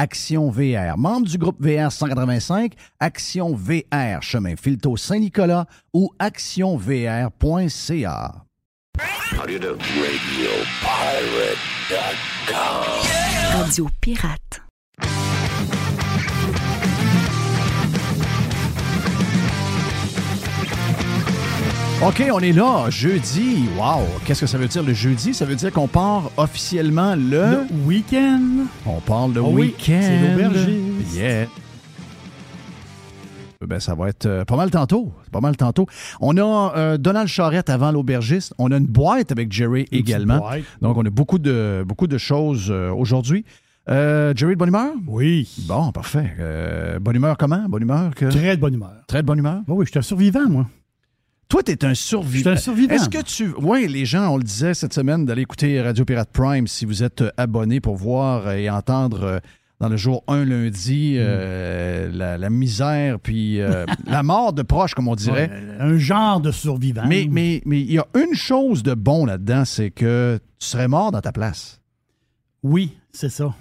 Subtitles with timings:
[0.00, 7.30] Action VR, membre du groupe VR 185, Action VR, chemin Filto Saint-Nicolas ou actionvr.ca.
[13.52, 14.69] Radio Pirate.
[22.02, 23.68] OK, on est là, jeudi.
[23.76, 25.34] Wow, qu'est-ce que ça veut dire le jeudi?
[25.34, 27.20] Ça veut dire qu'on part officiellement le...
[27.20, 28.40] Le week-end.
[28.86, 30.00] On parle le Ah week-end.
[30.00, 31.14] c'est l'aubergiste.
[31.14, 31.46] Yeah.
[33.66, 35.12] Ben, ça va être euh, pas mal tantôt.
[35.30, 35.84] Pas mal tantôt.
[36.22, 38.54] On a euh, Donald Charrette avant l'aubergiste.
[38.56, 40.42] On a une boîte avec Jerry Une également.
[40.80, 43.44] Donc, on a beaucoup de, beaucoup de choses euh, aujourd'hui.
[43.90, 44.92] Euh, Jerry, de bonne humeur?
[45.06, 45.50] Oui.
[45.68, 46.34] Bon, parfait.
[46.40, 47.66] Euh, bonne humeur comment?
[47.68, 48.14] Bonne humeur?
[48.14, 48.24] Que...
[48.24, 49.02] Très de bonne humeur.
[49.06, 49.60] Très de bonne humeur?
[49.68, 50.66] Oui, oui, je suis un survivant, moi.
[51.50, 52.32] Toi, tu es un survivant.
[52.32, 52.94] Je suis un survivant.
[52.94, 53.52] Est-ce que tu.
[53.60, 57.02] Oui, les gens, on le disait cette semaine, d'aller écouter Radio Pirate Prime si vous
[57.02, 59.38] êtes euh, abonné pour voir et entendre euh,
[59.80, 62.16] dans le jour 1 lundi euh, Mm.
[62.16, 65.50] la, la misère puis euh, la mort de proches, comme on dirait.
[65.50, 67.02] Ouais, un genre de survivant.
[67.06, 70.88] Mais mais mais il y a une chose de bon là-dedans, c'est que tu serais
[70.88, 71.80] mort dans ta place.
[72.62, 73.54] Oui, c'est ça.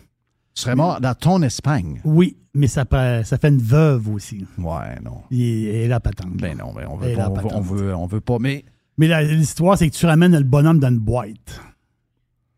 [0.55, 2.01] Tu serais mort dans ton Espagne.
[2.03, 2.85] Oui, mais ça,
[3.23, 4.45] ça fait une veuve aussi.
[4.57, 5.21] Ouais, non.
[5.31, 6.35] Il est la patente.
[6.37, 7.65] Ben non, ben on veut Et pas, on veut, on patente.
[7.65, 8.37] veut, on veut pas.
[8.39, 8.65] Mais
[8.97, 11.61] Mais l'histoire, c'est que tu ramènes le bonhomme dans une boîte.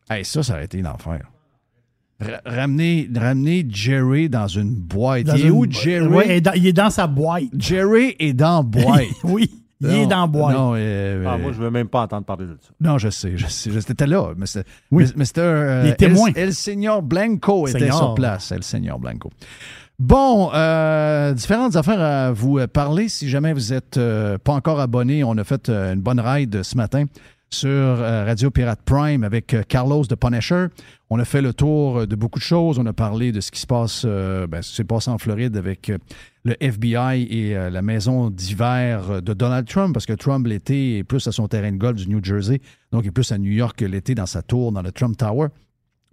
[0.10, 1.20] hey, ça, ça aurait été l'enfer.
[2.20, 5.24] Ra- Ramener, ramener Jerry dans une boîte.
[5.26, 6.08] Dans il est une- où Jerry?
[6.08, 7.44] Ouais, il est dans- il est dans sa boîte.
[7.58, 9.06] Jerry est dans la boîte.
[9.24, 9.50] oui,
[9.82, 10.56] il est Non, dans la boîte.
[10.56, 12.70] Non, euh, Ah, euh, moi, je veux même pas entendre parler de ça.
[12.80, 13.72] non, je sais, je sais.
[13.72, 15.06] J'étais là, mais c'était Oui.
[15.16, 16.30] mais- mais euh, Les témoins.
[16.36, 18.52] El, El Señor Blanco était sur place.
[18.52, 19.30] El Señor Blanco.
[20.00, 23.08] Bon, euh, différentes affaires à vous euh, parler.
[23.08, 24.00] Si jamais vous n'êtes
[24.44, 27.06] pas encore abonné, on a fait euh, une bonne ride ce matin
[27.54, 30.68] sur euh, Radio Pirate Prime avec euh, Carlos de Punisher.
[31.10, 32.80] On a fait le tour euh, de beaucoup de choses.
[32.80, 35.58] On a parlé de ce qui se passe, ben, ce qui s'est passé en Floride
[35.58, 35.92] avec
[36.44, 41.28] le FBI et la maison d'hiver de Donald Trump, parce que Trump, l'été, est plus
[41.28, 42.62] à son terrain de golf du New Jersey,
[42.92, 45.50] donc il est plus à New York l'été dans sa tour, dans le Trump Tower.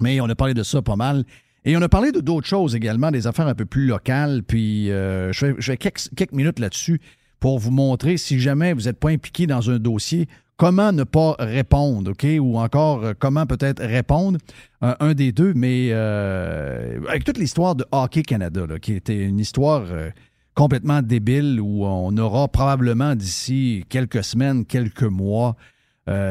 [0.00, 1.24] Mais on a parlé de ça pas mal.
[1.64, 4.42] Et on a parlé de d'autres choses également, des affaires un peu plus locales.
[4.42, 7.00] Puis je fais, je fais quelques, quelques minutes là-dessus
[7.40, 10.28] pour vous montrer, si jamais vous n'êtes pas impliqué dans un dossier,
[10.58, 12.26] comment ne pas répondre, OK?
[12.38, 14.38] Ou encore, euh, comment peut-être répondre,
[14.82, 15.54] euh, un des deux.
[15.54, 19.84] Mais euh, avec toute l'histoire de Hockey Canada, qui était une histoire
[20.54, 25.56] complètement débile, où on aura probablement d'ici quelques semaines, quelques mois,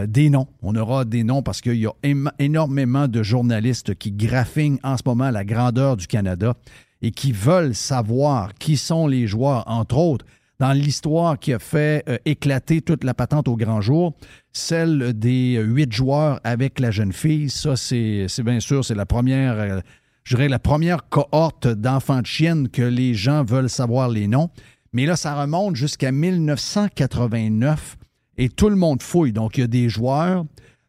[0.07, 0.47] des noms.
[0.63, 1.93] On aura des noms parce qu'il y a
[2.39, 6.55] énormément de journalistes qui graffinent en ce moment la grandeur du Canada
[7.03, 10.25] et qui veulent savoir qui sont les joueurs, entre autres,
[10.59, 14.15] dans l'histoire qui a fait euh, éclater toute la patente au grand jour,
[14.53, 17.49] celle des euh, huit joueurs avec la jeune fille.
[17.49, 19.79] Ça, c'est bien sûr, c'est la première, euh,
[20.23, 24.49] je dirais, la première cohorte d'enfants de chiennes que les gens veulent savoir les noms.
[24.93, 27.97] Mais là, ça remonte jusqu'à 1989
[28.37, 29.33] et tout le monde fouille.
[29.33, 30.45] Donc, il y a des joueurs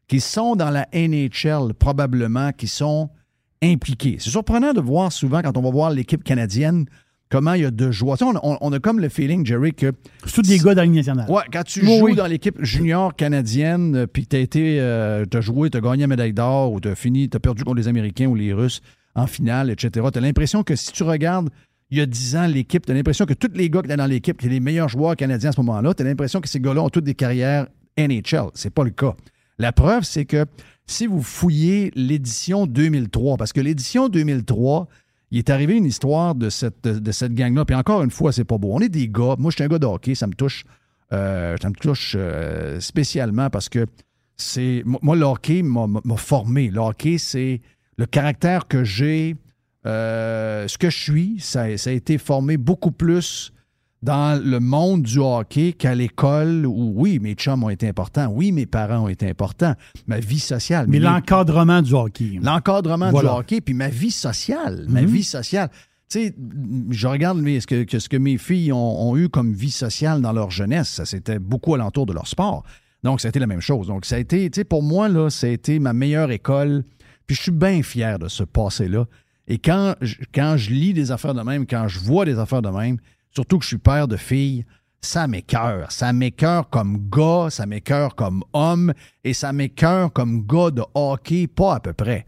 [0.06, 3.10] qui sont dans la NHL, probablement, qui sont
[3.62, 4.16] impliqués.
[4.18, 6.86] C'est surprenant de voir souvent, quand on va voir l'équipe canadienne,
[7.30, 7.70] comment il y a.
[7.70, 9.92] Tu sais, on, on- on a comme le feeling, Jerry, que
[10.26, 11.30] C'est tous des gars dans la Ligue nationale.
[11.30, 12.14] Ouais, quand tu Oui, joues oui.
[12.14, 16.06] dans l'équipe junior canadienne, euh, puis que t'as été, euh, t'as joué, t'as gagné la
[16.08, 18.80] médaille d'or, ou t'as fini, t'as perdu contre les Américains ou les Russes
[19.14, 20.06] en finale, etc.
[20.12, 21.48] T'as l'impression que si tu regardes
[21.90, 24.06] il y a 10 ans l'équipe, t'as l'impression que tous les gars qui étaient dans
[24.06, 26.82] l'équipe, qui étaient les meilleurs joueurs canadiens à ce moment-là, t'as l'impression que ces gars-là
[26.82, 27.66] ont toutes des carrières
[27.96, 28.50] NHL.
[28.54, 29.14] C'est pas le cas.
[29.58, 30.44] La preuve, c'est que
[30.86, 34.86] si vous fouillez l'édition 2003, parce que l'édition 2003,
[35.30, 37.64] il est arrivé une histoire de cette, de gang-là.
[37.64, 38.72] Puis encore une fois, c'est pas beau.
[38.72, 39.36] On est des gars.
[39.38, 40.14] Moi, je suis un gars de hockey.
[40.14, 40.64] Ça me touche,
[41.12, 43.86] euh, ça me touche euh, spécialement parce que
[44.36, 44.82] c'est.
[44.84, 46.70] Moi, le hockey m'a formé.
[46.70, 47.60] Le hockey, c'est
[47.96, 49.36] le caractère que j'ai,
[49.86, 51.40] euh, ce que je suis.
[51.40, 53.52] Ça a été formé beaucoup plus
[54.02, 58.52] dans le monde du hockey qu'à l'école où, oui, mes chums ont été importants, oui,
[58.52, 59.74] mes parents ont été importants,
[60.06, 60.86] ma vie sociale.
[60.88, 62.38] Mais l'encadrement du hockey.
[62.40, 63.30] l'encadrement Voilà.
[63.32, 64.86] du hockey, puis ma vie sociale.
[64.88, 65.06] Ma Mhm.
[65.08, 65.68] vie sociale.
[66.10, 66.34] Tu sais,
[66.90, 69.70] je regarde mais, ce, que, que ce que mes filles ont, ont eu comme vie
[69.70, 70.88] sociale dans leur jeunesse.
[70.88, 72.62] Ça, c'était beaucoup alentour de leur sport.
[73.04, 73.88] Donc, ça a été la même chose.
[73.88, 76.84] Donc, ça a été, tu sais, pour moi, là, ça a été ma meilleure école.
[77.26, 79.06] Puis, je suis bien fier de ce passé-là.
[79.48, 82.62] Et quand je, quand je lis des affaires de même, quand je vois des affaires
[82.62, 82.96] de même,
[83.30, 84.64] surtout que je suis père de filles,
[85.00, 85.92] ça m'écœure.
[85.92, 88.92] Ça m'écœure comme gars, ça m'écœure comme homme
[89.24, 92.26] et ça m'écœure comme gars de hockey, pas à peu près.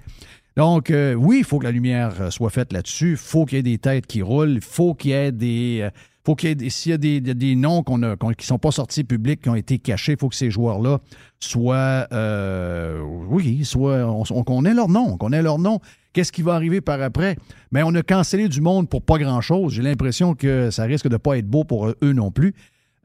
[0.56, 3.12] Donc, euh, oui, il faut que la lumière euh, soit faite là-dessus.
[3.12, 4.50] Il faut qu'il y ait des têtes qui roulent.
[4.50, 5.80] Il faut qu'il y ait des.
[5.82, 5.90] euh,
[6.24, 9.04] faut qu'il S'il y a des, des- noms qu'on a, qui ne sont pas sortis
[9.04, 11.00] publics, qui ont été cachés, il faut que ces joueurs-là
[11.38, 12.06] soient.
[12.12, 14.04] euh, oui, soient.
[14.30, 15.16] On, ait leur nom.
[15.16, 15.80] Qu'on ait leur nom.
[16.12, 17.36] Qu'est-ce qui va arriver par après?
[17.72, 19.72] Mais on a cancellé du monde pour pas grand-chose.
[19.74, 22.54] J'ai l'impression que ça risque de pas être beau pour eux non plus.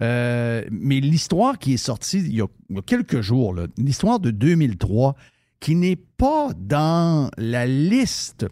[0.01, 4.19] Euh, mais l'histoire qui est sortie il y a, il y a quelques jours, l'histoire
[4.19, 5.15] de 2003,
[5.61, 8.45] qui n'est pas dans la liste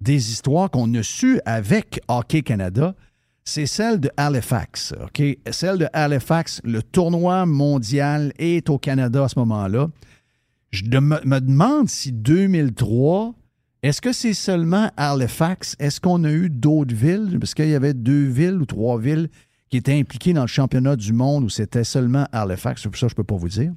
[0.00, 2.94] des histoires qu'on a sues avec Hockey Canada,
[3.44, 4.94] c'est celle de Halifax.
[5.02, 5.22] OK?
[5.50, 9.88] Celle de Halifax, le tournoi mondial est au Canada à ce moment-là.
[10.70, 13.34] Je me demande si 2003,
[13.82, 15.76] est-ce que c'est seulement Halifax?
[15.78, 17.36] Est-ce qu'on a eu d'autres villes?
[17.38, 19.28] Parce qu'il y avait deux villes ou trois villes
[19.70, 22.82] qui étaient impliquées dans le championnat du monde où c'était seulement Halifax.
[22.82, 23.72] Ça, je ne peux pas vous dire.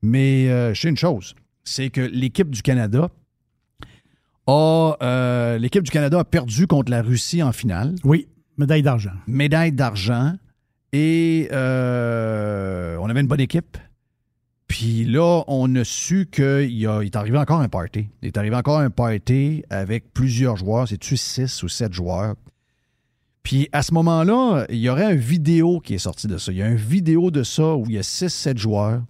[0.00, 1.34] Mais euh, je sais une chose,
[1.64, 3.08] c'est que l'équipe du Canada
[4.46, 8.26] a euh, l'équipe du Canada a perdu contre la Russie en finale, Oui,
[8.56, 9.12] médaille d'argent.
[9.26, 10.34] médaille d'argent,
[10.92, 13.78] et euh, on avait une bonne équipe.
[14.68, 18.08] Puis là, on a su qu'il est arrivé encore un party.
[18.22, 20.88] Il est arrivé encore un party avec plusieurs joueurs.
[20.88, 22.36] C'est-tu six ou sept joueurs?
[23.42, 26.52] Puis à ce moment-là, il y aurait une vidéo qui est sortie de ça.
[26.52, 29.02] Il y a une vidéo de ça où il y a six, sept joueurs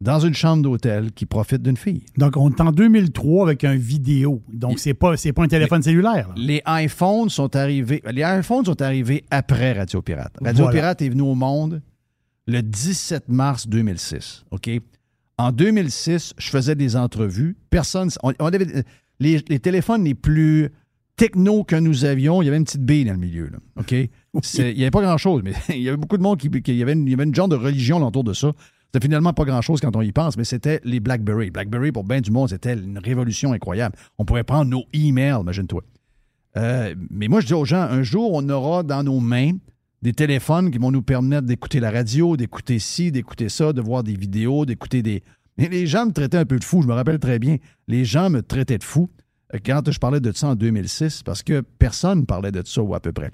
[0.00, 2.04] dans une chambre d'hôtel qui profitent d'une fille.
[2.18, 4.42] Donc, on est en 2003 avec un vidéo.
[4.52, 6.28] Donc, c'est pas, pas un téléphone cellulaire.
[6.28, 6.34] là.
[6.36, 8.02] Les iPhones sont arrivés.
[8.12, 10.34] Les iPhones sont arrivés après Radio Pirate.
[10.42, 10.78] Radio Voilà.
[10.78, 11.80] Pirate est venu au monde
[12.46, 14.44] le 17 mars 2006.
[14.50, 14.68] OK?
[15.38, 17.56] En 2006, je faisais des entrevues.
[17.70, 18.10] Personne.
[18.22, 18.84] on- on avait-
[19.18, 20.70] les, les téléphones les plus
[21.16, 23.48] techno que nous avions, il y avait une petite bille dans le milieu.
[23.48, 23.92] là, OK?
[24.58, 26.50] Il n'y avait pas grand-chose, mais il y avait beaucoup de monde qui.
[26.50, 28.52] qui- il, y avait une, il y avait une genre de religion autour de ça.
[28.86, 31.50] C'était finalement pas grand-chose quand on y pense, mais c'était les BlackBerry.
[31.50, 33.96] BlackBerry, pour bien du monde, c'était une révolution incroyable.
[34.18, 35.82] On pouvait prendre nos emails, imagine-toi.
[36.56, 39.52] Euh, mais moi, je dis aux gens, un jour, on aura dans nos mains
[40.02, 44.02] des téléphones qui vont nous permettre d'écouter la radio, d'écouter ci, d'écouter ça, de voir
[44.02, 45.22] des vidéos, d'écouter des...
[45.58, 47.56] Mais les gens me traitaient un peu de fou, je me rappelle très bien.
[47.88, 49.08] Les gens me traitaient de fou
[49.54, 52.94] euh, quand je parlais de ça en 2006, parce que personne parlait de ça, ou
[52.94, 53.30] à peu près.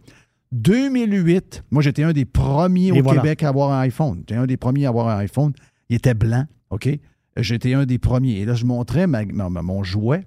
[0.52, 3.20] 2008, moi, j'étais un des premiers Et au voilà.
[3.20, 4.18] Québec à avoir un iPhone.
[4.20, 5.52] J'étais un des premiers à avoir un iPhone.
[5.88, 6.88] Il était blanc, OK?
[7.36, 8.38] J'étais un des premiers.
[8.40, 10.26] Et là, je montrais ma- ma- ma- mon jouet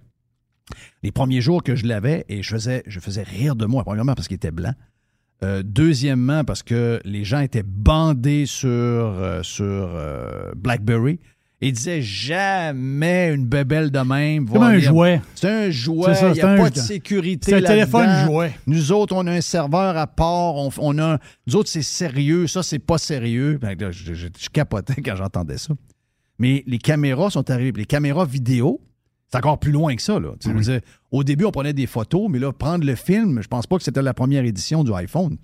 [1.04, 4.16] les premiers jours que je l'avais et je faisais, je faisais rire de moi, premièrement
[4.16, 4.74] parce qu'il était blanc.
[5.44, 11.20] Euh, deuxièmement, parce que les gens étaient bandés sur, euh, sur euh, BlackBerry
[11.68, 14.48] et disaient jamais une bébelle de même.
[14.48, 15.22] Comme un jouet.
[15.36, 17.52] C'est un jouet, C'est il n'y c'est a un pas de sécurité.
[17.52, 18.54] C'est un téléphone jouet.
[18.68, 20.56] Nous autres, on a un serveur à part.
[20.56, 21.18] On, on a,
[21.48, 22.48] nous autres, c'est sérieux.
[22.48, 23.58] Ça, c'est pas sérieux.
[23.62, 25.74] Ben, là, je, je- je capotais quand j'entendais ça.
[26.38, 27.72] Mais les caméras sont arrivées.
[27.80, 28.82] Les caméras vidéo,
[29.32, 30.20] c'est encore plus loin que ça.
[30.20, 30.30] Là.
[30.40, 30.82] Dire,
[31.12, 33.84] au début, on prenait des photos, mais là, prendre le film, je pense pas que
[33.84, 35.38] c'était la première édition du iPhone.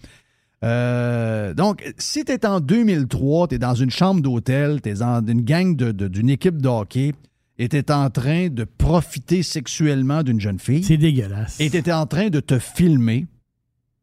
[0.64, 4.94] Euh, donc, si tu es en 2003, tu es dans une chambre d'hôtel, tu es
[4.96, 7.14] dans une gang de- de- d'une équipe de hockey
[7.58, 11.60] et tu es en train de profiter sexuellement d'une jeune fille C'est dégueulasse.
[11.60, 13.26] et tu étais en train de te filmer,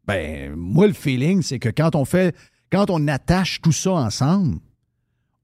[0.07, 2.35] ben, moi, le feeling, c'est que quand on fait,
[2.73, 4.59] quand on attache tout ça ensemble,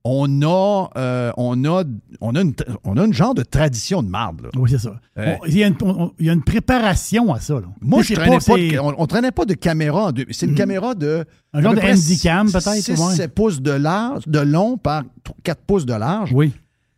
[0.07, 1.83] on a, euh, on a,
[2.21, 2.53] on a, une,
[2.85, 4.43] on a une genre de tradition de marde.
[4.43, 4.49] là.
[4.57, 5.01] Oui, c'est ça.
[5.19, 7.55] Euh, Il y, a une- on- il y a une préparation à ça.
[7.55, 7.69] là.
[7.81, 10.13] Moi, je traînais pas de- on, on traînait pas de caméra.
[10.31, 10.59] C'est une Mhm.
[10.59, 11.25] caméra de.
[11.55, 13.15] Un genre de handycam, peut-être, 6, ouais.
[13.15, 15.05] 7 pouces de large, de long par
[15.43, 16.31] 4 pouces de large.
[16.35, 16.53] Oui,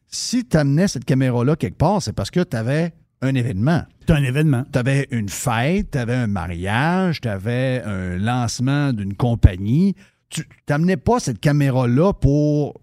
[0.08, 3.82] Si tu amenais cette caméra-là quelque part, c'est parce que tu avais un événement.
[4.08, 4.62] un événement.
[4.72, 9.94] Tu avais une fête, tu avais un mariage, tu avais un lancement d'une compagnie,
[10.28, 12.80] tu n'amenais pas cette caméra-là pour.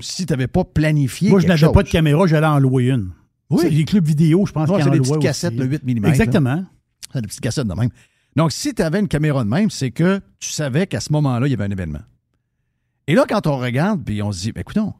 [0.00, 1.30] Si tu n'avais pas planifié.
[1.30, 3.12] Moi, je n'avais pas de caméra, j'allais en louer une.
[3.50, 3.60] Oui.
[3.62, 6.04] C'est les clubs vidéo, je pense qu'il y c'est des petites cassettes, le 8 mm.
[6.04, 6.64] Exactement.
[7.12, 7.88] C'est des petites cassettes de même.
[8.36, 11.46] Donc, si tu avais une caméra de même, c'est que tu savais qu'à ce moment-là,
[11.46, 12.02] il y avait un événement.
[13.06, 14.92] Et là, quand on regarde, puis on se dit, ben, écoutons,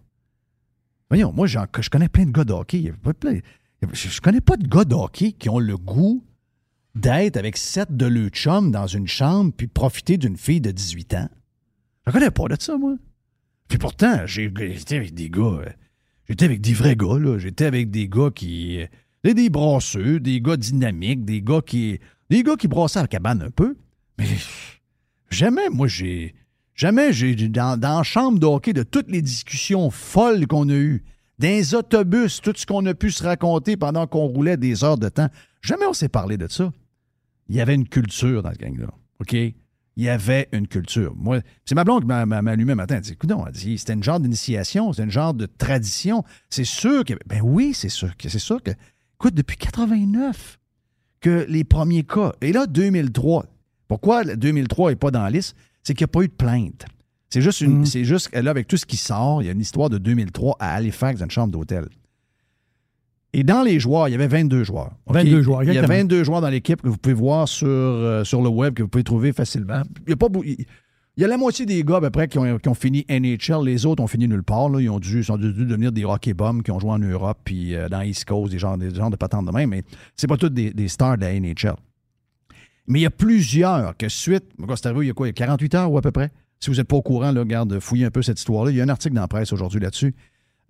[1.10, 1.58] voyons, moi, je
[1.90, 2.78] connais plein de gars de hockey.
[2.78, 3.40] Il y plein-
[3.92, 6.24] je connais pas de gars de hockey qui ont le goût
[6.94, 11.14] d'être avec sept de leurs chums dans une chambre puis profiter d'une fille de 18
[11.14, 11.28] ans.
[12.08, 12.94] Je connais pas de ça, moi.
[13.68, 15.42] Puis pourtant, j'étais avec des gars.
[15.42, 15.68] euh,
[16.28, 17.38] J'étais avec des vrais gars, là.
[17.38, 18.80] J'étais avec des gars qui.
[18.80, 18.86] euh,
[19.24, 19.50] Des, des
[20.20, 22.00] des gars dynamiques, des gars qui.
[22.30, 23.76] Des gars qui brassaient la cabane un peu.
[24.18, 24.26] Mais
[25.30, 26.34] jamais, moi, j'ai.
[26.74, 27.34] Jamais, j'ai.
[27.34, 31.04] Dans, dans la chambre de de toutes les discussions folles qu'on a eues,
[31.38, 35.08] les autobus, tout ce qu'on a pu se raconter pendant qu'on roulait des heures de
[35.10, 35.28] temps,
[35.60, 36.72] jamais on s'est parlé de ça.
[37.48, 38.88] Il y avait une culture dans ce gang-là.
[39.20, 39.36] OK?
[39.98, 41.12] Il y avait une culture.
[41.16, 42.94] Moi, c'est ma blonde qui m'a allumé un matin.
[42.94, 46.22] Elle dit Écoute, elle dit, c'était une genre d'initiation, c'était une genre de tradition.
[46.50, 47.14] C'est sûr que.
[47.26, 48.28] Ben oui, c'est sûr que.
[48.28, 48.70] C'est sûr que.
[49.16, 50.58] Écoute, depuis 89
[51.20, 52.32] que les premiers cas.
[52.40, 53.46] Et là, 2003.
[53.88, 55.56] Pourquoi le 2003 n'est pas dans la liste?
[55.82, 56.86] C'est qu'il n'y a pas eu de plainte.
[57.30, 57.86] C'est juste, une, Mm.
[57.86, 60.56] c'est juste là, avec tout ce qui sort, il y a une histoire de 2003
[60.60, 61.88] à Halifax, dans une chambre d'hôtel.
[63.38, 64.90] Et dans les joueurs, il y avait 22 joueurs.
[65.06, 65.14] OK?
[65.14, 65.98] 22 joueurs, Il y a exactement.
[65.98, 68.88] 22 joueurs dans l'équipe que vous pouvez voir sur, euh, sur le web, que vous
[68.88, 69.82] pouvez trouver facilement.
[70.06, 70.64] Il y a pas il-
[71.16, 73.04] il y a la moitié des gars, à peu près, qui ont, qui ont fini
[73.08, 73.64] NHL.
[73.64, 74.68] Les autres ont fini nulle part.
[74.68, 74.80] là.
[74.80, 77.38] Ils ont dû, ils ont dû devenir des hockey bums qui ont joué en Europe
[77.44, 79.70] puis euh, dans East Coast, des genres, des genres de patentes de même.
[79.70, 79.82] Mais
[80.14, 81.74] c'est pas tous des, des stars de la NHL.
[82.86, 84.44] Mais il y a plusieurs que suite,
[84.76, 86.30] c'est arrivé il y a quoi, il y a 48 heures ou à peu près?
[86.60, 88.70] Si vous n'êtes pas au courant, là, regarde, fouillez un peu cette histoire-là.
[88.70, 90.14] Il y a un article dans la presse aujourd'hui là-dessus.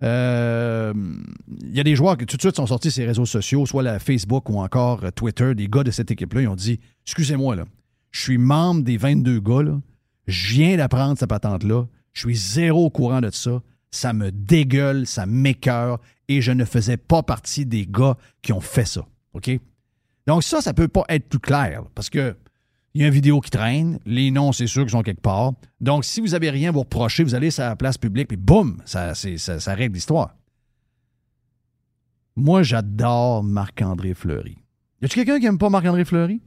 [0.01, 0.93] Euh,
[1.61, 3.65] il y a des joueurs qui tout de suite sont sortis sur les réseaux sociaux,
[3.65, 6.79] soit la Facebook ou encore euh, Twitter, des gars de cette équipe-là, ils ont dit
[7.05, 7.57] Excusez-moi,
[8.11, 9.79] je suis membre des 22 gars,
[10.27, 15.05] je viens d'apprendre cette patente-là, je suis zéro au courant de ça, ça me dégueule,
[15.05, 19.05] ça m'écœure, et je ne faisais pas partie des gars qui ont fait ça.
[19.33, 19.49] OK?
[20.27, 22.35] Donc, ça, ça peut pas être plus clair, parce que
[22.93, 25.53] il y a une vidéo qui traîne, les noms, c'est sûr qu'ils sont quelque part.
[25.79, 28.37] Donc, si vous n'avez rien à vous reprocher, vous allez sur la place publique, puis
[28.37, 30.35] boum, ça, c'est- ça, ça règle l'histoire.
[32.35, 34.57] Moi, j'adore Marc-André Fleury.
[35.01, 36.41] Y a-tu quelqu'un qui n'aime pas Marc-André Fleury?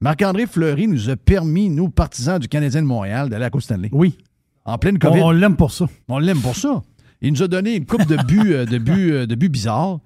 [0.00, 3.62] Marc-André Fleury nous a permis, nous, partisans du Canadien de Montréal, d'aller à la Coupe
[3.62, 3.88] Stanley.
[3.92, 4.18] Oui.
[4.64, 5.20] En pleine COVID.
[5.22, 5.86] on l'aime pour ça.
[6.08, 6.82] On l'aime pour ça.
[7.22, 10.00] Il nous a donné une coupe de buts euh, de buts, euh, de buts bizarres.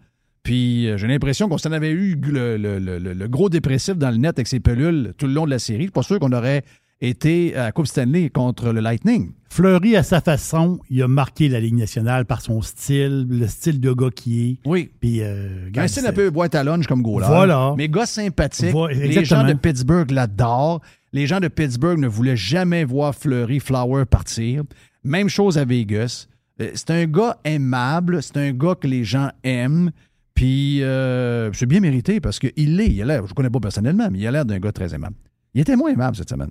[0.45, 3.97] Puis euh, j'ai l'impression qu'on s'en avait eu le, le- le- le- le gros dépressif
[3.97, 5.81] dans le net avec ses pelules tout le long de la série.
[5.81, 6.63] Je suis pas sûr qu'on aurait
[7.01, 9.33] été à Coupe Stanley contre le Lightning.
[9.51, 13.81] Fleury, à sa façon, il a marqué la Ligue nationale par son style, le style
[13.81, 14.69] de gars qui est.
[14.69, 14.91] Oui.
[15.01, 17.27] Puis, euh, Un style c'est- un peu boîte à lunch comme goaler.
[17.27, 17.75] Voilà.
[17.77, 18.71] Mais gars sympathique.
[18.71, 20.81] Voilà, les gens de Pittsburgh l'adorent.
[21.13, 24.63] Les gens de Pittsburgh ne voulaient jamais voir Fleury Flower partir.
[25.05, 26.27] Même chose à Vegas.
[26.61, 28.23] Euh, C'est un gars aimable.
[28.23, 29.91] C'est un gars que les gens aiment.
[30.35, 32.89] Puis euh, c'est bien mérité parce qu'il l'est.
[32.89, 34.95] Il a l'air, je ne connais pas personnellement, mais il a l'air d'un gars très
[34.95, 35.17] aimable.
[35.55, 36.51] Il était moins aimable cette semaine.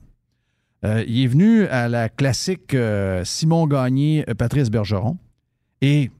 [0.85, 5.17] Euh, il est venu à la classique euh, Simon Gagné, Patrice Bergeron.
[5.81, 6.11] Et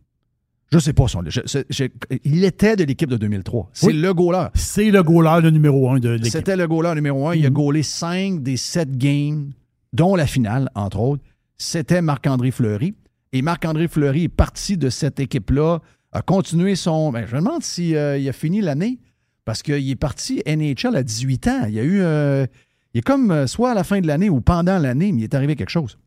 [0.72, 1.22] je sais pas son.
[1.26, 1.88] je-
[2.24, 3.70] il était de l'équipe de 2003.
[3.74, 3.94] C'est Oui.
[3.94, 4.48] le goaler.
[4.56, 6.32] C'est le goaler le numéro un de l'équipe.
[6.32, 7.36] C'était le goaler numéro un.
[7.36, 7.56] Il a Mhm.
[7.56, 9.52] gaulé cinq des sept games,
[9.94, 11.24] dont la finale, entre autres.
[11.58, 12.96] C'était Marc-André Fleury.
[13.32, 15.80] Et Marc-André Fleury est parti de cette équipe-là,
[16.14, 17.12] a continué son.
[17.12, 19.00] ben, je me demande s'il a fini l'année,
[19.46, 21.66] parce qu'il est parti NHL à 18 ans.
[21.68, 22.00] Il y a eu.
[22.02, 22.46] euh,
[22.94, 25.24] il est comme euh, soit à la fin de l'année ou pendant l'année, mais il
[25.24, 25.98] est arrivé quelque chose.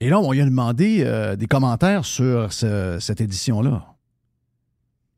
[0.00, 3.94] Et là, on lui a demandé euh, des commentaires sur ce- cette édition-là.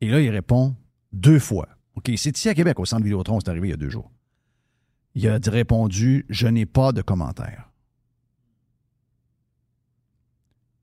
[0.01, 0.75] Et là, il répond
[1.11, 1.67] deux fois.
[1.95, 4.11] OK, c'est ici à Québec, au centre Vidéotron, c'est arrivé il y a deux jours.
[5.15, 7.64] Il a répondu Je n'ai pas de commentaires.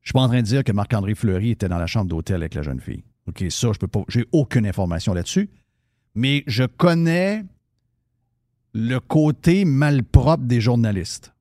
[0.03, 2.37] Je suis pas en train de dire que Marc-André Fleury était dans la chambre d'hôtel
[2.37, 3.03] avec la jeune fille.
[3.27, 4.03] OK, ça, je peux pas.
[4.09, 5.49] J'ai aucune information là-dessus.
[6.13, 7.45] Mais je connais
[8.73, 11.33] le côté malpropre des journalistes.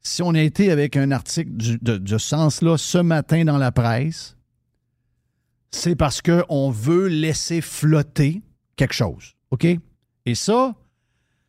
[0.00, 4.36] Si on a été avec un article de, de sens-là ce matin dans la presse,
[5.72, 8.42] c'est parce qu'on veut laisser flotter
[8.76, 9.34] quelque chose.
[9.50, 9.66] OK?
[10.26, 10.74] Et ça,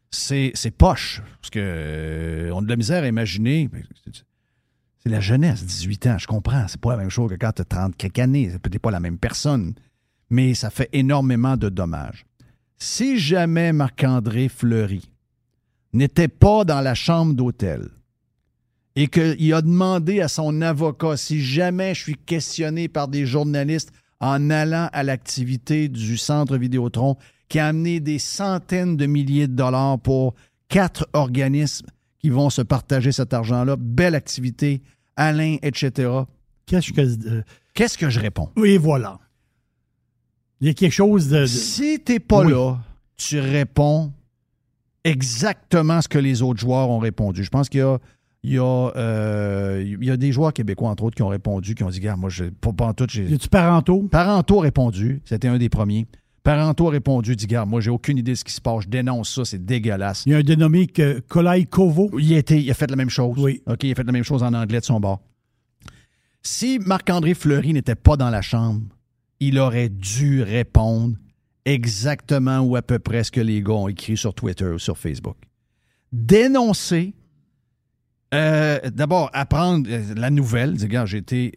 [0.10, 1.22] c'est c'est poche.
[1.42, 3.70] Parce que euh, on a de la misère à imaginer.
[5.08, 6.68] La jeunesse, 18 ans, je comprends.
[6.68, 8.50] C'est pas la même chose que quand tu as 30 quelques années.
[8.52, 9.74] C'est peut-être pas la même personne.
[10.30, 12.26] Mais ça fait énormément de dommages.
[12.78, 15.10] Si jamais Marc-André Fleury
[15.94, 17.90] n'était pas dans la chambre d'hôtel
[18.96, 23.92] et qu'il a demandé à son avocat si jamais je suis questionné par des journalistes
[24.20, 27.16] en allant à l'activité du centre Vidéotron
[27.50, 30.34] qui a amené des centaines de milliers de dollars pour
[30.68, 31.88] quatre organismes
[32.20, 33.76] qui vont se partager cet argent-là.
[33.78, 34.82] Belle activité.
[35.18, 36.10] Alain, etc.
[36.66, 37.02] Qu'est-ce que.
[37.02, 37.42] euh,
[37.74, 38.50] Qu'est-ce que je réponds?
[38.56, 39.20] oui, voilà.
[40.62, 41.42] Il y a quelque chose de.
[41.42, 42.52] de- Si t'es pas Oui.
[42.54, 42.80] là,
[43.18, 44.12] tu réponds
[45.04, 47.44] exactement ce que les autres joueurs ont répondu.
[47.44, 47.98] Je pense qu'il y a,
[48.44, 51.76] il y, a, euh, il y a des joueurs québécois, entre autres, qui ont répondu,
[51.76, 53.26] qui ont dit, gars, moi, je, pas, pas en tout, j'ai...
[53.26, 54.04] Y a-tu parentaux?
[54.10, 56.08] Parento a répondu, c'était un des premiers.
[56.48, 58.88] Parento a répondu, dit, gars, moi, j'ai aucune idée de ce qui se passe, je
[58.88, 60.24] dénonce ça, c'est dégueulasse.
[60.26, 62.10] Il y a un dénommé que Kolai Kovo.
[62.18, 63.38] Il a, été, il a fait la même chose.
[63.38, 63.62] Oui.
[63.66, 65.20] OK, il a fait la même chose en anglais de son bord.
[66.42, 68.80] Si Marc-André Fleury n'était pas dans la chambre,
[69.42, 71.18] il aurait dû répondre
[71.66, 74.98] exactement ou à peu près ce que les gars ont écrit sur Twitter ou sur
[74.98, 75.36] Facebook.
[76.14, 77.14] Dénoncer,
[78.34, 81.52] euh, d'abord apprendre euh, la nouvelle, dire, gars, j'ai été...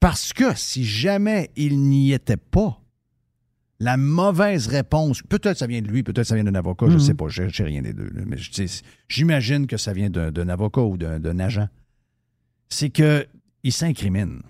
[0.00, 2.80] Parce que si jamais il n'y était pas,
[3.80, 6.96] la mauvaise réponse, peut-être ça vient de lui, peut-être ça vient d'un avocat, je ne
[6.98, 7.00] Mhm.
[7.04, 8.08] sais pas, je ne sais rien des deux.
[8.10, 8.36] là, mais
[9.08, 11.68] j'imagine que ça vient d'un avocat ou d'un agent.
[12.68, 13.26] C'est qu'il
[13.72, 14.42] s'incrimine.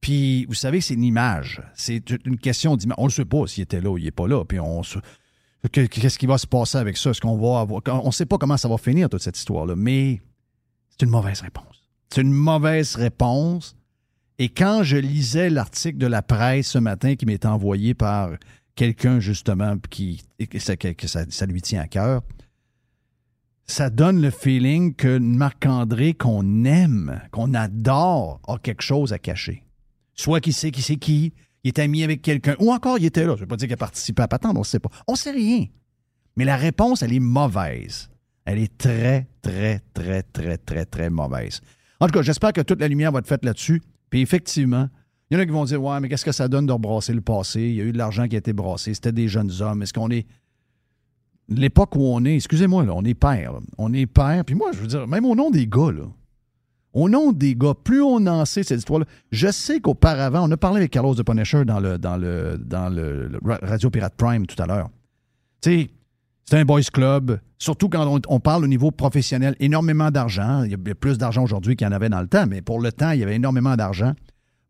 [0.00, 1.62] Puis, vous savez, c'est une image.
[1.74, 2.96] C'est une question d'image.
[2.98, 4.44] On ne sait pas s'il était là ou il n'est pas là.
[4.44, 4.98] Puis, on se-
[5.72, 7.10] Qu'est-ce qui va se passer avec ça?
[7.10, 7.82] Est-ce qu'on va avoir.
[8.04, 9.74] On ne sait pas comment ça va finir, toute cette histoire-là.
[9.74, 10.20] Mais
[10.90, 11.82] c'est une mauvaise réponse.
[12.08, 13.74] C'est une mauvaise réponse.
[14.38, 18.30] Et quand je lisais l'article de la presse ce matin qui m'était envoyé par
[18.74, 22.22] quelqu'un, justement, qui, que ça- ça lui tient à cœur,
[23.66, 29.64] ça donne le feeling que Marc-André, qu'on aime, qu'on adore, a quelque chose à cacher.
[30.14, 31.32] Soit qu'il sait qui c'est qui,
[31.64, 33.30] il est ami avec quelqu'un, ou encore il était là.
[33.30, 34.90] Je ne veux pas dire qu'il a participé à patente, on ne sait pas.
[35.08, 35.66] On ne sait rien.
[36.36, 38.08] Mais la réponse, elle est mauvaise.
[38.44, 41.60] Elle est très, très, très, très, très, très mauvaise.
[41.98, 43.82] En tout cas, j'espère que toute la lumière va être faite là-dessus.
[44.20, 44.88] Effectivement,
[45.30, 47.12] il y en a qui vont dire Ouais, mais qu'est-ce que ça donne de rebrasser
[47.12, 47.62] le passé?
[47.62, 49.82] Il y a eu de l'argent qui a été brassé, c'était des jeunes hommes.
[49.82, 50.26] Est-ce qu'on est.
[51.48, 53.52] L'époque où on est, excusez-moi, là, on est père.
[53.78, 54.44] On est père.
[54.44, 56.04] Puis moi, je veux dire, même au nom des gars, là.
[56.92, 59.04] Au nom des gars, plus on en sait cette histoire-là.
[59.30, 62.88] Je sais qu'auparavant, on a parlé avec Carlos de Punisher dans le, dans le, dans
[62.88, 64.88] le, le Ra- Radio Pirate Prime tout à l'heure.
[65.60, 65.88] Tu
[66.48, 70.62] c'est un boys club, surtout quand on, parle au niveau professionnel, énormément d'argent.
[70.62, 72.80] Il y a plus d'argent aujourd'hui qu'il y en avait dans le temps, mais pour
[72.80, 74.12] le temps, il y avait énormément d'argent.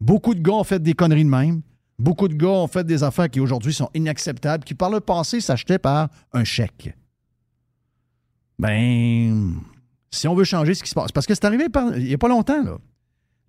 [0.01, 1.61] Beaucoup de gars ont fait des conneries de même.
[1.99, 5.41] Beaucoup de gars ont fait des affaires qui aujourd'hui sont inacceptables, qui par le passé
[5.41, 6.95] s'achetaient par un chèque.
[8.59, 9.57] Ben,
[10.11, 12.19] si on veut changer ce qui se passe, parce que c'est arrivé il n'y a
[12.19, 12.79] pas longtemps, là.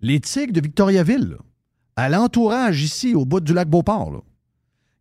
[0.00, 1.38] Les Tigres de Victoriaville,
[1.96, 4.20] à l'entourage ici, au bout du lac Beauport, là,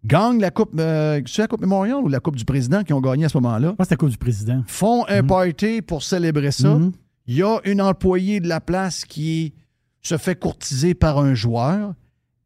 [0.05, 3.25] gagnent la Coupe, euh, la Coupe Memorial ou la Coupe du Président qui ont gagné
[3.25, 4.63] à ce moment-là, Je pense que c'est à cause du président.
[4.67, 5.27] font un Mhm.
[5.27, 6.75] party pour célébrer ça.
[6.75, 6.91] Mhm.
[7.25, 9.53] Il y a une employée de la place qui
[10.01, 11.93] se fait courtiser par un joueur.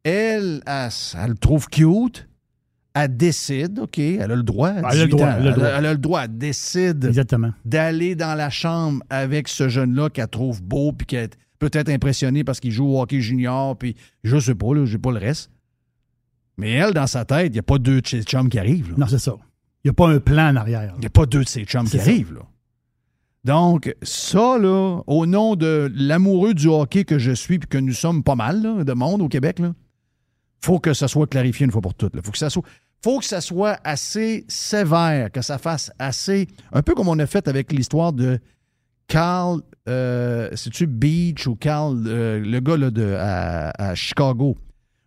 [0.04, 0.90] Elle, elle,
[1.22, 2.28] elle le trouve cute.
[2.94, 4.68] Elle décide, OK, elle a le droit.
[4.68, 5.68] à Elle a le 18 droit, elle a le droit.
[5.68, 6.24] elle a le droit.
[6.24, 7.12] Elle décide
[7.64, 12.44] d'aller dans la chambre avec ce jeune-là qu'elle trouve beau puis qu'elle est peut-être impressionnée
[12.44, 15.50] parce qu'il joue au hockey junior puis je sais pas, là, j'ai pas le reste.
[16.58, 18.90] Mais elle, dans sa tête, il n'y a pas deux de ses chums qui arrivent.
[18.90, 18.94] là.
[18.98, 19.34] Non, c'est ça.
[19.84, 20.92] Il n'y a pas un plan en arrière.
[20.96, 22.02] Il n'y a pas deux de ses chums qui ça.
[22.02, 22.40] arrivent, là.
[23.44, 27.92] Donc, ça, là, au nom de l'amoureux du hockey que je suis, puis que nous
[27.92, 29.74] sommes pas mal là, de monde au Québec, là,
[30.64, 32.12] faut que ça soit clarifié une fois pour toutes.
[32.14, 32.62] Il faut que ça soit.
[33.02, 36.46] faut que ça soit assez sévère, que ça fasse assez.
[36.72, 38.38] Un peu comme on a fait avec l'histoire de
[39.08, 39.60] Carl.
[39.88, 44.56] Euh, C'est-tu Beach ou Carl, euh, le gars là, de, à, à Chicago?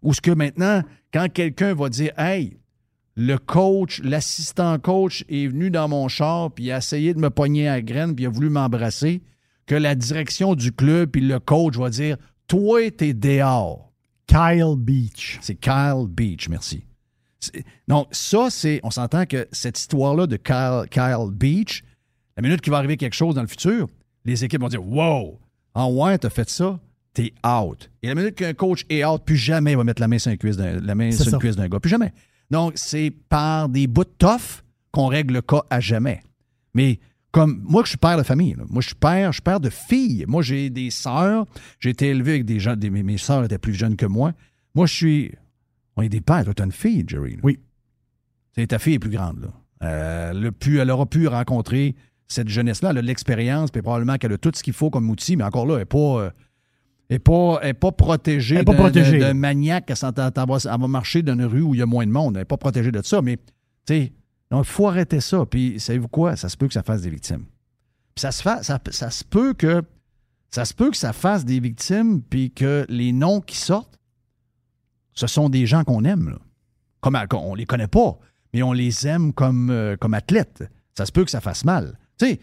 [0.01, 0.83] Où ce que maintenant,
[1.15, 2.57] quand quelqu'un va dire Hey,
[3.15, 7.29] le coach, l'assistant coach est venu dans mon char puis il a essayé de me
[7.29, 9.21] pogner à la graine puis il a voulu m'embrasser,
[9.65, 13.93] que la direction du club puis le coach va dire Toi, t'es dehors.
[14.27, 15.39] Kyle Beach.
[15.41, 16.83] C'est Kyle Beach, merci.
[17.87, 18.81] Donc, ça, c'est.
[18.83, 21.85] On s'entend que cette histoire-là de Kyle, Kyle Beach,
[22.35, 23.87] la minute qu'il va arriver quelque chose dans le futur,
[24.25, 25.39] les équipes vont dire Wow,
[25.75, 26.77] en ouais, t'as fait ça,
[27.15, 27.89] t'es out.
[28.03, 30.31] Et la minute qu'un coach est out, plus jamais il va mettre la main sur,
[30.31, 31.79] une cuisse d'un- la main sur une cuisse d'un gars.
[31.79, 32.13] Plus jamais.
[32.51, 36.21] Donc, c'est par des bouts de tough qu'on règle le cas à jamais.
[36.75, 36.99] Mais
[37.31, 38.53] comme moi, je suis père de famille.
[38.53, 38.63] là.
[38.69, 40.25] Moi, je suis père, je suis père de filles.
[40.27, 41.45] Moi, j'ai des sœurs.
[41.79, 42.75] J'ai été élevé avec des gens.
[42.75, 44.33] Des, mes, sœurs étaient plus jeunes que moi.
[44.75, 45.31] Moi, je suis.
[45.97, 46.43] On est des pères.
[46.45, 47.31] Toi, t'as une fille, Jerry.
[47.35, 47.39] là.
[47.43, 47.59] Oui.
[48.55, 49.47] C'est ta fille est plus grande, là.
[49.83, 51.95] Euh, elle aura pu rencontrer
[52.27, 52.91] cette jeunesse-là.
[52.91, 55.43] Elle a de l'expérience, puis probablement qu'elle a tout ce qu'il faut comme outil, mais
[55.43, 55.97] encore là, elle n'est pas.
[56.21, 56.29] euh,
[57.09, 59.33] elle est pas, elle est pas protégée pas protégée, d'un là.
[59.33, 59.91] maniaque.
[59.91, 62.35] Elle, va, marcher dans une rue où il y a moins de monde.
[62.35, 63.21] Elle n'est pas protégée de ça.
[63.21, 63.43] Mais, tu
[63.87, 64.13] sais,
[64.51, 65.45] il faut arrêter ça.
[65.45, 66.35] Puis, savez-vous quoi?
[66.35, 67.45] Ça se peut que ça fasse des victimes.
[68.15, 69.83] Puis ça se, fait, ça, ça se peut que
[70.55, 73.99] ça se peut que ça fasse des victimes, puis que les noms qui sortent,
[75.13, 76.29] ce sont des gens qu'on aime.
[76.29, 76.37] Là.
[77.01, 78.17] Comme, on les connaît pas,
[78.53, 80.63] mais on les aime comme, euh, comme athlètes.
[80.97, 81.99] ça se peut que ça fasse mal.
[82.17, 82.39] Tu sais,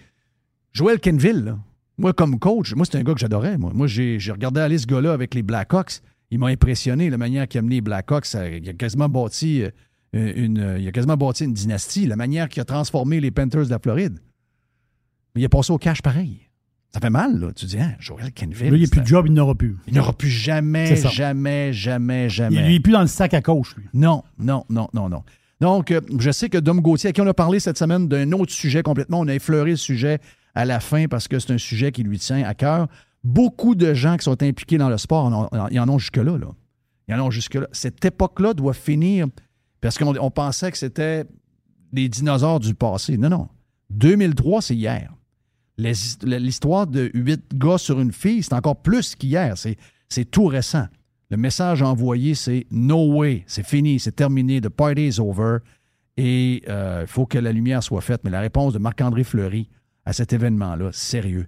[0.73, 1.59] Joel Kenville, là,
[1.99, 3.59] moi, comme coach, moi, c'est un gars que j'adorais.
[3.59, 6.01] Moi, moi j'ai regardé aller ce gars-là avec les Blackhawks.
[6.31, 8.27] Il m'a impressionné, la manière qu'il a mené les Blackhawks.
[8.35, 9.65] Il a quasiment bâti
[10.15, 12.07] euh, une, euh, il a quasiment bâti une dynastie.
[12.07, 14.19] La manière qu'il a transformé les Panthers de la Floride.
[15.35, 16.49] Mais il a passé au cash pareil.
[16.93, 17.53] Ça fait mal, là.
[17.55, 18.71] Tu dis, hein, Joel Kenville.
[18.71, 19.77] Là, il n'y a plus de job, il n'aura plus.
[19.87, 21.09] il n'aura plus jamais, ça.
[21.09, 22.69] jamais, jamais, Il jamais.
[22.69, 23.85] n'est plus dans le sac à coach, lui.
[23.95, 25.23] Non, non, non, non, non.
[25.61, 28.31] Donc, euh, je sais que Dom Gauthier, à qui on a parlé cette semaine d'un
[28.33, 30.19] autre sujet complètement, on a effleuré le sujet
[30.55, 32.89] à la fin parce que c'est un sujet qui lui tient à cœur.
[33.25, 36.37] Beaucoup de gens qui sont impliqués dans le sport, en ont- ils en ont jusque-là.
[36.39, 36.49] Là.
[37.09, 37.67] Ils en ont jusque-là.
[37.73, 39.27] Cette époque-là doit finir
[39.81, 41.25] parce qu'on on pensait que c'était
[41.93, 43.17] les dinosaures du passé.
[43.17, 43.49] Non, non.
[43.91, 45.13] 2003, c'est hier.
[45.79, 49.55] L'histoire de huit gars sur une fille, c'est encore plus qu'hier.
[49.57, 50.87] C'est tout récent.
[51.31, 55.59] Le message envoyé, c'est No way, c'est fini, c'est terminé, the party is over.
[56.17, 58.21] Et il faut que la lumière soit faite.
[58.25, 59.69] Mais la réponse de Marc-André Fleury
[60.05, 61.47] à cet événement-là, sérieux,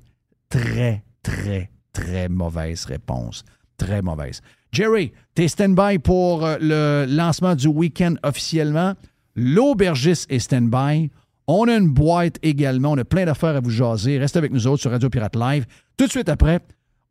[0.48, 3.44] très, très, très mauvaise réponse.
[3.76, 4.40] Très mauvaise.
[4.72, 8.94] Jerry, t'es stand-by pour euh, le lancement du week-end officiellement.
[9.34, 11.10] L'aubergiste est stand-by.
[11.46, 12.92] On a une boîte également.
[12.92, 14.18] On a plein d'affaires à vous jaser.
[14.18, 15.66] Restez avec nous autres sur Radio Pirate Live.
[15.96, 16.60] Tout de suite après,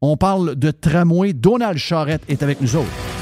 [0.02, 1.34] on parle de tramway.
[1.34, 3.13] Donald Charrette est avec nous autres.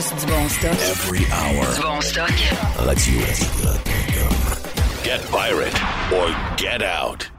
[0.00, 0.72] Juste du bon stock.
[0.72, 1.74] Every hour.
[1.74, 2.32] Du bon stock.
[2.78, 3.20] Radio
[5.04, 5.76] Get pirate
[6.10, 7.30] or get out.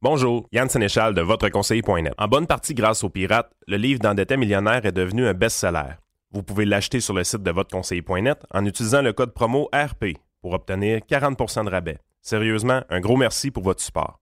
[0.00, 2.12] Bonjour, Yann Sénéchal de VotreConseiller.net.
[2.16, 5.96] En bonne partie grâce aux pirates, le livre d'endetté millionnaire est devenu un best-seller.
[6.30, 10.52] Vous pouvez l'acheter sur le site de VotreConseiller.net en utilisant le code promo RP pour
[10.52, 11.98] obtenir 40% de rabais.
[12.20, 14.21] Sérieusement, un gros merci pour votre support.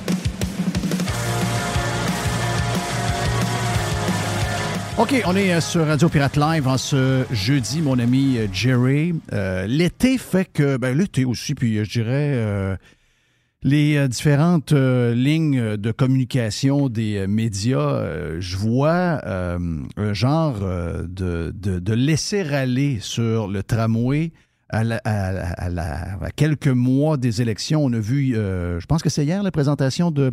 [5.01, 9.15] OK, on est euh, sur Radio Pirate Live en ce jeudi, mon ami euh, Jerry.
[9.33, 12.77] Euh, L'été fait que, ben l'été aussi, puis je dirais
[13.63, 22.99] les différentes lignes de communication des médias, je vois un genre de, de, laisser aller
[23.01, 24.31] sur le tramway.
[24.69, 29.43] À, à à quelques mois des élections, on a vu, je pense que c'est hier,
[29.43, 30.31] la présentation de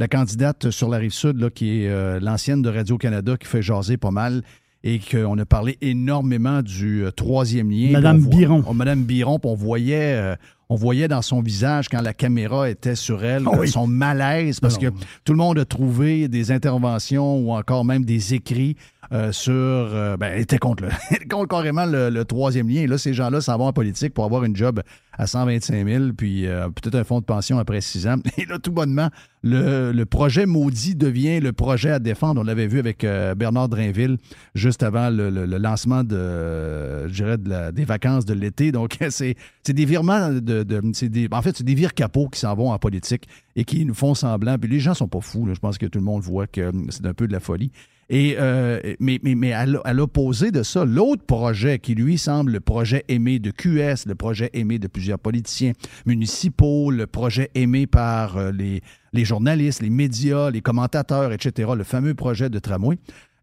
[0.00, 3.60] la candidate sur la rive sud, là, qui est euh, l'ancienne de Radio-Canada, qui fait
[3.62, 4.42] jaser pas mal
[4.82, 7.90] et qu'on a parlé énormément du euh, troisième lien.
[7.92, 8.64] Madame Biron.
[8.66, 10.36] Oh, Madame Biron, on voyait, euh,
[10.70, 13.68] on voyait dans son visage, quand la caméra était sur elle, Ah oui.
[13.68, 14.88] son malaise, parce Non.
[14.90, 18.76] que tout le monde a trouvé des interventions ou encore même des écrits
[19.12, 19.52] euh, sur.
[19.52, 22.82] euh, ben, était contre, le, contre carrément le, troisième lien.
[22.82, 24.82] Et là, ces gens-là s'en vont en politique pour avoir une job
[25.18, 28.16] à 125 000, puis euh, peut-être un fonds de pension après six ans.
[28.38, 29.10] Et là, tout bonnement,
[29.42, 32.40] le, le projet maudit devient le projet à défendre.
[32.40, 34.16] On l'avait vu avec euh, Bernard Drainville
[34.54, 38.72] juste avant le, lancement de, je dirais, des vacances de l'été.
[38.72, 39.36] Donc, c'est
[39.68, 40.62] des virements de.
[40.62, 43.24] de- c'est des, en fait, c'est des vire capots qui s'en vont en politique
[43.56, 44.56] et qui nous font semblant.
[44.58, 45.46] Puis les gens sont pas fous.
[45.52, 47.72] Je pense que tout le monde voit que c'est un peu de la folie.
[48.12, 53.04] Euh, mais, mais, mais à l'opposé de ça, l'autre projet qui lui semble le projet
[53.08, 55.72] aimé de QS, le projet aimé de plusieurs politiciens
[56.06, 62.14] municipaux, le projet aimé par euh, les, journalistes, les médias, les commentateurs, etc., le fameux
[62.14, 62.98] projet de tramway.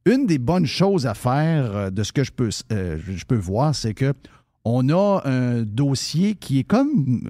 [0.05, 3.73] Une des bonnes choses à faire euh, de ce que je peux, je peux voir,
[3.73, 4.13] c'est que
[4.65, 7.29] on a un dossier qui est comme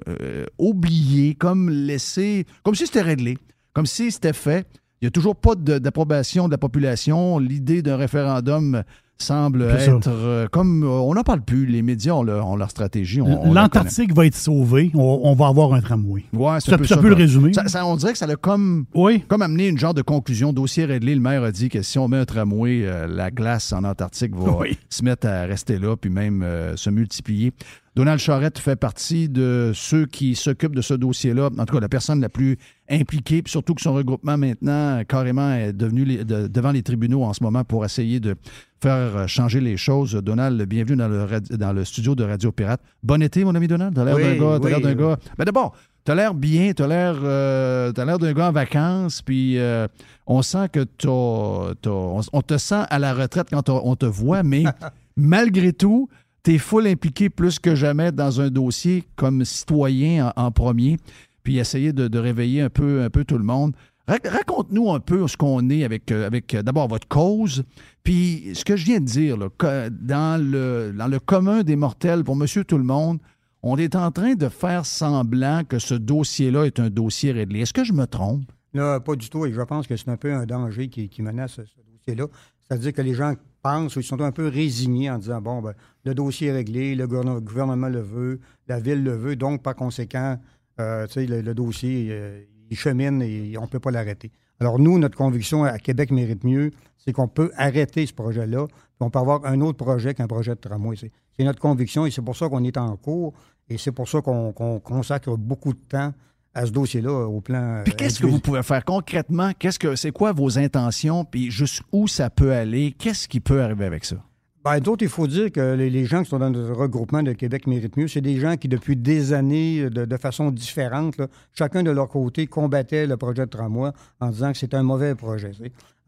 [0.58, 3.38] oublié, comme laissé, comme si c'était réglé,
[3.74, 4.66] comme si c'était fait.
[5.00, 7.38] Il n'y a toujours pas d'approbation de la population.
[7.38, 8.82] L'idée d'un référendum
[9.20, 10.84] semble être euh, comme.
[10.84, 11.66] euh, on n'en parle plus.
[11.66, 13.20] Les médias ont, leur- ont leur stratégie.
[13.52, 14.90] L'Antarctique va être sauvée.
[14.94, 16.24] On, on va avoir un tramway.
[16.32, 17.50] Ouais, Ça, peut le résumer.
[17.84, 19.24] On dirait que ça a comme, Oui.
[19.26, 20.52] comme amené une genre de conclusion.
[20.52, 21.14] Dossier réglé.
[21.16, 24.34] Le maire a dit que si on met un tramway, euh, la glace en Antarctique
[24.36, 24.78] va Oui.
[24.88, 26.44] se mettre à rester là, puis même
[26.76, 27.52] se multiplier.
[27.98, 31.50] Donald Charette fait partie de ceux qui s'occupent de ce dossier-là.
[31.58, 32.56] En tout cas, la personne la plus
[32.88, 37.24] impliquée, puis surtout que son regroupement maintenant, carrément, est devenu les- de- devant les tribunaux
[37.24, 38.36] en ce moment pour essayer de
[38.80, 40.12] faire changer les choses.
[40.14, 42.80] Donald, bienvenue dans le, radi- dans le studio de Radio Pirate.
[43.02, 43.92] Bon été, mon ami Donald.
[43.96, 44.94] T'as l'air Oui, d'un gars, t'as l'air oui, d'un oui.
[44.96, 45.16] gars.
[45.36, 49.58] Ben d'abord, t'as l'air bien, t'as l'air, euh, t'as l'air d'un gars en vacances, puis
[49.58, 49.88] euh,
[50.28, 54.06] on sent que t'as, t'as- on, on te sent à la retraite quand on te
[54.06, 54.62] voit, mais
[55.16, 56.08] malgré tout,
[56.42, 60.96] t'es full impliqué plus que jamais dans un dossier comme citoyen en, premier.
[61.42, 63.74] puis essayer de, réveiller un peu, un peu tout le monde.
[64.06, 67.64] Rac- Raconte-nous un peu ce qu'on est avec, euh, euh, d'abord votre cause,
[68.02, 72.78] puis ce que je viens de dire, dans, le, commun des mortels, pour monsieur tout
[72.78, 73.18] le monde,
[73.62, 77.60] on est en train de faire semblant que ce dossier-là est un dossier réglé.
[77.60, 78.50] Est-ce que je me trompe?
[78.72, 79.44] Là, pas du tout.
[79.46, 82.26] Et je pense que c'est un peu un danger qui, qui menace ce, ce dossier-là.
[82.62, 85.74] C'est-à-dire que les gens pensent ou ils sont un peu résignés en disant bon, ben,
[86.04, 90.38] le dossier est réglé, le gouvernement, le veut, la ville le veut, donc par conséquent,
[90.80, 94.30] euh, le, le dossier, euh, il chemine et on ne peut pas l'arrêter.
[94.60, 98.66] Alors, nous, notre conviction à Québec mérite mieux, c'est qu'on peut arrêter ce projet-là,
[99.00, 100.96] on peut avoir un autre projet qu'un projet de tramway.
[100.96, 103.34] C'est notre conviction et c'est pour ça qu'on est en cours
[103.68, 106.12] et c'est pour ça qu'on consacre beaucoup de temps
[106.58, 107.82] à ce dossier-là au plan.
[107.84, 108.84] Puis euh, qu'est-ce que vous pouvez faire?
[108.84, 109.52] Concrètement?
[109.58, 111.24] Qu'est-ce que c'est quoi vos intentions?
[111.24, 112.94] Puis jusqu'où ça peut aller?
[112.98, 114.16] Qu'est-ce qui peut arriver avec ça?
[114.64, 117.68] Ben, d'autres, il faut dire que les, gens qui sont dans le regroupement de Québec
[117.68, 118.08] méritent mieux.
[118.08, 122.08] C'est des gens qui, depuis des années, de, de façon différente, là, chacun de leur
[122.08, 123.90] côté, combattaient le projet de tramway
[124.20, 125.52] en disant que c'était un mauvais projet.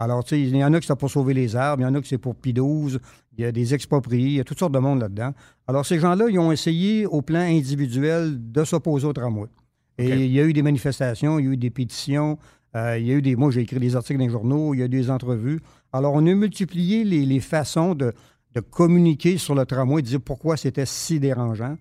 [0.01, 1.89] Alors, tu sais, il y en a qui c'est pour sauver les arbres, il y
[1.89, 2.99] en a qui c'est pour P12,
[3.39, 5.33] il y a des expropriés, il y a toutes sortes de monde là-dedans.
[5.69, 9.47] Alors, ces gens-là, ils ont essayé, au plan individuel, de s'opposer au tramway.
[10.01, 12.39] Et il y a eu des manifestations, il y a eu des pétitions,
[12.75, 13.37] euh, il y a eu des.
[13.37, 15.61] Moi, j'ai écrit des articles dans les journaux, il y a eu des entrevues.
[15.93, 18.13] Alors, on a multiplié les, les façons de,
[18.55, 21.77] de communiquer sur le tramway, de dire pourquoi c'était si dérangeant.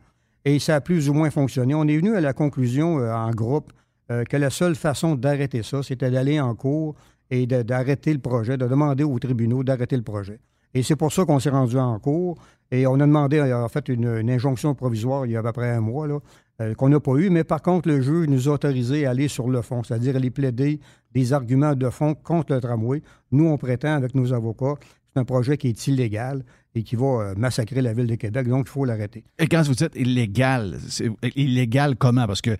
[0.45, 1.73] Et ça a plus ou moins fonctionné.
[1.75, 3.71] On est venu à la conclusion euh, en groupe
[4.11, 6.95] euh, que la seule façon d'arrêter ça, c'était d'aller en cours
[7.31, 10.39] et d'arrêter le projet, de demander aux tribunaux d'arrêter le projet.
[10.73, 12.37] Et c'est pour ça qu'on s'est rendu en cours.
[12.71, 15.51] Et on a demandé, en fait, une, une injonction provisoire il y a à peu
[15.51, 16.19] près un mois, là,
[16.61, 17.29] euh, qu'on n'a pas eu.
[17.29, 20.29] Mais par contre, le juge nous a autorisé à aller sur le fond, c'est-à-dire aller
[20.29, 20.79] plaider
[21.13, 23.01] des arguments de fond contre le tramway.
[23.31, 24.75] Nous, on prétend, avec nos avocats,
[25.13, 26.43] c'est un projet qui est illégal
[26.75, 29.23] et qui va euh, massacrer la ville de Québec, donc il faut l'arrêter.
[29.39, 32.27] Et quand vous dites illégal, c'est illégal comment?
[32.27, 32.55] Parce que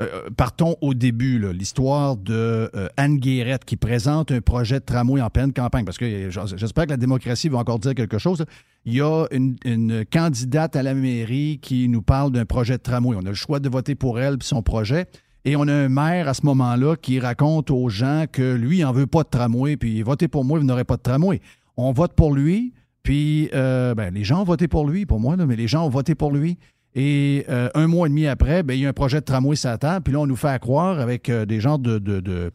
[0.00, 5.20] euh, partons au début, l'histoire de euh, Anne Guérette qui présente un projet de tramway
[5.20, 5.84] en pleine campagne.
[5.84, 8.44] Parce que euh, j'espère que la démocratie va encore dire quelque chose.
[8.84, 12.82] Il y a une, une candidate à la mairie qui nous parle d'un projet de
[12.82, 13.16] tramway.
[13.16, 15.06] On a le choix de voter pour elle et son projet.
[15.44, 18.82] Et on a un maire à ce moment-là qui raconte aux gens que lui, il
[18.82, 21.40] n'en veut pas de tramway, puis votez pour moi, vous n'aurez pas de tramway.
[21.76, 25.36] On vote pour lui, puis euh, ben, les gens ont voté pour lui, pour moi,
[25.36, 26.58] là, mais les gens ont voté pour lui.
[27.00, 29.54] Et euh, un mois et demi après, ben, il y a un projet de tramway
[29.54, 32.50] table, puis là, on nous fait à croire avec euh, des genres de,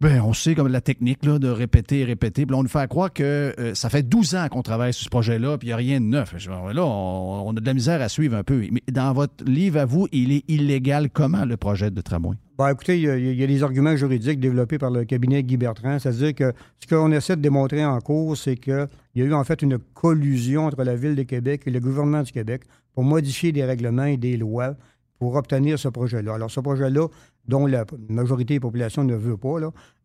[0.00, 2.46] Ben, on sait comme la technique là, de répéter et répéter.
[2.46, 4.94] Puis là, on nous fait à croire que euh, ça fait 12 ans qu'on travaille
[4.94, 6.34] sur ce projet-là, puis il n'y a rien de neuf.
[6.46, 8.64] Là, on, a de la misère à suivre un peu.
[8.72, 12.36] Mais dans votre livre à vous, il est illégal comment, le projet de tramway?
[12.56, 15.42] Ben, écoutez, il y, a, il y a des arguments juridiques développés par le cabinet
[15.42, 15.98] Guy Bertrand.
[15.98, 19.44] C'est-à-dire que ce qu'on essaie de démontrer en cours, c'est qu'il y a eu en
[19.44, 22.62] fait une collusion entre la Ville de Québec et le gouvernement du Québec
[22.98, 24.74] pour modifier des règlements et des lois
[25.20, 26.34] pour obtenir ce projet-là.
[26.34, 27.06] Alors, ce projet-là,
[27.46, 29.58] dont la majorité des populations ne veut pas,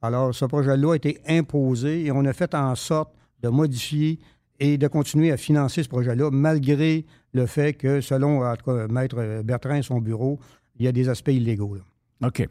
[0.03, 4.19] alors ce projet-là a été imposé et on a fait en sorte de modifier
[4.59, 8.87] et de continuer à financer ce projet-là, malgré le fait que, selon en tout cas,
[8.87, 10.37] Maître Bertrand et son bureau,
[10.77, 11.77] il y a des aspects illégaux.
[12.23, 12.47] OK.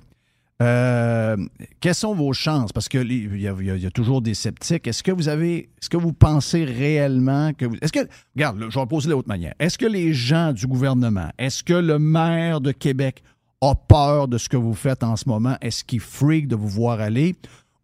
[0.62, 1.36] Euh,
[1.80, 2.72] quelles sont vos chances?
[2.72, 4.86] Parce qu'il y, a- toujours des sceptiques.
[4.86, 5.70] Est-ce que vous avez.
[5.80, 7.76] Est-ce que vous pensez réellement que vous.
[7.82, 8.08] Est-ce que.
[8.36, 9.54] Regarde, je vais poser de l'autre manière.
[9.58, 13.22] Est-ce que les gens du gouvernement, est-ce que le maire de Québec
[13.60, 15.56] a peur de ce que vous faites en ce moment?
[15.60, 17.34] Est-ce qu'il freak de vous voir aller?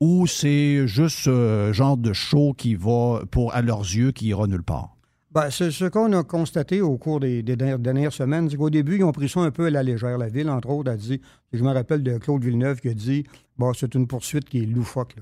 [0.00, 4.46] Ou c'est juste ce genre de show qui va, pour, à leurs yeux, qui ira
[4.46, 4.94] nulle part?
[5.38, 9.12] Ben, ce qu'on a constaté au cours des, dernières- semaines, c'est qu'au début, ils ont
[9.12, 10.18] pris ça un peu à la légère.
[10.18, 11.20] La Ville, entre autres, a dit,
[11.52, 13.22] je me rappelle de Claude Villeneuve qui a dit,
[13.56, 15.14] bon, c'est une poursuite qui est loufoque.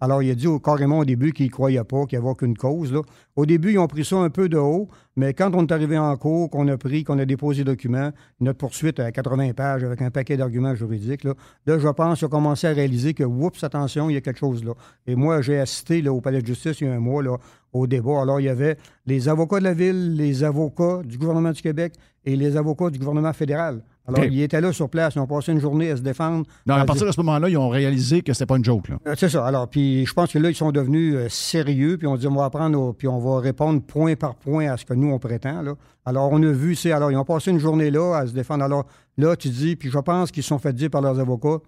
[0.00, 2.30] Alors, il a dit au- carrément au début qu'il ne croyait pas, qu'il n'y avait
[2.32, 2.92] aucune cause.
[3.36, 5.96] Au début, ils ont pris ça un peu de haut, mais quand on est arrivé
[5.96, 9.82] en cours, qu'on a pris, qu'on a déposé les documents, notre poursuite à 80 pages
[9.82, 11.32] avec un paquet d'arguments juridiques, là,
[11.66, 14.62] je pense qu'ils ont commencé à réaliser que, oups, attention, il y a quelque chose
[14.62, 14.72] là.
[15.06, 17.22] Et moi, j'ai assisté au Palais de justice il y a un mois
[17.74, 18.22] au débat.
[18.22, 21.94] Alors, il y avait les avocats de la Ville, les avocats du gouvernement du Québec
[22.24, 23.82] et les avocats du gouvernement fédéral.
[24.06, 26.46] Alors, ils étaient là sur place, ils ont passé une journée à se défendre.
[26.66, 28.90] Non, à à partir de ce moment-là, ils ont réalisé que c'était pas une joke.
[28.90, 29.46] Euh, C'est ça.
[29.46, 32.34] Alors, puis je pense que là, ils sont devenus euh, sérieux, puis on dit, on
[32.34, 35.62] va apprendre, puis on va répondre point par point à ce que nous, on prétend.
[35.62, 35.74] Là.
[36.04, 38.62] Alors, on a vu, c'est, alors, ils ont passé une journée là à se défendre.
[38.62, 38.84] Alors,
[39.16, 41.60] là, tu dis, puis je pense qu'ils se sont fait dire par leurs avocats,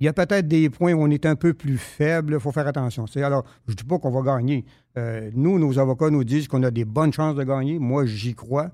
[0.00, 2.52] il y a peut-être des points où on est un peu plus faible, il faut
[2.52, 3.06] faire attention.
[3.06, 4.64] C'est, alors, je dis pas qu'on va gagner.
[4.98, 7.78] Euh, nous, nos avocats nous disent qu'on a des bonnes chances de gagner.
[7.78, 8.70] Moi, j'y crois.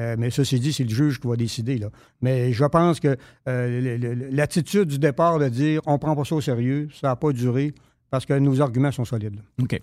[0.00, 1.80] Euh, mais ceci dit, c'est le juge qui va décider.
[2.20, 3.16] Mais je pense que
[3.48, 3.98] euh,
[4.30, 7.72] l'attitude du départ de dire on prend pas ça au sérieux, ça n'a pas duré
[8.10, 9.40] parce que nos arguments sont solides.
[9.62, 9.80] OK.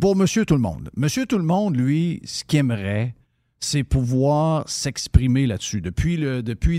[0.00, 0.90] Pour Monsieur Tout-le-Monde.
[0.96, 3.14] Monsieur Tout-le-Monde, lui, ce qu'il aimerait,
[3.60, 5.80] c'est pouvoir s'exprimer là-dessus.
[5.80, 6.16] Depuis,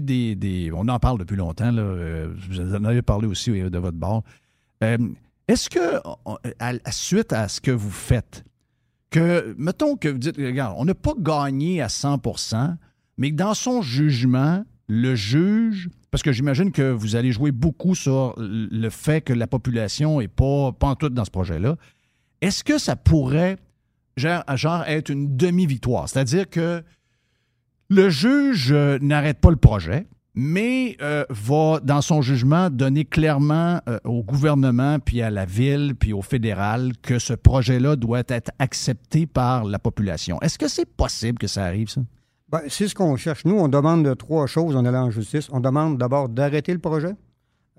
[0.01, 3.97] des, des- On en parle depuis longtemps, là, vous en avez parlé aussi de votre
[3.97, 4.23] bord.
[5.47, 6.01] Est-ce que,
[6.59, 8.43] à, suite à ce que vous faites,
[9.11, 12.77] que, mettons que vous dites, regarde, on n'a pas gagné à 100%
[13.17, 17.95] mais que dans son jugement, le juge, parce que j'imagine que vous allez jouer beaucoup
[17.95, 21.77] sur le fait que la population n'est pas, tout dans ce projet-là,
[22.41, 23.57] est-ce que ça pourrait
[24.17, 26.09] genre, genre être une demi-victoire?
[26.09, 26.83] C'est-à-dire que
[27.89, 33.79] le juge euh, n'arrête pas le projet, mais euh, va, dans son jugement, donner clairement
[33.87, 38.51] euh, au gouvernement, puis à la ville, puis au fédéral, que ce projet-là doit être
[38.59, 40.39] accepté par la population.
[40.41, 42.01] Est-ce que c'est possible que ça arrive, ça?
[42.49, 43.45] Ben, c'est ce qu'on cherche.
[43.45, 45.49] Nous, on demande trois choses en allant en justice.
[45.51, 47.15] On demande d'abord d'arrêter le projet.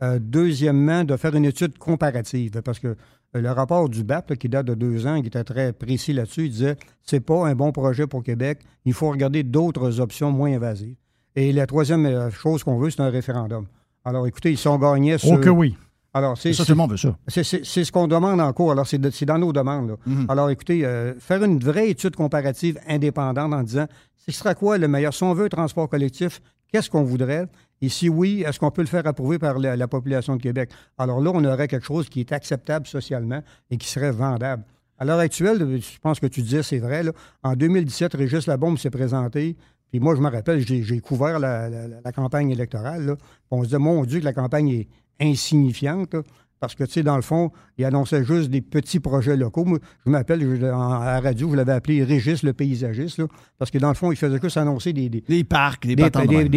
[0.02, 2.60] Euh, deuxièmement, de faire une étude comparative.
[2.62, 2.96] Parce que
[3.32, 6.50] le rapport du BAP, qui date de deux ans, qui était très précis là-dessus, il
[6.50, 8.60] disait c'est pas un bon projet pour Québec.
[8.84, 10.96] Il faut regarder d'autres options moins invasives.
[11.36, 13.66] Et la troisième euh, chose qu'on veut, c'est un référendum.
[14.04, 15.32] Alors, écoutez, ils sont gagnés sur.
[15.32, 15.76] Oh que oui.
[16.14, 17.14] Alors, c'est Ça, tout le monde veut ça.
[17.28, 18.72] c'est- C'est c'est ce qu'on demande en cours.
[18.72, 19.90] Alors, c'est de- dans nos demandes.
[19.90, 19.96] là.
[20.06, 20.26] Mhm.
[20.30, 24.88] Alors, écoutez, euh, faire une vraie étude comparative indépendante en disant ce sera quoi le
[24.88, 25.12] meilleur?
[25.12, 26.40] Si on veut un transport collectif,
[26.72, 27.46] qu'est-ce qu'on voudrait?
[27.82, 30.70] Et si oui, est-ce qu'on peut le faire approuver par la, la population de Québec?
[30.96, 34.62] Alors là, on aurait quelque chose qui est acceptable socialement et qui serait vendable.
[34.98, 38.78] À l'heure actuelle, je pense que tu disais, c'est vrai, là, en 2017, Régis Labombe
[38.78, 39.54] s'est présenté.
[40.00, 43.06] Moi, je me rappelle, j'ai couvert la, campagne électorale.
[43.06, 43.16] là.
[43.50, 44.88] On se disait, mon Dieu, que la campagne est
[45.20, 46.16] insignifiante.
[46.58, 49.64] Parce que, tu sais, dans le fond, il annonçait juste des petits projets locaux.
[49.64, 50.68] Moi, je m'appelle, à
[51.04, 53.26] la radio, je l'avais appelé Régis le paysagiste, là,
[53.58, 55.96] parce que dans le fond, il faisait juste annoncer des, des, Des parcs, des,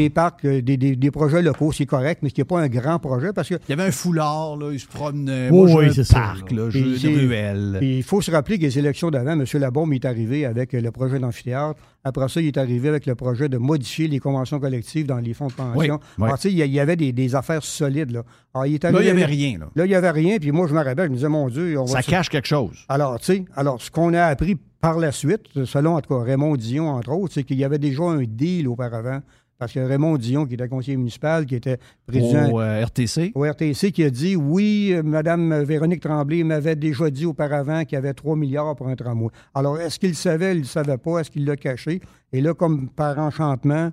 [0.09, 3.49] parcs, euh, des, projets locaux, c'est correct, mais ce n'est pas un grand projet, parce
[3.49, 5.49] que Il y avait un foulard, là, il se promenait.
[5.49, 6.69] Oui, Moi, oui, un ça, parc, là.
[6.69, 7.79] ruelle.
[7.81, 9.45] Il faut se rappeler que les élections d'avant, M.
[9.55, 11.79] Labombe est arrivé avec le projet d'amphithéâtre.
[12.05, 15.33] Après ça, il est arrivé avec le projet de modifier les conventions collectives dans les
[15.33, 15.75] fonds de pension.
[15.75, 16.25] Oui, oui.
[16.25, 18.11] Alors, tu sais, il y avait des, affaires solides.
[18.11, 19.59] Là, Alors, il est Là, il n'y avait rien.
[19.59, 19.69] Là.
[19.75, 20.37] Là, il n'y avait rien.
[20.37, 22.47] Puis moi, je me rappelle, je me disais, mon Dieu, on va Ça cache quelque
[22.47, 22.85] chose.
[22.87, 26.23] Alors, tu sais, alors, ce qu'on a appris par la suite, selon, en tout cas,
[26.23, 29.21] Raymond Dion, entre autres, c'est qu'il y avait déjà un deal auparavant.
[29.57, 33.33] Parce que Raymond Dion, qui était conseiller municipal, qui était président Au euh, RTC.
[33.35, 37.95] au RTC qui a dit oui, euh, Mme Véronique Tremblay m'avait déjà dit auparavant qu'il
[37.95, 39.27] y avait 3 milliards pour un tramway.
[39.53, 41.99] Alors, est-ce qu'il le savait, il ne le savait pas, est-ce qu'il l'a caché?
[42.31, 43.91] Et là, comme par enchantement,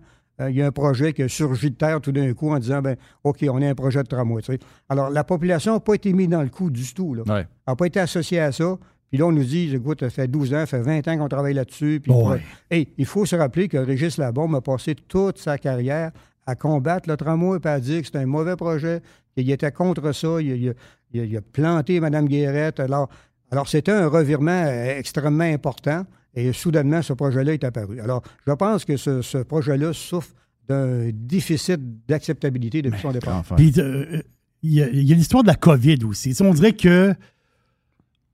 [0.48, 2.82] il y a un projet qui a surgi de terre tout d'un coup en disant
[2.82, 4.42] ben OK, on a un projet de tramway.
[4.42, 4.58] tu sais.
[4.88, 7.14] Alors, la population n'a pas été mise dans le coup du tout.
[7.14, 7.22] Là.
[7.26, 7.40] Ouais.
[7.40, 8.76] Elle n'a pas été associée à ça.
[9.08, 11.28] Puis là, on nous dit, écoute, ça fait 12 ans, ça fait 20 ans qu'on
[11.28, 12.00] travaille là-dessus.
[12.02, 12.40] Puis Ouais.
[12.70, 16.10] Hey, il faut se rappeler que Régis Labombe a passé toute sa carrière
[16.44, 19.00] à combattre le tramway et à dire que c'était un mauvais projet,
[19.34, 20.72] qu'il était contre ça, il, il a-
[21.12, 22.80] il a- il a planté Mme Guérette.
[22.80, 23.08] Alors,
[23.50, 26.04] alors c'était un revirement euh, extrêmement important
[26.36, 28.00] et soudainement, ce projet-là est apparu.
[28.00, 30.28] Alors, je pense que ce, ce projet-là souffre
[30.68, 33.36] d'un déficit d'acceptabilité depuis son départ.
[33.38, 33.56] Enfin.
[33.56, 34.20] Puis, euh,
[34.62, 36.34] il y a, il y a l'histoire de la COVID aussi.
[36.40, 37.14] On dirait que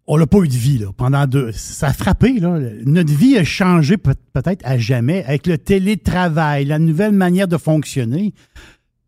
[0.08, 1.52] on n'a pas eu de vie là, pendant deux.
[1.52, 2.40] Ça a frappé.
[2.40, 2.58] Là.
[2.84, 7.56] Notre vie a changé peut- peut-être à jamais avec le télétravail, la nouvelle manière de
[7.56, 8.34] fonctionner.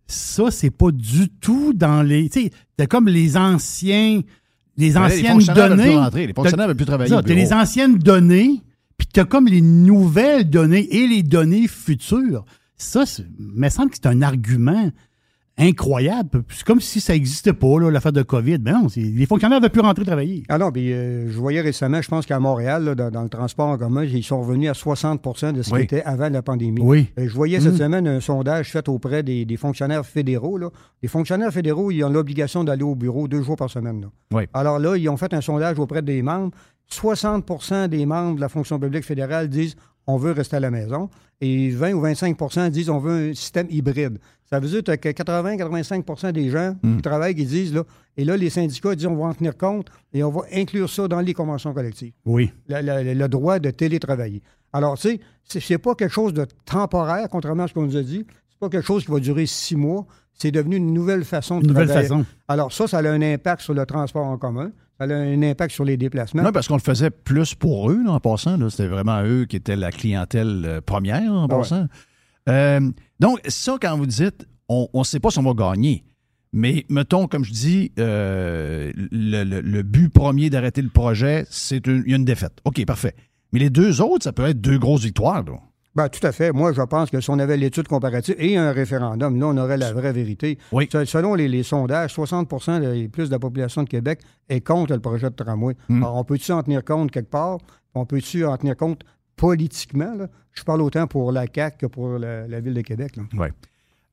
[0.06, 2.28] Ça, c'est pas du tout dans les.
[2.28, 4.20] Tu sais, comme les anciens.
[4.76, 5.96] Les anciennes données.
[5.96, 8.60] rentrer, les fonctionnaires veulent plus travailler T'as les anciennes données,
[8.98, 12.44] puis t'as comme les nouvelles données et les données futures.
[12.76, 14.90] Ça, c'est- me semble que c'est un argument
[15.56, 16.42] incroyable.
[16.48, 18.58] C'est comme si ça n'existait pas, l'affaire de COVID.
[18.60, 20.42] Mais non, les fonctionnaires ne veulent plus rentrer travailler.
[20.48, 23.28] Ah non, puis euh, je voyais récemment, je pense qu'à Montréal, là, dans, dans le
[23.28, 25.78] transport en commun, ils sont revenus à 60% de ce Oui.
[25.80, 26.80] qui était avant la pandémie.
[26.82, 27.06] Oui.
[27.20, 30.58] Euh, Je voyais cette semaine un sondage fait auprès des, des fonctionnaires fédéraux.
[30.58, 30.70] Là.
[31.02, 34.00] Les fonctionnaires fédéraux, ils ont l'obligation d'aller au bureau deux jours par semaine.
[34.00, 34.08] là.
[34.32, 34.42] Oui.
[34.54, 36.50] Alors là, ils ont fait un sondage auprès des membres.
[36.90, 39.74] 60% des membres de la fonction publique fédérale disent
[40.06, 41.08] on veut rester à la maison.
[41.40, 44.18] Et 20 ou 25% disent on veut un système hybride.
[44.50, 47.82] Ça veut dire que 80-85% des gens qui travaillent qui disent là,
[48.16, 51.08] et là, les syndicats disent on va en tenir compte et on va inclure ça
[51.08, 52.52] dans les conventions collectives Oui.
[52.68, 54.42] le, le- le droit de télétravailler.
[54.72, 57.96] Alors, tu sais, c'est- c'est pas quelque chose de temporaire, contrairement à ce qu'on nous
[57.96, 58.24] a dit.
[58.50, 60.06] C'est pas quelque chose qui va durer six mois.
[60.34, 62.08] C'est devenu une nouvelle façon de Une nouvelle travailler.
[62.08, 62.24] façon.
[62.48, 64.70] Alors, ça, ça a un impact sur le transport en commun.
[65.00, 66.42] Ça a un impact sur les déplacements.
[66.42, 68.56] Non, parce qu'on le faisait plus pour eux, là, en passant.
[68.56, 68.70] là.
[68.70, 71.60] C'était vraiment eux qui étaient la clientèle euh, première, en Ah ouais.
[71.62, 71.86] passant.
[72.48, 72.80] Euh,
[73.18, 76.04] donc, ça, quand vous dites, on ne sait pas si on va gagner.
[76.52, 81.84] Mais mettons, comme je dis, euh, le, le- le but premier d'arrêter le projet, c'est
[81.88, 82.52] une, défaite.
[82.64, 83.14] OK, parfait.
[83.52, 85.42] Mais les deux autres, ça peut être deux grosses victoires.
[85.44, 85.54] là.
[85.96, 86.50] Ben, tout à fait.
[86.52, 89.76] Moi, je pense que si on avait l'étude comparative et un référendum, là, on aurait
[89.76, 90.58] la vraie vérité.
[90.72, 90.88] Oui.
[90.90, 94.92] Se- Selon les, les sondages, 60% et plus de la population de Québec est contre
[94.94, 95.76] le projet de tramway.
[95.88, 96.02] Hmm.
[96.02, 97.58] Alors, on peut-tu en tenir compte quelque part?
[97.94, 99.02] On peut-tu en tenir compte
[99.36, 100.14] politiquement.
[100.16, 100.26] là?
[100.52, 103.16] Je parle autant pour la CAQ que pour la, la Ville de Québec.
[103.16, 103.22] là.
[103.38, 103.52] Ouais.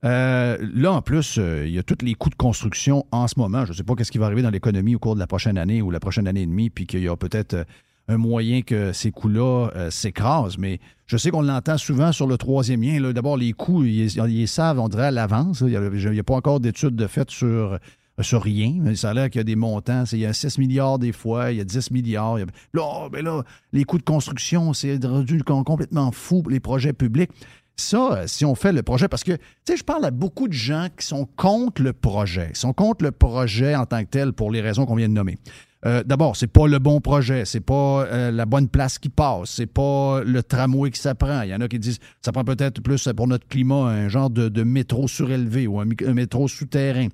[0.04, 3.34] Euh, là, en plus, euh, il y a tous les coûts de construction en ce
[3.38, 3.64] moment.
[3.64, 5.56] Je ne sais pas qu'est-ce qui va arriver dans l'économie au cours de la prochaine
[5.58, 7.64] année ou la prochaine année et demie, puis qu'il y a peut-être euh,
[8.08, 10.58] un moyen que ces coûts-là euh, s'écrasent.
[10.58, 13.12] Mais je sais qu'on l'entend souvent sur le troisième lien.
[13.12, 15.60] D'abord, les coûts, ils, ils savent, on dirait, à l'avance.
[15.60, 15.68] Il
[16.10, 17.78] n'y a, pas encore d'études de fait sur,
[18.20, 18.74] sur rien.
[18.78, 20.04] Mais ça a qu'il y a des montants.
[20.12, 22.38] Il y a 6 milliards des fois, il y a 10 milliards.
[22.38, 22.44] Là,
[22.82, 23.42] oh, ben là,
[23.72, 27.30] les coûts de construction, c'est rendu com- complètement fou les projets publics.
[27.76, 30.52] Ça, euh, si on fait le projet, parce que, tu je parle à beaucoup de
[30.52, 32.48] gens qui sont contre le projet.
[32.50, 35.14] Ils sont contre le projet en tant que tel pour les raisons qu'on vient de
[35.14, 35.38] nommer.
[35.84, 39.50] Euh, D'abord, c'est pas le bon projet, c'est pas euh, la bonne place qui passe,
[39.50, 41.42] c'est pas le tramway qui s'apprend.
[41.42, 44.30] Il y en a qui disent ça prend peut-être plus pour notre climat un genre
[44.30, 47.08] de, métro surélevé ou un, métro souterrain.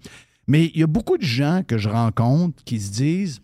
[0.47, 3.41] Mais il y a beaucoup de gens que je rencontre qui se disent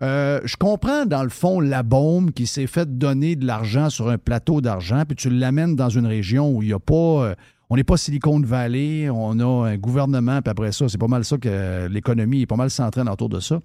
[0.00, 4.08] euh, je comprends, dans le fond, la bombe qui s'est fait donner de l'argent sur
[4.08, 6.94] un plateau d'argent, puis tu l'amènes dans une région où il n'y a pas.
[6.94, 7.34] euh,
[7.68, 11.24] on n'est pas Silicon Valley, on a un gouvernement, puis après ça, c'est pas mal
[11.24, 13.60] ça que l'économie est pas mal centrée autour de ça.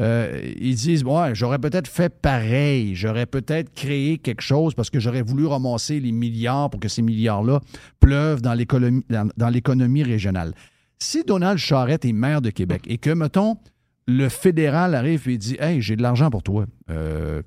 [0.00, 5.20] Euh, ils disent j'aurais peut-être fait pareil, j'aurais peut-être créé quelque chose parce que j'aurais
[5.22, 7.60] voulu ramasser les milliards pour que ces milliards-là
[8.00, 10.54] pleuvent dans l'économie, régionale.
[10.98, 13.58] Si Donald Charrette est maire de Québec et que, mettons,
[14.06, 16.64] le fédéral arrive et dit Hey, j'ai de l'argent pour toi.
[16.90, 17.42] Euh,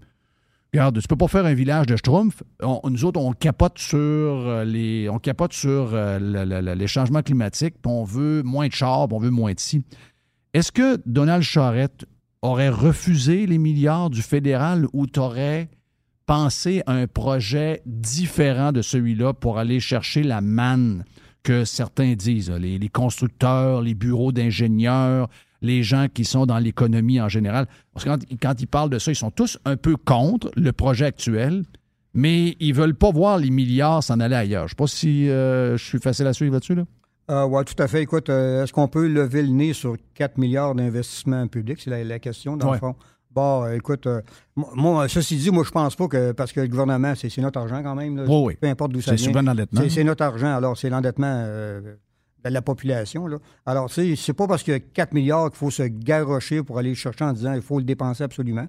[0.74, 2.43] regarde, tu peux pas faire un village de Schtroumpf.
[2.88, 6.88] Nous autres, on capote sur euh, les, on capote sur euh, le- le- le- les
[6.88, 9.84] changements climatiques, puis on veut moins de chars, puis on veut moins de ci.
[10.54, 12.06] Est-ce que Donald Charrette
[12.44, 15.70] aurait refusé les milliards du fédéral ou t'aurais
[16.26, 21.06] pensé à un projet différent de celui-là pour aller chercher la manne
[21.41, 25.30] que certains disent, les, constructeurs, les bureaux d'ingénieurs,
[25.62, 27.66] les gens qui sont dans l'économie en général?
[27.94, 31.06] Parce que quand, ils parlent de ça, ils sont tous un peu contre le projet
[31.06, 31.64] actuel,
[32.14, 34.68] mais ils veulent pas voir les milliards s'en aller ailleurs.
[34.68, 36.76] Je sais pas si euh, je suis facile à suivre là-dessus.
[36.76, 36.84] Là.
[37.32, 38.01] Euh, oui, tout à fait.
[38.01, 41.80] Écoute, euh, est-ce qu'on peut lever le nez sur 4 milliards d'investissements publics?
[41.82, 42.74] C'est la, la question, dans Ouais.
[42.74, 42.95] le fond.
[43.32, 44.21] Bon, euh, écoute, euh,
[44.55, 47.59] moi- ceci dit, moi, je pense pas que, parce que le gouvernement, c'est c'est notre
[47.59, 48.17] argent quand même.
[48.17, 48.24] là.
[48.28, 48.57] Oui, oui.
[48.59, 49.28] Peu importe d'où ça C'est vient.
[49.30, 49.82] souvent l'endettement.
[49.82, 53.26] C'est- C'est notre argent, alors c'est l'endettement de la population.
[53.26, 53.38] Là.
[53.65, 56.61] Alors, tu sais, c'est pas parce qu'il y a 4 milliards qu'il faut se garrocher
[56.61, 58.67] pour aller le chercher en disant il faut le dépenser absolument.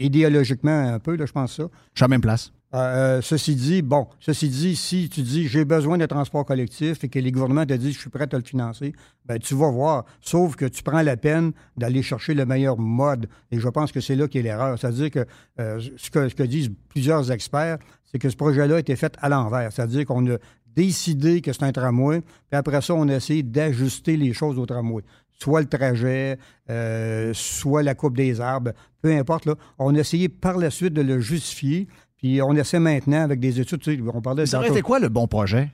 [0.00, 1.62] Idéologiquement, un peu, là, je pense ça.
[1.94, 2.52] Je suis à la même place.
[2.74, 7.08] Euh, ceci dit, bon, ceci dit, si tu dis j'ai besoin de transport collectif et
[7.08, 8.92] que les gouvernements te disent je suis prêt à le financer,
[9.24, 10.04] ben tu vas voir.
[10.20, 13.26] Sauf que tu prends la peine d'aller chercher le meilleur mode.
[13.50, 14.78] Et je pense que c'est là qu'est l'erreur.
[14.78, 15.26] C'est-à-dire que,
[15.60, 19.16] euh, ce que ce que disent plusieurs experts, c'est que ce projet-là a été fait
[19.20, 19.72] à l'envers.
[19.72, 24.16] C'est-à-dire qu'on a décidé que c'est un tramway, puis après ça, on a essayé d'ajuster
[24.16, 25.02] les choses au tramway.
[25.40, 26.38] Soit le trajet,
[26.68, 29.46] euh, soit la coupe des arbres, peu importe.
[29.46, 31.88] Là, on a essayé par la suite de le justifier.
[32.18, 34.98] Puis on essaie maintenant avec des études, tu sais, on parlait Ça aurait été quoi
[34.98, 35.70] le bon projet?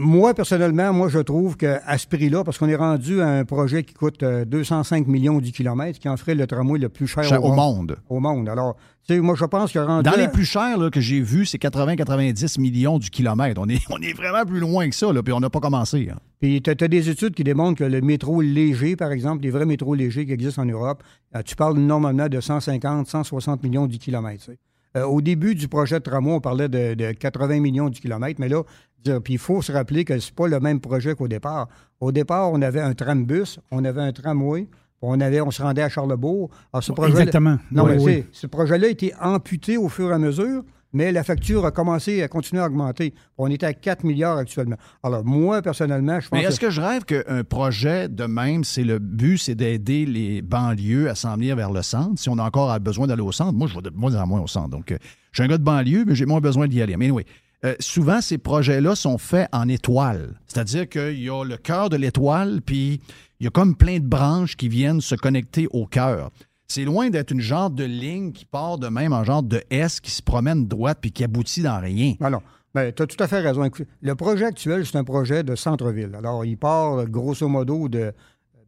[0.00, 3.82] Moi, personnellement, moi, je trouve qu'à ce prix-là, parce qu'on est rendu à un projet
[3.82, 7.24] qui coûte euh, 205 millions du kilomètre, qui en ferait le tramway le plus cher,
[7.24, 7.56] Cher au monde.
[7.56, 7.96] monde.
[8.08, 8.48] Au monde.
[8.48, 8.76] Alors,
[9.08, 11.46] tu sais, moi, je pense que rendu Dans les plus chers là, que j'ai vus,
[11.46, 13.60] c'est 80-90 millions du kilomètre.
[13.60, 16.08] On est, on est vraiment plus loin que ça, là, puis on n'a pas commencé.
[16.12, 16.18] hein.
[16.40, 19.66] Puis tu as, des études qui démontrent que le métro léger, par exemple, les vrais
[19.66, 21.02] métros légers qui existent en Europe,
[21.34, 24.44] euh, tu parles normalement de 150, 160 millions du kilomètre.
[24.44, 24.58] tu sais.
[24.98, 28.40] Euh, au début du projet de tramway, on parlait de, de 80 millions du kilomètre,
[28.40, 28.62] mais là,
[29.22, 31.68] puis il faut se rappeler que c'est pas le même projet qu'au départ.
[32.00, 34.66] Au départ, on avait un trambus, on avait un tramway,
[35.00, 36.50] on, avait, on se rendait à Charlebourg.
[36.72, 37.58] Alors, ce projet Exactement.
[37.70, 38.24] Non, Oui, mais oui.
[38.32, 40.62] ce projet-là a été amputé au fur et à mesure,
[40.92, 43.14] mais la facture a commencé à continuer à augmenter.
[43.36, 44.76] On est à 4 milliards actuellement.
[45.02, 48.84] Alors, moi, personnellement, je pense Mais est-ce que je rêve qu'un projet de même, c'est
[48.84, 52.18] le but, c'est d'aider les banlieues à s'en venir vers le centre?
[52.20, 54.40] Si on a encore besoin d'aller au centre, moi, je vais de moins en moins
[54.40, 54.68] au centre.
[54.68, 54.98] Donc, euh,
[55.32, 56.96] je suis un gars de banlieue, mais j'ai moins besoin d'y aller.
[56.96, 57.24] Mais oui,
[57.80, 60.34] souvent, ces projets-là sont faits en étoile.
[60.46, 63.00] C'est-à-dire qu'il y a le cœur de l'étoile, puis
[63.40, 66.30] il y a comme plein de branches qui viennent se connecter au cœur.
[66.70, 70.00] C'est loin d'être une genre de ligne qui part de même en genre de S
[70.00, 72.12] qui se promène droite puis qui aboutit dans rien.
[72.20, 72.42] Alors,
[72.74, 73.66] ben, tu as tout à fait raison.
[74.02, 76.14] Le projet actuel, c'est un projet de centre-ville.
[76.14, 78.12] Alors, il part grosso modo de.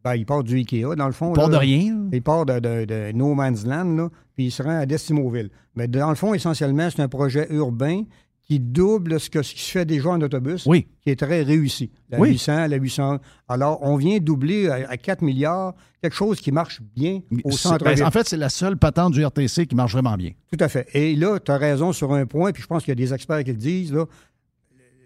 [0.03, 1.31] Ben, il part du IKEA, dans le fond.
[1.33, 1.57] Il part là.
[1.57, 1.95] de rien.
[2.11, 5.51] Il part de, de- de No Man's Land, là, puis il se rend à Destimoville.
[5.75, 8.01] Mais dans le fond, essentiellement, c'est un projet urbain
[8.51, 10.87] qui double ce, que, ce qui se fait déjà en autobus, Oui.
[11.01, 11.89] qui est très réussi.
[12.09, 12.31] La Oui.
[12.31, 13.19] 800, la 800.
[13.47, 17.99] Alors, on vient doubler à, à 4 milliards quelque chose qui marche bien au centre-ville.
[17.99, 20.31] ben, en fait, c'est la seule patente du RTC qui marche vraiment bien.
[20.51, 20.85] Tout à fait.
[20.93, 23.13] Et là, tu as raison sur un point, puis je pense qu'il y a des
[23.13, 23.93] experts qui le disent.
[23.93, 24.05] Là,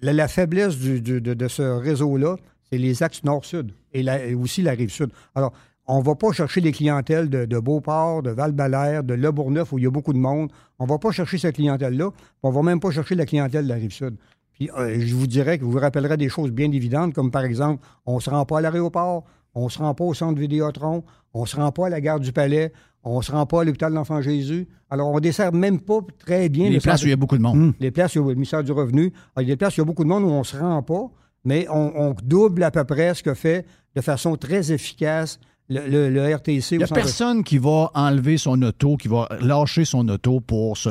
[0.02, 2.38] la, la faiblesse du- du- de, de ce réseau-là,
[2.72, 5.10] c'est les axes nord-sud et, et aussi la rive sud.
[5.36, 5.54] Alors,
[5.88, 9.78] on va pas chercher les clientèles de, de Beauport, de val de Le Bourgneuf, où
[9.78, 10.52] il y a beaucoup de monde.
[10.80, 12.10] On va pas chercher cette clientèle-là.
[12.44, 14.16] On va même pas chercher la clientèle de la Rive-Sud.
[14.54, 17.44] Puis euh, je vous dirais que vous vous rappellerez des choses bien évidentes, comme par
[17.44, 21.46] exemple, on se rend pas à l'aéroport, on se rend pas au centre Vidéotron, on
[21.46, 22.72] se rend pas à la gare du Palais,
[23.04, 24.68] on se rend pas à l'hôpital de l'Enfant Jésus.
[24.90, 26.70] Alors, on dessert même pas très bien...
[26.70, 27.74] Les le places où il y a beaucoup de monde.
[27.80, 29.14] les places, il y a le ministère du Revenu.
[29.36, 30.40] Alors, Il y a des places, où il y a beaucoup de monde où on
[30.40, 31.12] ne se rend pas,
[31.44, 33.66] mais on, on double à peu près ce que fait
[33.96, 36.76] de façon très efficace le, le- le RTC.
[36.76, 40.78] Il n'y a personne qui va enlever son auto, qui va lâcher son auto pour,
[40.78, 40.90] se,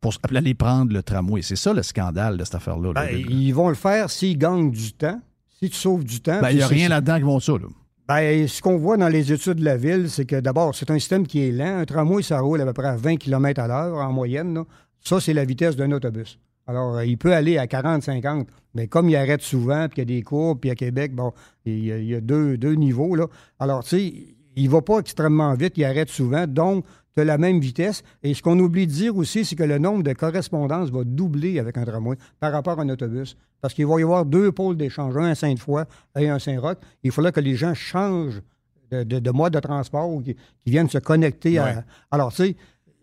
[0.00, 1.42] pour aller prendre le tramway.
[1.42, 2.92] C'est ça le scandale de cette affaire-là.
[2.94, 3.06] là.
[3.06, 5.20] Ben, ils vont le faire s'ils gagnent du temps.
[5.60, 6.40] Si tu sauves du temps.
[6.40, 7.52] Ben, il n'y a rien là-dedans qui vont ça.
[7.52, 7.66] là.
[8.06, 10.98] Ben, ce qu'on voit dans les études de la ville, c'est que d'abord, c'est un
[10.98, 11.78] système qui est lent.
[11.78, 14.52] Un tramway, ça roule à peu près à 20 km à l'heure en moyenne.
[14.54, 14.64] là.
[15.00, 16.38] Ça, c'est la vitesse d'un autobus.
[16.66, 20.10] Alors, euh, il peut aller à 40, 50, mais comme il arrête souvent, puis qu'il
[20.10, 21.32] y a des courbes, puis à Québec, bon,
[21.66, 23.26] il y a, il y a deux, deux niveaux, là.
[23.58, 24.14] Alors, tu sais,
[24.56, 26.84] il va pas extrêmement vite, il arrête souvent, donc
[27.14, 28.02] tu as la même vitesse.
[28.22, 31.58] Et ce qu'on oublie de dire aussi, c'est que le nombre de correspondances va doubler
[31.58, 33.36] avec un tramway par rapport à un autobus.
[33.60, 35.84] Parce qu'il va y avoir deux pôles d'échange, un à Sainte-Foy
[36.18, 36.76] et un à Saint-Roch.
[37.02, 38.42] Il faudra que les gens changent
[38.90, 41.70] de, de- de mode de transport ou qui, qui viennent se connecter Ouais.
[41.70, 41.84] à.
[42.10, 42.56] Alors, tu sais,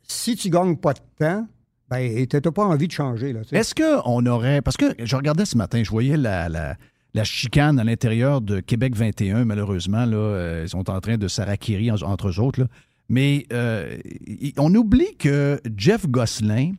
[0.03, 1.47] si tu gagnes pas de temps,
[1.91, 2.25] ben,
[2.55, 3.33] pas envie de changer.
[3.33, 3.41] Là.
[3.51, 4.61] Est-ce qu'on aurait.
[4.61, 6.75] Parce que je regardais ce matin, je voyais la,
[7.23, 10.05] chicane à l'intérieur de Québec 21, malheureusement.
[10.05, 12.65] Là, euh, ils sont en train de s'araquérir en- entre eux autres.
[13.09, 13.97] Mais euh,
[14.57, 16.71] on oublie que Jeff Gosselin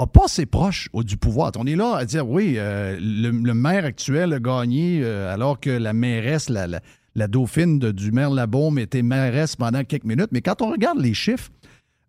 [0.00, 1.52] a pas ses proches du pouvoir.
[1.56, 5.92] On est là à dire oui, euh, le, maire actuel a gagné alors que la
[5.92, 10.28] mairesse, la, la- dauphine du maire Labaume était mairesse pendant quelques minutes.
[10.32, 11.50] Mais quand on regarde les chiffres,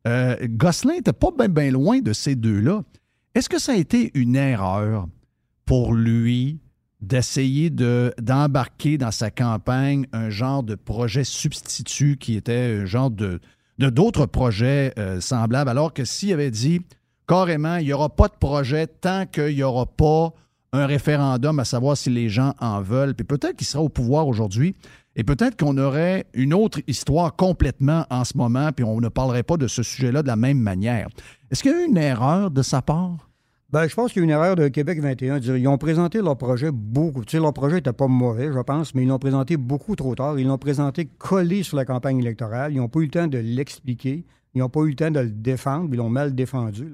[0.07, 2.83] euh, Gosselin n'était pas bien loin de ces deux-là.
[3.35, 5.07] Est-ce que ça a été une erreur
[5.65, 6.59] pour lui
[7.01, 13.11] d'essayer de, d'embarquer dans sa campagne un genre de projet substitut qui était un genre
[13.11, 13.39] de,
[13.77, 16.81] de d'autres projets euh, semblables, alors que s'il avait dit
[17.27, 20.33] carrément, il n'y aura pas de projet tant qu'il n'y aura pas
[20.73, 24.27] un référendum à savoir si les gens en veulent, puis peut-être qu'il sera au pouvoir
[24.27, 24.75] aujourd'hui,
[25.17, 29.41] et peut-être qu'on aurait une autre histoire complètement en ce moment, puis on ne parlerait
[29.41, 31.07] pas de ce sujet-là de la même manière.
[31.49, 33.27] Est-ce qu'il y a eu une erreur de sa part?
[33.71, 35.39] Ben, je pense qu'il y a une erreur de Québec 21.
[35.39, 37.25] Dire, Ils ont présenté leur projet beaucoup.
[37.25, 40.15] Tu sais, leur projet n'était pas mauvais, je pense, mais ils l'ont présenté beaucoup trop
[40.15, 40.39] tard.
[40.39, 42.71] Ils l'ont présenté collé sur la campagne électorale.
[42.71, 44.23] Ils n'ont pas eu le temps de l'expliquer.
[44.53, 45.89] Ils n'ont pas eu le temps de le défendre.
[45.91, 46.93] Ils l'ont mal défendu.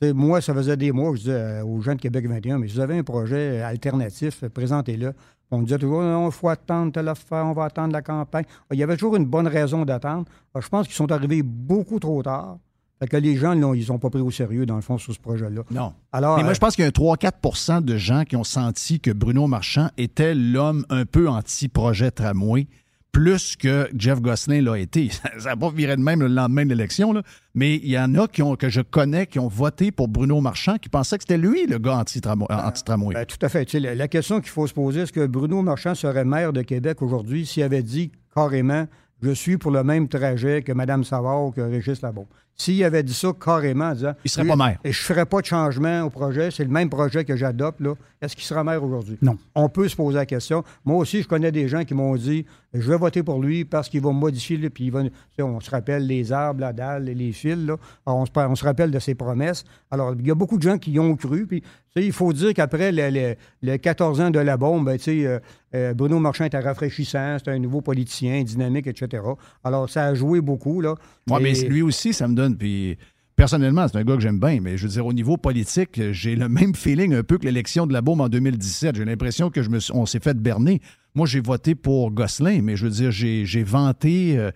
[0.00, 2.68] Moi, ça faisait des mois que je disais euh, aux gens de Québec 21, mais
[2.68, 5.12] si vous avez un projet alternatif, présentez-le.
[5.54, 8.44] On disait toujours, non, il faut attendre telle affaire, on va attendre la campagne.
[8.72, 10.24] Il y avait toujours une bonne raison d'attendre.
[10.54, 12.58] Alors, Je pense qu'ils sont arrivés beaucoup trop tard.
[13.00, 15.12] Fait que les gens, là, ils n'ont pas pris au sérieux, dans le fond, sur
[15.12, 15.62] ce projet-là.
[15.70, 15.92] Non.
[16.12, 18.44] Alors, Mais moi, euh, je pense qu'il y a un 3-4% de gens qui ont
[18.44, 22.68] senti que Bruno Marchand était l'homme un peu anti-projet tramway,
[23.14, 25.08] plus que Jeff Gosselin l'a été.
[25.38, 27.22] Ça n'a pas viré de même le lendemain de l'élection, là.
[27.54, 30.40] mais il y en a qui ont, que je connais qui ont voté pour Bruno
[30.40, 33.14] Marchand, qui pensaient que c'était lui le gars anti-tramo- anti-tramway.
[33.14, 33.64] Ben, tout à fait.
[33.64, 36.52] Tu sais, la, la question qu'il faut se poser, est-ce que Bruno Marchand serait maire
[36.52, 38.86] de Québec aujourd'hui s'il avait dit carrément
[39.22, 42.26] je suis pour le même trajet que Mme Savard ou que Régis Labon?
[42.56, 44.78] S'il avait dit ça carrément en disant Il serait pas maire.
[44.84, 47.80] Et je ne ferai pas de changement au projet, c'est le même projet que j'adopte,
[47.80, 47.94] là.
[48.22, 49.18] Est-ce qu'il sera maire aujourd'hui?
[49.20, 49.36] Non.
[49.54, 50.62] On peut se poser la question.
[50.84, 53.88] Moi aussi, je connais des gens qui m'ont dit je vais voter pour lui parce
[53.88, 55.02] qu'il va modifier, puis il va.
[55.40, 57.76] on se rappelle les arbres, la dalle et les fils, là.
[58.06, 59.64] Alors, on, se, on se rappelle de ses promesses.
[59.90, 61.46] Alors, il y a beaucoup de gens qui y ont cru.
[61.46, 61.62] Puis,
[61.96, 65.24] il faut dire qu'après le, le- le 14 ans de la bombe, ben, tu sais,
[65.26, 65.38] euh,
[65.76, 69.22] euh, Bruno Marchand était rafraîchissant, c'était un nouveau politicien, dynamique, etc.
[69.62, 70.94] Alors, ça a joué beaucoup, là.
[71.28, 72.43] Moi, mais lui aussi, ça me donne.
[72.52, 72.96] Puis
[73.36, 76.36] personnellement, c'est un gars que j'aime bien, mais je veux dire, au niveau politique, j'ai
[76.36, 78.96] le même feeling un peu que l'élection de la Beaume en 2017.
[78.96, 80.80] J'ai l'impression que je me on s'est fait berner.
[81.14, 84.38] Moi, j'ai voté pour Gosselin, mais je veux dire, j'ai j'ai vanté.
[84.38, 84.50] euh,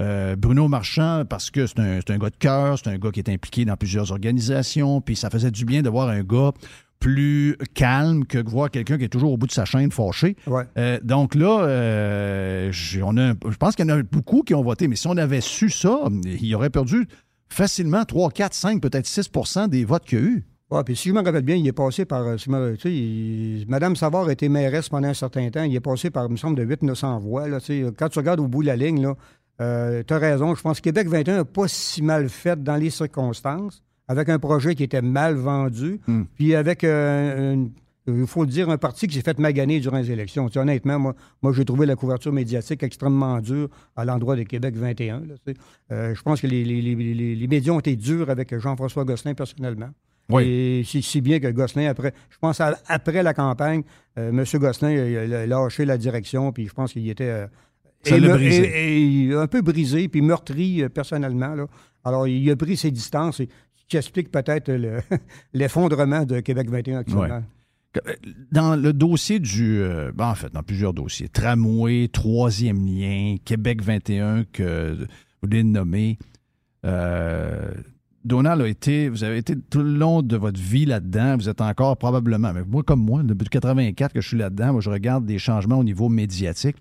[0.00, 3.12] euh, Bruno Marchand, parce que c'est un, c'est un gars de cœur, c'est un gars
[3.12, 6.50] qui est impliqué dans plusieurs organisations, puis ça faisait du bien de voir un gars
[6.98, 10.34] plus calme que de voir quelqu'un qui est toujours au bout de sa chaîne fâché.
[10.48, 10.64] Ouais.
[10.78, 11.58] Euh, donc là,
[13.04, 15.16] on a, je pense qu'il y en a beaucoup qui ont voté, mais si on
[15.16, 17.06] avait su ça, il aurait perdu
[17.48, 20.44] facilement 3, 4, 5, peut-être 6% des votes qu'il y a eu.
[20.70, 22.22] Ouais, puis si je me rappelle bien, il est passé par.
[22.22, 25.62] euh, si me- tu sais, il- Madame Savard était mairesse pendant un certain temps.
[25.62, 27.46] Il est passé par, il me semble, de 800-900 voix.
[27.48, 27.84] Là, tu sais.
[27.96, 29.12] quand tu regardes au bout de la ligne,
[29.58, 30.54] tu as raison.
[30.54, 34.38] Je pense que Québec 21 n'a pas si mal fait dans les circonstances, avec un
[34.38, 36.00] projet qui était mal vendu,
[36.34, 37.70] puis avec, euh, une-
[38.06, 40.46] il faut le dire, un parti qui s'est fait maganer durant les élections.
[40.48, 44.42] Tu sais, honnêtement, moi, moi j'ai trouvé la couverture médiatique extrêmement dure à l'endroit de
[44.42, 45.20] Québec 21.
[45.20, 45.58] là, tu sais.
[45.92, 49.34] Euh, je pense que les, les- les- les- médias ont été durs avec Jean-François Gosselin
[49.34, 49.88] personnellement.
[50.30, 50.42] Oui.
[50.46, 53.82] Et si, si bien que Gosselin, après, je pense à- après la campagne,
[54.18, 54.44] euh, M.
[54.60, 57.46] Gosselin il a, lâché la direction, puis je pense qu'il était euh,
[58.02, 58.62] Ça et, l'a me- brisé.
[58.64, 61.54] et- et un peu brisé, puis meurtri personnellement.
[61.54, 61.66] Là.
[62.04, 65.00] Alors, il a pris ses distances, et ce qui explique peut-être le-
[65.54, 67.22] l'effondrement de Québec 21 actuellement.
[67.36, 67.42] Ouais.
[68.52, 69.78] Dans le dossier du.
[69.80, 71.28] euh, ben, en fait, dans plusieurs dossiers.
[71.28, 75.06] Tramway, troisième lien, Québec 21, que
[75.42, 76.18] vous de nommer.
[76.84, 77.70] Euh,
[78.24, 79.08] Donald a été.
[79.08, 81.36] Vous avez été tout le long de votre vie là-dedans.
[81.36, 82.52] Vous êtes encore probablement.
[82.52, 85.78] Mais moi, comme moi, depuis 84 que je suis là-dedans, moi, je regarde des changements
[85.78, 86.76] au niveau médiatique.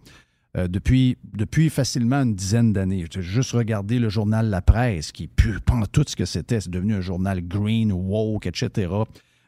[0.55, 3.05] euh, depuis, depuis facilement une dizaine d'années.
[3.11, 6.61] J'ai juste regardé le journal La Presse, qui pas tout ce que c'était.
[6.61, 8.87] C'est devenu un journal green, woke, etc.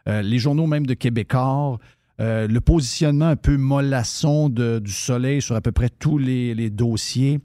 [0.07, 1.79] Euh, les journaux même de Québécois,
[2.21, 7.39] euh, le positionnement un peu mollasson du soleil sur à peu près tous les, dossiers.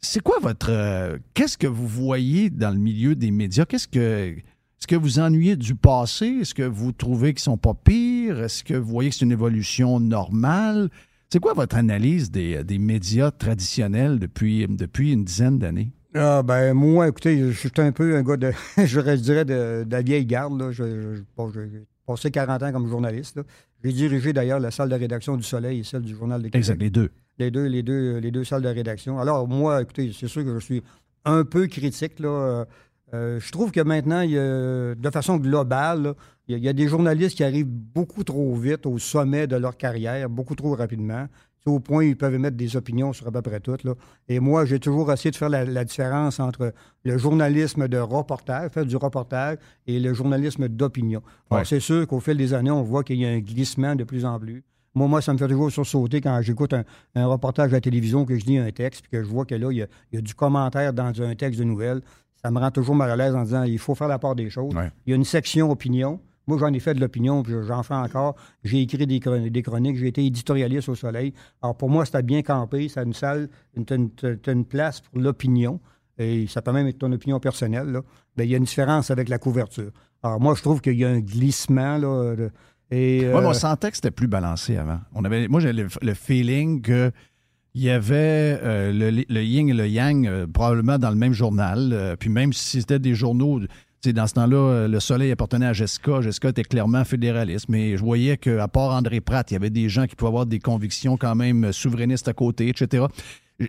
[0.00, 0.70] C'est quoi votre.
[0.70, 3.64] euh, Qu'est-ce que vous voyez dans le milieu des médias?
[3.64, 4.36] Qu'est-ce que.
[4.78, 6.26] Est-ce que vous ennuyez du passé?
[6.26, 8.42] Est-ce que vous trouvez qu'ils sont pas pires?
[8.42, 10.90] Est-ce que vous voyez que c'est une évolution normale?
[11.30, 14.64] C'est quoi votre analyse des, médias traditionnels depuis
[15.12, 15.95] une dizaine d'années?
[16.16, 18.50] Ah, ben, moi, écoutez, je suis un peu un gars de,
[18.84, 20.58] je dirais, de, de la vieille garde.
[20.60, 20.70] Là.
[20.72, 21.68] Je- je- bon, j'ai
[22.06, 23.38] passé 40 ans comme journaliste.
[23.84, 26.56] J'ai dirigé d'ailleurs la salle de rédaction du Soleil et celle du Journal de Québec.
[26.58, 27.10] Exact, les deux.
[27.38, 29.18] les deux, les deux, les deux salles de rédaction.
[29.18, 30.82] Alors, moi, écoutez, c'est sûr que je suis
[31.26, 32.18] un peu critique.
[32.18, 32.28] Là.
[32.28, 32.64] Euh,
[33.14, 36.14] euh, je trouve que maintenant, il y a, de façon globale, là,
[36.48, 39.46] il y, a, il y a des journalistes qui arrivent beaucoup trop vite au sommet
[39.46, 41.26] de leur carrière, beaucoup trop rapidement.
[41.66, 43.76] Au point où ils peuvent émettre des opinions sur à peu près tout.
[43.82, 43.94] Là.
[44.28, 46.72] Et moi, j'ai toujours essayé de faire la, la différence entre
[47.04, 51.22] le journalisme de reportage, faire du reportage, et le journalisme d'opinion.
[51.50, 51.64] Ouais.
[51.64, 54.24] C'est sûr qu'au fil des années, on voit qu'il y a un glissement de plus
[54.24, 54.62] en plus.
[54.94, 58.24] Moi, moi, ça me fait toujours sursauter quand j'écoute un, un reportage à la télévision,
[58.24, 60.16] que je lis un texte, puis que je vois que là, il y a, il
[60.16, 62.00] y a du commentaire dans un texte de nouvelles.
[62.42, 64.48] Ça me rend toujours mal à l'aise en disant il faut faire la part des
[64.50, 64.74] choses.
[64.74, 64.90] Ouais.
[65.04, 66.20] Il y a une section opinion.
[66.46, 68.36] Moi, j'en ai fait de l'opinion, puis j'en fais encore.
[68.62, 71.32] J'ai écrit des, chron- des chroniques, j'ai été éditorialiste au Soleil.
[71.60, 72.88] Alors, pour moi, c'était bien campé.
[72.88, 73.84] Ça a une salle, une,
[74.46, 75.80] une, place pour l'opinion.
[76.18, 77.88] Et ça peut même être ton opinion personnelle.
[77.88, 78.00] Là.
[78.36, 79.90] Ben, il y a une différence avec la couverture.
[80.22, 81.98] Alors, moi, je trouve qu'il y a un glissement.
[81.98, 82.50] Là, de-
[82.92, 85.00] et, Oui, mais euh, on sentait que c'était plus balancé avant.
[85.14, 87.10] On avait, moi, j'avais le, le feeling que
[87.74, 91.34] il y avait euh, le, le yin et le yang euh, probablement dans le même
[91.34, 91.90] journal.
[91.92, 93.60] euh, puis même si c'était des journaux,
[94.12, 96.20] dans ce temps-là, euh, le Soleil appartenait à Jessica.
[96.20, 99.88] Jessica était clairement fédéraliste, mais je voyais qu'à part André Pratt, il y avait des
[99.88, 103.06] gens qui pouvaient avoir des convictions quand même euh, souverainistes à côté, etc.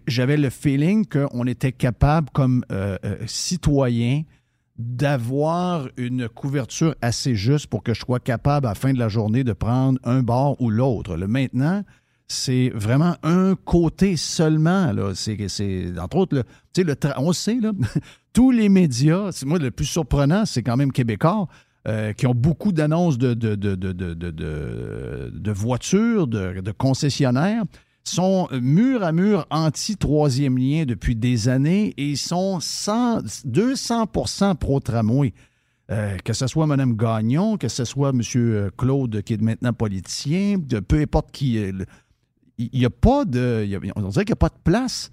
[0.06, 4.24] J'avais le feeling qu'on était capable, comme euh, citoyen,
[4.78, 9.10] d'avoir une couverture assez juste pour que je sois capable, à la fin de la
[9.10, 11.16] journée, de prendre un bord ou l'autre.
[11.16, 11.84] Le maintenant,
[12.28, 14.92] c'est vraiment un côté seulement.
[14.92, 15.14] Là.
[15.16, 15.38] C'est,
[16.00, 16.44] entre autres, le,
[16.84, 17.72] le on sait, là,
[18.34, 21.48] tous les médias, moi, le plus surprenant, c'est quand même Québécois.
[21.88, 27.64] euh, qui ont beaucoup d'annonces de, de, de, de, voitures, de, concessionnaires,
[28.04, 35.34] sont mur à mur anti-troisième lien depuis des années et ils sont 100, 200% pro-tramway.
[35.90, 38.22] Euh, que ce soit Mme Gagnon, que ce soit M.
[38.78, 41.58] Claude, qui est maintenant politicien, peu importe qui.
[41.58, 41.86] euh, le-
[42.58, 43.68] Il n'y a pas de.
[43.96, 45.12] on dirait qu'il n'y a pas de place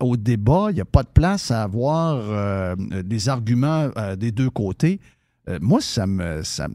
[0.00, 4.32] au débat, il n'y a pas de place à avoir euh, des arguments euh, des
[4.32, 5.00] deux côtés.
[5.48, 6.68] Euh, moi, ça me, ça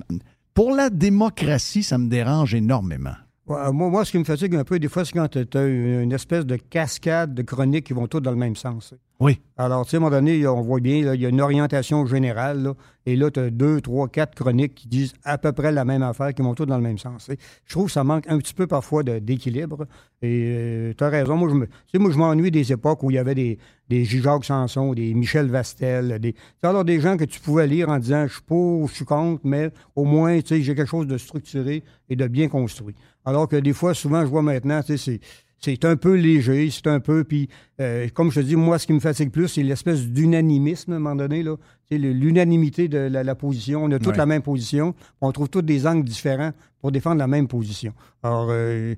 [0.54, 3.16] Pour la démocratie, ça me dérange énormément.
[3.46, 6.14] Moi, moi, ce qui me fatigue un peu, des fois, c'est quand tu as une
[6.14, 8.94] espèce de cascade de chroniques qui vont toutes dans le même sens.
[9.24, 9.40] Oui.
[9.56, 12.06] Alors, tu sais, à un moment donné, on voit bien, il y a une orientation
[12.06, 12.74] générale,
[13.06, 16.04] et là, tu as deux, trois, quatre chroniques qui disent à peu près la même
[16.04, 17.32] affaire, qui vont toutes dans le même sens.
[17.64, 19.88] Je trouve que ça manque un petit peu parfois d'équilibre.
[20.22, 21.38] Et tu as raison.
[21.38, 21.50] Moi,
[21.94, 25.48] je me, m'ennuie des époques où il y avait des, des J-Jacques Sanson, des Michel
[25.48, 28.94] Vastel, des, alors des gens que tu pouvais lire en disant je suis pour, je
[28.94, 32.50] suis contre, mais au moins, tu sais, j'ai quelque chose de structuré et de bien
[32.50, 32.96] construit.
[33.24, 35.22] Alors que des fois, souvent, je vois maintenant, tu sais, c'est
[35.64, 37.24] c'est un peu léger, c'est un peu.
[37.24, 37.48] Puis,
[37.80, 40.96] euh, comme je te dis, moi, ce qui me fatigue plus, c'est l'espèce d'unanimisme à
[40.96, 41.42] un moment donné.
[41.44, 41.56] là.
[41.92, 43.84] L'unanimité de la, la position.
[43.84, 44.18] On a toutes Ouais.
[44.18, 44.96] la même position.
[45.22, 46.52] On trouve tous des angles différents
[46.82, 47.94] pour défendre la même position.
[48.24, 48.96] Alors, euh,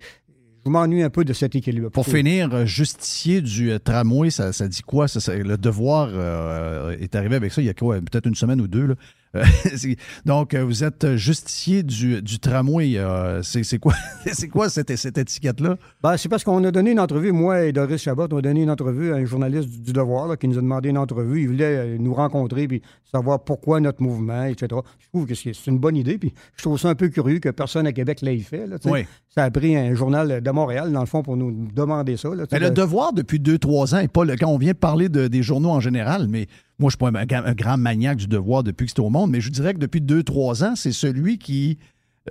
[0.66, 1.90] je m'ennuie un peu de cet équilibre.
[1.92, 5.08] Pour finir, euh, justicier du tramway, ça, ça dit quoi?
[5.08, 8.36] Ça, ça- le devoir euh, est arrivé avec ça il y a quoi, peut-être une
[8.36, 8.88] semaine ou deux.
[8.88, 8.96] là.
[9.36, 9.44] Euh,
[10.26, 12.98] Donc, euh, vous êtes justicier du, du tramway.
[12.98, 13.94] euh, c'est quoi,
[14.32, 15.78] c'est quoi cette, cette étiquette-là?
[16.02, 18.64] Ben, c'est parce qu'on a donné une entrevue, moi et Doris Chabot, on a donné
[18.64, 21.42] une entrevue à un journaliste du, du Devoir là, qui nous a demandé une entrevue.
[21.42, 22.82] Il voulait euh, nous rencontrer puis
[23.12, 24.68] savoir pourquoi notre mouvement, etc.
[25.00, 26.18] Je trouve que c'est une bonne idée.
[26.18, 28.68] Puis je trouve ça un peu curieux que personne à Québec l'ait fait.
[28.68, 28.78] là.
[28.86, 29.06] Oui.
[29.30, 32.30] Ça a pris un journal de Montréal, dans le fond, pour nous demander ça.
[32.34, 32.46] là.
[32.52, 35.10] Mais le devoir, depuis deux, trois ans, et pas le, quand on vient de parler
[35.10, 36.48] de- des journaux en général, mais
[36.80, 39.32] moi, je ne suis pas un, grand maniaque du devoir depuis que c'était au monde,
[39.32, 41.78] mais je dirais que depuis deux, trois ans, c'est celui qui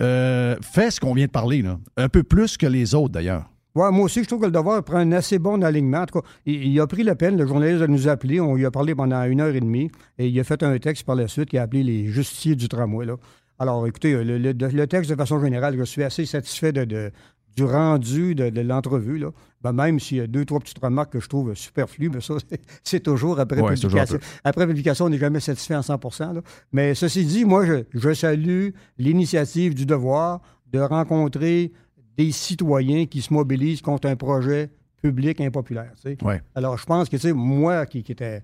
[0.01, 1.79] euh, fait ce qu'on vient de parler, là.
[1.97, 3.49] un peu plus que les autres d'ailleurs.
[3.75, 5.99] Ouais, moi aussi, je trouve que le devoir prend un assez bon alignement.
[5.99, 8.39] En tout cas, il, a pris la peine, le journaliste, de nous appeler.
[8.39, 9.91] On lui a parlé pendant une heure et demie.
[10.17, 12.69] Et il a fait un texte par la suite qui a appelé les justiciers du
[12.69, 13.05] tramway.
[13.59, 17.11] Alors, écoutez, le, texte, de façon générale, je suis assez satisfait de-
[17.55, 19.17] du rendu de, de l'entrevue.
[19.17, 19.29] là.
[19.61, 22.35] Ben, même s'il y a deux, trois petites remarques que je trouve superflues, mais ça,
[22.83, 24.19] c'est- toujours après Ouais, toujours publication.
[24.43, 25.99] Après publication, on n'est jamais satisfait à 100
[26.33, 26.41] là.
[26.71, 30.41] Mais ceci dit, moi, je, je salue l'initiative du devoir
[30.71, 31.71] de rencontrer
[32.17, 34.69] des citoyens qui se mobilisent contre un projet
[35.01, 35.91] public impopulaire.
[35.95, 36.17] tu sais.
[36.23, 36.41] Ouais.
[36.55, 38.41] Alors, je pense que, tu sais, moi qui, qui était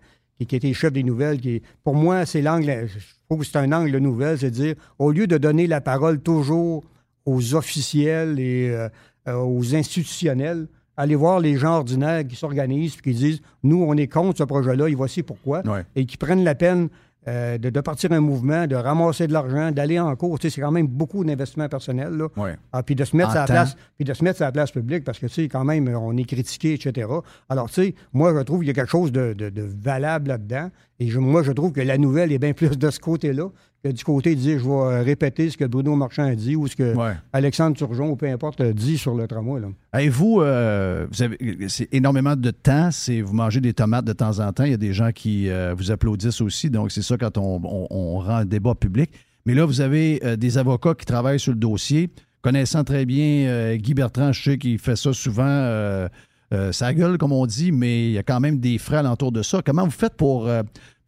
[0.47, 2.97] qui, était chef des nouvelles, qui, pour moi, c'est l'angle, je
[3.29, 5.81] trouve que c'est un angle de nouvelle, c'est de dire, au lieu de donner la
[5.81, 6.83] parole toujours
[7.25, 8.89] aux officiels et euh,
[9.27, 10.67] euh, aux institutionnels,
[10.97, 14.43] aller voir les gens ordinaires qui s'organisent et qui disent, nous, on est contre ce
[14.43, 15.83] projet-là et voici pourquoi, Ouais.
[15.95, 16.89] et qui prennent la peine
[17.27, 20.39] euh, de, de partir un mouvement, de ramasser de l'argent, d'aller en cours.
[20.39, 22.13] Tu sais, c'est quand même beaucoup d'investissement personnel.
[22.17, 22.27] Là.
[22.35, 22.55] Ouais.
[22.73, 24.71] Ah, puis de se mettre sur la place, puis de se mettre sur la place
[24.71, 27.07] publique parce que tu sais quand même on est critiqué etc.
[27.47, 30.29] Alors tu sais moi je trouve qu'il y a quelque chose de, de- de valable
[30.29, 33.49] là-dedans et je- moi je trouve que la nouvelle est bien plus de ce côté-là
[33.83, 36.55] que du côté de dire je vais euh, répéter ce que Bruno Marchand a dit
[36.55, 37.13] ou ce que Ouais.
[37.33, 39.99] Alexandre Turgeon ou peu importe a dit sur le tramway là.
[39.99, 42.89] Et vous, euh, vous avez, c'est énormément de temps.
[42.91, 44.65] C'est vous mangez des tomates de temps en temps.
[44.65, 46.69] Il y a des gens qui euh, vous applaudissent aussi.
[46.69, 49.09] Donc c'est ça quand on, on- on rend un débat public.
[49.45, 52.11] Mais là, vous avez euh, des avocats qui travaillent sur le dossier,
[52.43, 54.31] connaissant très bien euh, Guy Bertrand.
[54.31, 55.43] Je sais qu'il fait ça souvent.
[55.47, 56.07] Euh,
[56.53, 59.31] euh, ça gueule, comme on dit, mais il y a quand même des frais alentour
[59.31, 59.61] de ça.
[59.65, 60.61] Comment vous faites pour, euh,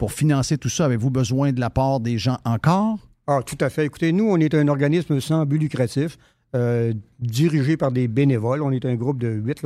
[0.04, 0.84] pour financer tout ça?
[0.84, 2.98] Avez-vous besoin de la part des gens encore?
[3.26, 3.86] Ah, tout à fait.
[3.86, 6.18] Écoutez, nous, on est un organisme sans but lucratif,
[6.58, 6.92] euh,
[7.22, 8.62] dirigé par des bénévoles.
[8.64, 9.62] On est un groupe de huit,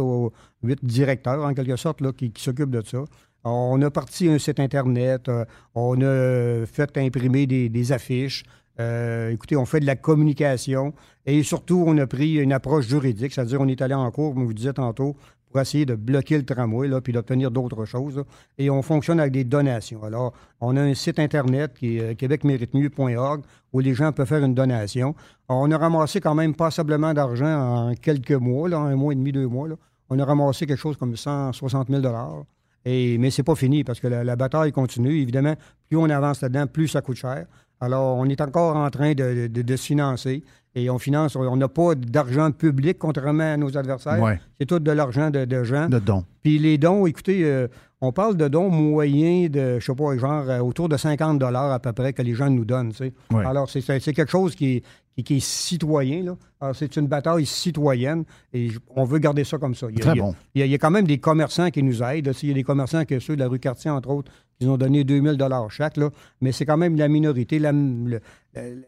[0.61, 3.03] huit directeurs, en quelque sorte, là, qui, s'occupent de ça.
[3.45, 8.43] On a parti un site Internet, euh, on a fait imprimer des, des affiches.
[8.79, 10.93] Euh, écoutez, on fait de la communication
[11.25, 14.45] et surtout, on a pris une approche juridique, c'est-à-dire on est allé en cours, comme
[14.45, 15.15] vous disiez tantôt,
[15.49, 18.23] pour essayer de bloquer le tramway, là, puis d'obtenir d'autres choses.
[18.57, 20.03] Et on fonctionne avec des donations.
[20.03, 23.41] Alors, on a un site Internet qui est euh, québecméritemieux.org
[23.73, 25.15] où les gens peuvent faire une donation.
[25.49, 27.45] On a ramassé quand même passablement d'argent
[27.89, 29.67] en quelques mois, là, un mois et demi, deux mois.
[30.09, 32.01] On a ramassé quelque chose comme 160 000
[32.85, 35.19] et, mais c'est pas fini parce que la, la bataille continue.
[35.21, 35.55] Évidemment,
[35.89, 37.45] plus on avance là-dedans, plus ça coûte cher.
[37.81, 40.43] Alors, on est encore en train de, de- de se financer
[40.78, 41.36] et on finance.
[41.36, 44.21] On n'a pas d'argent public, contrairement à nos adversaires.
[44.21, 44.39] Ouais.
[44.59, 45.89] C'est tout de l'argent de, de gens.
[45.89, 46.23] De dons.
[46.43, 47.67] Puis les dons, écoutez, euh,
[47.99, 51.80] on parle de dons moyens de, je sais pas, genre euh, autour de 50 à
[51.80, 52.91] peu près que les gens nous donnent.
[52.91, 53.13] tu sais.
[53.32, 53.45] Ouais.
[53.45, 53.82] Alors, c'est
[54.13, 54.84] quelque chose qui
[55.18, 56.24] est, qui, est citoyen.
[56.24, 56.38] Là.
[56.61, 59.88] Alors, c'est une bataille citoyenne et on veut garder ça comme ça.
[59.89, 60.36] Il y a- Très il y a- bon.
[60.55, 62.32] Il y, a, il y a quand même des commerçants qui nous aident.
[62.43, 64.74] Il y a des commerçants que ceux de la rue Cartier, entre autres, qui nous
[64.74, 65.38] ont donné 2000
[65.70, 65.97] chaque.
[65.97, 66.09] Là.
[66.41, 67.59] Mais c'est quand même la minorité.
[67.59, 68.20] la- le,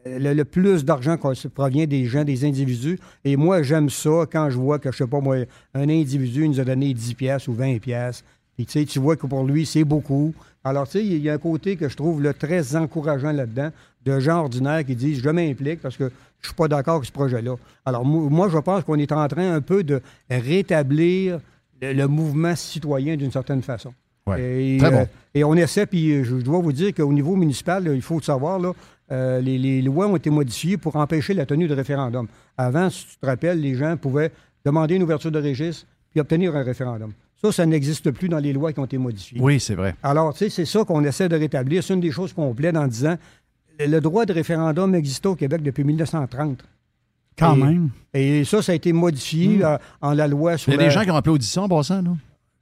[0.06, 1.16] le- le plus d'argent
[1.54, 2.98] provient des gens, des individus.
[3.24, 5.38] Et moi, j'aime ça quand je vois que, je sais pas moi,
[5.74, 8.24] un individu nous a donné 10 pièces ou 20 pièces.
[8.56, 10.34] Puis tu sais, tu vois que pour lui, c'est beaucoup.
[10.64, 13.70] Alors, tu sais, il y a un côté que je trouve là, très encourageant là-dedans,
[14.06, 17.12] de gens ordinaires qui disent je m'implique parce que je suis pas d'accord avec ce
[17.12, 17.56] projet-là.
[17.86, 21.40] Alors, mo- moi, je pense qu'on est en train un peu de rétablir
[21.82, 23.94] le, le mouvement citoyen d'une certaine façon.
[24.28, 24.76] Ouais.
[24.76, 24.98] Et, Très bon.
[24.98, 28.02] euh, et on essaie, puis euh, je dois vous dire qu'au niveau municipal, là, il
[28.02, 28.74] faut le savoir, là,
[29.12, 32.28] euh, les, les lois ont été modifiées pour empêcher la tenue de référendum.
[32.58, 34.32] Avant, si tu te rappelles, les gens pouvaient
[34.66, 37.12] demander une ouverture de registre puis obtenir un référendum.
[37.42, 39.40] Ça, ça n'existe plus dans les lois qui ont été modifiées.
[39.42, 39.96] Oui, c'est vrai.
[40.04, 41.84] Alors, tu sais, c'est ça qu'on essaie de rétablir.
[41.84, 43.16] C'est une des choses qu'on plaide en disant
[43.80, 46.64] le droit de référendum existait au Québec depuis 1930.
[47.38, 47.90] Quand Et- même.
[48.14, 50.88] Et ça, ça a été modifié euh, en la loi sur Il y a la-
[50.90, 52.12] des gens qui ont applaudi ça en passant, là.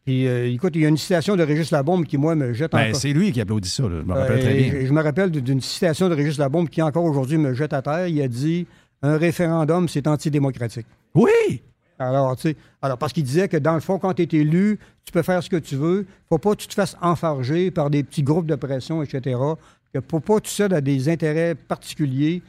[0.05, 2.71] Puis, euh, écoute, il y a une citation de Régis Labombe qui, moi, me jette
[2.71, 3.99] Ben, c'est lui qui applaudit ça, là.
[4.01, 4.85] je me rappelle Euh, très bien.
[4.85, 8.07] Je me rappelle d'une citation de Régis Labombe qui, encore aujourd'hui, me jette à terre.
[8.07, 8.67] Il a dit
[9.01, 10.85] Un référendum, c'est antidémocratique.
[11.15, 11.61] Oui!
[11.99, 14.79] Alors, tu sais, alors parce qu'il disait que dans le fond, quand tu es élu,
[15.05, 16.05] tu peux faire ce que tu veux.
[16.29, 19.37] faut pas que tu te fasses enfarger par des petits groupes de pression, etc.
[19.93, 22.41] Que faut pas que tu cèdes à des intérêts particuliers.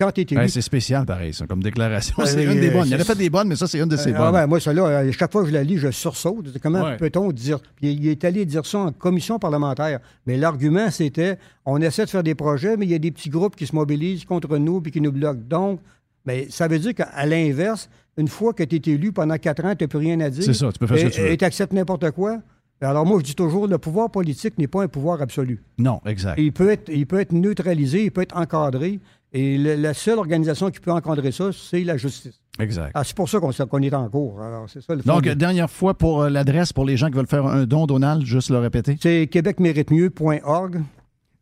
[0.00, 2.16] Quand tu es élu, c'est spécial, pareil, ça, comme déclaration.
[2.18, 2.86] Ouais, c'est une des bonnes.
[2.86, 4.26] Il y en a fait des bonnes, mais ça, c'est une de ces Euh, bonnes.
[4.28, 6.58] ah ben, moi, celle-là, euh, chaque fois que je la lis, je sursaute.
[6.60, 6.96] Comment Ouais.
[6.96, 7.60] peut-on dire?
[7.76, 10.00] Puis il est allé dire ça en commission parlementaire.
[10.26, 13.30] Mais l'argument, c'était on essaie de faire des projets, mais il y a des petits
[13.30, 15.40] groupes qui se mobilisent contre nous puis qui nous bloquent.
[15.48, 15.78] Donc,
[16.26, 19.74] ben, ça veut dire qu'à l'inverse, une fois que tu es élu pendant quatre ans,
[19.74, 20.42] tu n'as plus rien à dire.
[20.44, 21.30] C'est ça, tu peux faire ce et, que tu veux.
[21.30, 22.38] Et tu acceptes n'importe quoi.
[22.80, 25.62] Alors, moi, je dis toujours le pouvoir politique n'est pas un pouvoir absolu.
[25.78, 26.36] Non, exact.
[26.38, 28.98] Il peut, être, il peut être neutralisé, il peut être encadré.
[29.32, 32.40] Et le- la seule organisation qui peut encadrer ça, c'est la justice.
[32.58, 32.90] Exact.
[32.92, 34.42] Ah, c'est pour ça qu'on est en cours.
[34.42, 37.26] Alors, c'est ça le Donc, dernière fois pour euh, l'adresse pour les gens qui veulent
[37.28, 38.98] faire un don, Donald, juste le répéter.
[39.00, 40.82] C'est québecméritemieux.org.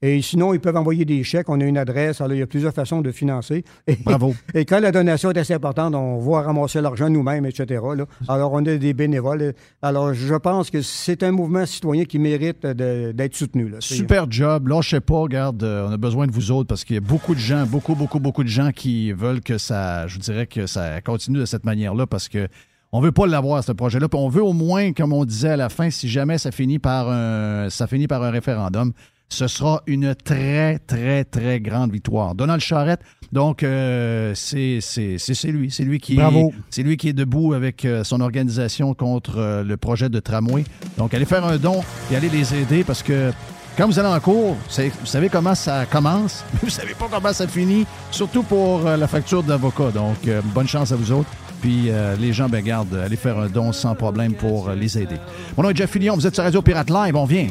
[0.03, 1.51] Et sinon, ils peuvent envoyer des chèques.
[1.51, 2.23] On a une adresse.
[2.23, 3.65] Alors, il y a plusieurs façons de financer.
[3.87, 4.35] Et, Bravo.
[4.55, 7.83] Et quand la donation est assez importante, on va ramasser l'argent nous-mêmes, etc.
[7.95, 8.07] là.
[8.27, 9.53] Alors, on a des bénévoles.
[9.83, 13.69] Alors, je pense que c'est un mouvement citoyen qui mérite d'être soutenu.
[13.69, 13.77] là.
[13.81, 14.69] Super job.
[14.69, 17.35] Lâchez pas, regarde, euh, on a besoin de vous autres parce qu'il y a beaucoup
[17.35, 20.67] de gens, beaucoup, beaucoup, beaucoup de gens qui veulent que ça, je vous dirais que
[20.67, 22.49] ça continue de cette manière-là parce que
[22.93, 24.09] on veut pas l'avoir, ce projet-là.
[24.09, 26.79] Puis on veut au moins, comme on disait à la fin, si jamais ça finit
[26.79, 28.93] par un, ça finit par un référendum,
[29.33, 32.35] ce sera une très, très, très grande victoire.
[32.35, 33.01] Donald Charrette,
[33.33, 35.71] donc, euh, c'est c'est- c'est- c'est lui.
[35.71, 36.49] C'est lui qui Bravo.
[36.51, 40.19] est, c'est lui qui est debout avec euh, son organisation contre euh, le projet de
[40.19, 40.65] tramway.
[40.99, 41.81] Donc, allez faire un don
[42.13, 43.31] et allez les aider parce que
[43.79, 47.33] quand vous allez en cours, vous savez comment ça commence, mais vous savez pas comment
[47.33, 49.93] ça finit, surtout pour euh, la facture d'avocat.
[49.93, 50.17] Donc,
[50.53, 51.31] bonne chance à vous autres.
[51.61, 54.99] Puis euh, les gens, ben garde, allez faire un don sans problème pour euh, les
[54.99, 55.17] aider.
[55.57, 57.49] Mon nom est Jeff Fillion, vous êtes sur Radio Pirate Live, on vient.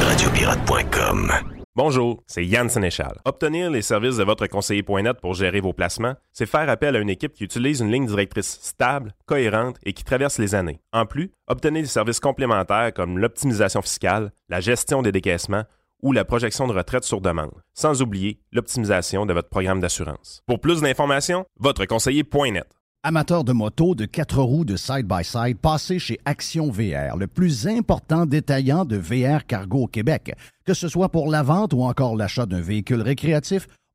[0.00, 1.32] Radiopirate.com.
[1.76, 3.16] Bonjour, c'est Yann Sénéchal.
[3.24, 7.08] Obtenir les services de votre conseiller.net pour gérer vos placements, c'est faire appel à une
[7.08, 10.80] équipe qui utilise une ligne directrice stable, cohérente et qui traverse les années.
[10.92, 15.64] En plus, obtenez des services complémentaires comme l'optimisation fiscale, la gestion des décaissements
[16.02, 20.42] ou la projection de retraite sur demande, sans oublier l'optimisation de votre programme d'assurance.
[20.46, 22.66] Pour plus d'informations, votre conseiller.net.
[23.02, 28.26] Amateurs de moto, de quatre roues, de side-by-side, passez chez Action VR, le plus important
[28.26, 30.34] détaillant de VR cargo au Québec.
[30.66, 33.68] Que ce soit pour la vente ou encore l'achat d'un véhicule récréatif,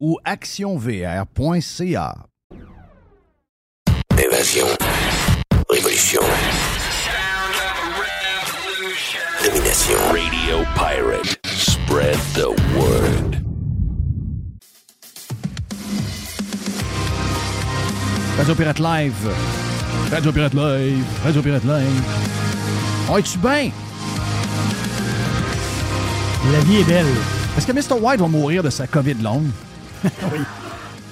[0.00, 2.14] ou actionvr.ca.
[4.16, 4.66] Évasion.
[5.70, 6.22] Révolution.
[9.44, 9.98] Domination.
[10.12, 11.38] Radio Pirate.
[11.46, 13.42] Spread the word.
[18.36, 19.14] Radio Pirate Live.
[20.10, 21.04] Radio Pirate Live.
[21.24, 22.04] Radio Pirate Live.
[23.10, 23.72] On est-tu bien?
[26.52, 27.06] La vie est belle.
[27.56, 28.00] Est-ce que Mr.
[28.00, 29.50] White va mourir de sa COVID longue?
[30.04, 30.38] Oui.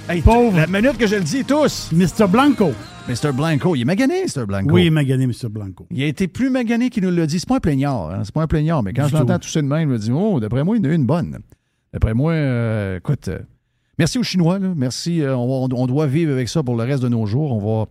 [0.08, 0.56] Hey, Pauvre.
[0.56, 1.90] La minute que je le dis, tous.
[1.92, 2.28] Mr.
[2.28, 2.72] Blanco.
[3.08, 3.32] Mr.
[3.32, 3.74] Blanco.
[3.74, 4.46] Il est magané, Mr.
[4.46, 4.72] Blanco.
[4.72, 5.48] Oui, il m'a gagné, Mr.
[5.50, 5.86] Blanco.
[5.90, 7.40] Il a été plus magané qu'il nous l'a dit.
[7.40, 8.22] C'est pas un plaignard, hein?
[8.24, 10.10] c'est pas un plaignard, mais quand Du je l'entends tousser de même, je me dis,
[10.12, 11.38] oh, d'après moi, il y en a eu une bonne.
[11.92, 13.38] D'après moi, euh, écoute, euh,
[13.98, 14.68] merci aux Chinois, là.
[14.76, 15.22] merci.
[15.22, 17.52] euh, on, doit vivre avec ça pour le reste de nos jours.
[17.52, 17.86] On va,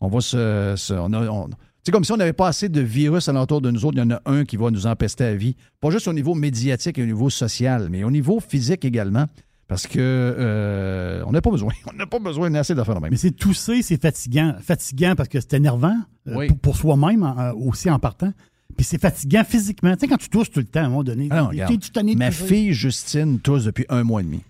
[0.00, 0.74] on va se.
[0.76, 1.48] se- on a- on-
[1.84, 3.96] c'est comme si on n'avait pas assez de virus alentour de nous autres.
[3.96, 5.56] Il y en a un qui va nous empester à vie.
[5.80, 9.24] Pas juste au niveau médiatique et au niveau social, mais au niveau physique également.
[9.68, 11.72] Parce que euh, on n'a pas besoin.
[11.92, 13.10] On n'a pas besoin d'assez d'affaires de même.
[13.10, 14.54] Mais c'est tousser, c'est fatigant.
[14.62, 15.94] Fatigant parce que c'est énervant
[16.26, 16.46] euh, Oui.
[16.48, 18.32] pour, pour soi-même euh, aussi en partant.
[18.76, 19.92] Puis c'est fatigant physiquement.
[19.94, 22.16] Tu sais, quand tu tousses tout le temps, à un moment donné, Ah non, tu-
[22.16, 24.40] Ma fille Justine tousse depuis un mois et demi.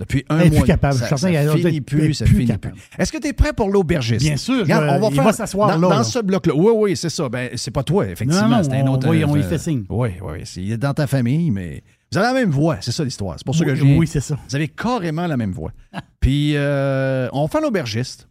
[0.00, 0.66] Depuis un est plus mois.
[0.66, 0.94] capable.
[0.94, 2.74] Ça, Je ça finit plus, ça finit capable.
[2.74, 2.82] plus.
[2.98, 4.22] Est-ce que tu es prêt pour l'aubergiste?
[4.24, 6.04] Bien sûr, Regarde, je- on va il faire va s'asseoir dans, là, dans là.
[6.04, 6.54] ce bloc-là.
[6.56, 7.28] Oui, oui, c'est ça.
[7.28, 8.62] Ben, c'est pas toi, effectivement.
[8.62, 9.08] C'est un autre.
[9.08, 9.84] oui, on y euh, fait signe.
[9.90, 10.42] Oui, oui.
[10.56, 12.78] Il est dans ta famille, mais vous avez la même voix.
[12.80, 13.34] C'est ça l'histoire.
[13.38, 13.96] C'est pour ça que Oui, je viens.
[13.98, 14.38] oui, c'est ça.
[14.48, 15.72] Vous avez carrément la même voix.
[16.18, 18.26] Puis, euh, on fait l'aubergiste.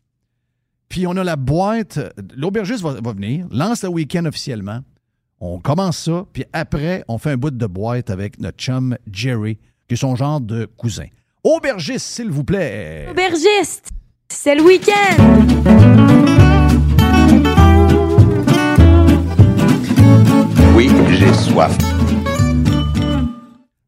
[0.89, 1.99] Puis, on a la boîte.
[2.36, 4.80] L'aubergiste va, va venir, lance le week-end officiellement.
[5.39, 6.26] On commence ça.
[6.34, 9.57] Puis après, on fait un bout de boîte avec notre chum Jerry,
[9.88, 11.05] qui est son genre de cousin.
[11.44, 13.08] Aubergiste, s'il vous plaît.
[13.10, 13.92] Aubergiste,
[14.28, 15.24] c'est le week-end.
[20.76, 21.78] Oui, j'ai soif.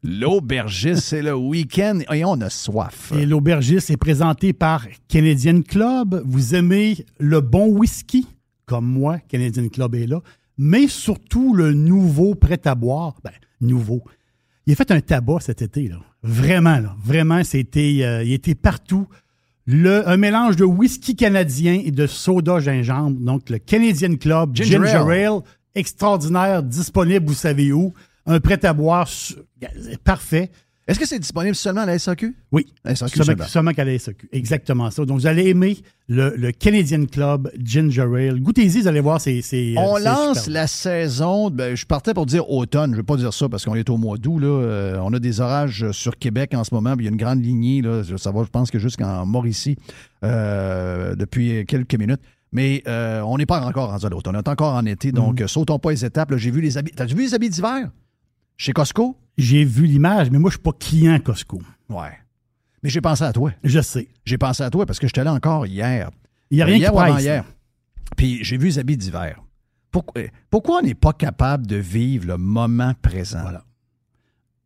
[0.02, 3.12] L'aubergiste, c'est le week-end et on a soif.
[3.18, 6.24] Et l'aubergiste est présenté par Canadian Club.
[6.26, 8.28] Vous aimez le bon whisky,
[8.66, 10.22] comme moi, Canadian Club est là,
[10.58, 13.16] mais surtout le nouveau prêt à boire.
[13.26, 14.04] Ben, nouveau.
[14.66, 15.97] Il a fait un tabac cet été, là.
[16.24, 16.95] Vraiment, là.
[17.03, 19.07] Vraiment, c'était, euh, il était partout.
[19.65, 23.19] Le, un mélange de whisky canadien et de soda gingembre.
[23.19, 25.11] Donc, le Canadian Club Ginger Ginger, Ale.
[25.26, 25.39] Ale,
[25.76, 27.93] extraordinaire, disponible, vous savez où.
[28.26, 29.36] Un prêt à boire su-
[30.03, 30.51] parfait.
[30.88, 32.36] Est-ce que c'est disponible seulement à la SAQ?
[32.51, 33.71] Oui, La SAQ seulement, seulement.
[33.71, 34.27] qu'à la SAQ.
[34.32, 35.05] Exactement ça.
[35.05, 35.77] Donc, vous allez aimer
[36.09, 38.39] le, le Canadian Club Ginger Ale.
[38.41, 39.41] Goûtez-y, vous allez voir, c'est.
[39.41, 43.15] c'est, On lance la saison, ben, je partais pour dire automne, je ne vais pas
[43.15, 44.39] dire ça parce qu'on est au mois d'août.
[44.39, 44.47] là.
[44.47, 47.17] Euh, on a des orages sur Québec en ce moment, puis il y a une
[47.17, 49.77] grande lignée, là, ça va, je pense que jusqu'en Mauricie
[50.23, 52.21] euh, depuis quelques minutes.
[52.53, 54.36] Mais euh, on n'est pas encore à l'automne.
[54.36, 55.45] On est encore en été, donc Mhm.
[55.45, 56.36] euh, sautons pas les étapes.
[56.36, 56.91] J'ai vu les habits.
[56.93, 57.89] T'as vu les habits d'hiver?
[58.57, 59.15] Chez Costco?
[59.41, 61.61] J'ai vu l'image, mais moi, je suis pas client Costco.
[61.89, 62.11] Ouais.
[62.83, 63.51] Mais j'ai pensé à toi.
[63.63, 64.07] Je sais.
[64.25, 66.09] J'ai pensé à toi parce que j'étais là encore hier.
[66.49, 67.23] Il n'y a Euh, rien hier qui presse.
[67.23, 67.45] hier.
[68.17, 69.41] Puis j'ai vu les habits d'hiver.
[69.91, 73.41] Pourquoi, pourquoi on n'est pas capable de vivre le moment présent?
[73.41, 73.63] Voilà.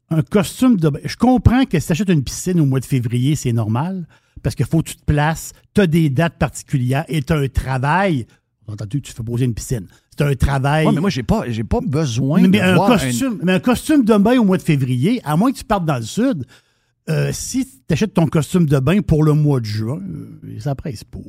[0.09, 0.91] Un costume de.
[1.03, 4.07] Je comprends que si tu achètes une piscine au mois de février, c'est normal,
[4.43, 7.37] parce qu'il faut que tu te places, tu as des dates particulières et tu as
[7.37, 8.27] un travail.
[8.67, 9.87] Entendu, tu fais poser une piscine.
[10.17, 10.87] C'est un travail.
[10.87, 13.53] Ouais, mais moi, j'ai pas, j'ai pas besoin mais, de un voir un- costume, mais
[13.53, 16.03] un costume de bain au mois de février, à moins que tu partes dans le
[16.03, 16.45] sud,
[17.09, 20.73] euh, si tu achètes ton costume de bain pour le mois de juin, euh, ça
[20.73, 21.19] presse pas.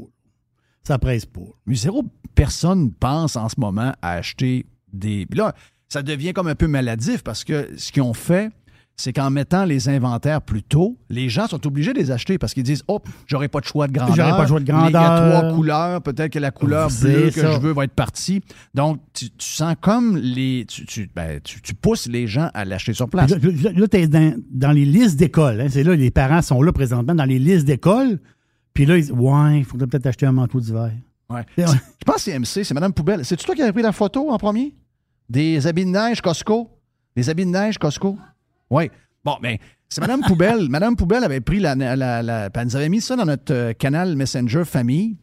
[0.83, 1.41] Ça presse pas.
[1.67, 5.27] Mais zéro personne pense en ce moment à acheter des.
[5.27, 5.55] Puis là,
[5.89, 8.51] ça devient comme un peu maladif parce que ce qu'ils ont fait,
[8.99, 12.55] c'est qu'en mettant les inventaires plus tôt, les gens sont obligés de les acheter parce
[12.55, 14.17] qu'ils disent Oh, j'aurai pas de choix de grandeur.
[14.17, 15.41] J'aurai pas de choix de Les- Il y a grandeur.
[15.43, 16.03] trois couleurs.
[16.03, 18.41] Peut-être que la couleur bleue que je veux va être partie.
[18.75, 20.65] Donc, tu, tu sens comme les.
[20.67, 23.31] Tu, tu- ben, tu- pousses les gens à l'acheter sur place.
[23.31, 23.39] Là,
[23.77, 25.61] là, tu es dans, dans les listes d'école.
[25.61, 25.67] hein.
[25.69, 28.19] C'est là, les parents sont là présentement dans les listes d'école.
[28.73, 30.91] Puis là, ils disent Ouais, il faudrait peut-être acheter un manteau d'hiver.
[31.29, 31.43] Ouais.
[31.59, 31.65] Je
[32.07, 33.25] pense que c'est MC, c'est Mme Poubelle.
[33.27, 34.75] C'est-tu toi qui as pris la photo en premier?
[35.29, 36.71] Des habits de neige Costco?
[37.15, 38.17] Des habits de neige Costco?
[38.71, 38.91] Oui.
[39.25, 39.59] Bon, mais
[39.89, 40.69] c'est Mme Poubelle.
[40.69, 43.73] Mme Poubelle avait pris la, la, la- Elle nous avait mis ça dans notre euh,
[43.73, 45.17] canal Messenger famille.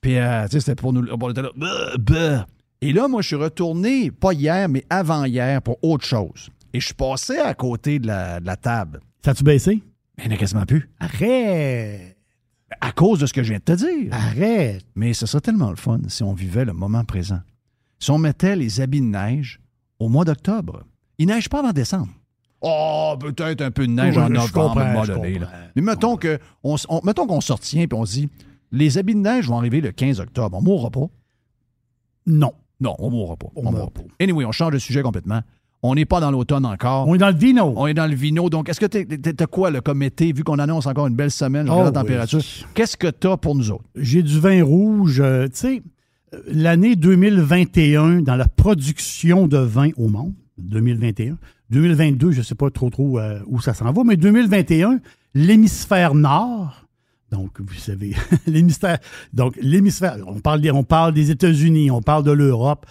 [0.00, 1.06] Puis, euh, tu sais, c'était pour nous.
[1.10, 1.50] On était là.
[1.56, 2.46] Bah, bah.
[2.80, 6.50] Et là, moi, je suis retourné, pas hier, mais avant-hier, pour autre chose.
[6.74, 9.00] Et je suis passé à côté de la, de la table.
[9.24, 9.82] Ça a-tu baissé?
[10.18, 10.90] Mais il n'y en a quasiment plus.
[11.00, 12.16] Arrête!
[12.80, 14.12] À cause de ce que je viens de te dire.
[14.12, 14.84] Arrête!
[14.94, 17.40] Mais ce serait tellement le fun si on vivait le moment présent.
[18.00, 19.60] Si on mettait les habits de neige
[19.98, 20.82] au mois d'octobre.
[21.18, 22.12] Il neige pas avant décembre.
[22.66, 25.48] Oh, peut-être un peu de neige en novembre, à un moment donné, là.
[25.76, 28.28] Mais mettons que on, mettons qu'on se retient et on se dit
[28.72, 30.56] les habits de neige vont arriver le 15 octobre.
[30.58, 31.06] On mourra pas?
[32.26, 32.52] Non.
[32.80, 33.48] Non, on mourra pas.
[33.54, 34.02] On On mourra meurt pas.
[34.20, 35.40] Anyway, on change de sujet complètement.
[35.82, 37.06] On n'est pas dans l'automne encore.
[37.06, 37.74] On est dans le vino.
[37.76, 38.48] On est dans le vino.
[38.48, 41.14] Donc, est-ce que t'es- t'es- t'as quoi, le comme été, vu qu'on annonce encore une
[41.14, 42.06] belle semaine, je Oh, regarde la oui.
[42.06, 42.40] température?
[42.74, 43.84] Qu'est-ce que t'as pour nous autres?
[43.94, 45.20] J'ai du vin rouge.
[45.20, 45.82] euh, tu sais,
[46.34, 51.38] euh, l'année 2021, dans la production de vin au monde, 2021,
[51.70, 55.00] 2022, je ne sais pas trop trop euh, où ça s'en va, mais 2021,
[55.34, 56.86] l'hémisphère nord,
[57.30, 58.14] donc vous savez,
[58.46, 58.98] l'hémisphère,
[59.32, 62.86] donc l'hémisphère, on parle des, États-Unis, on parle de l'Europe.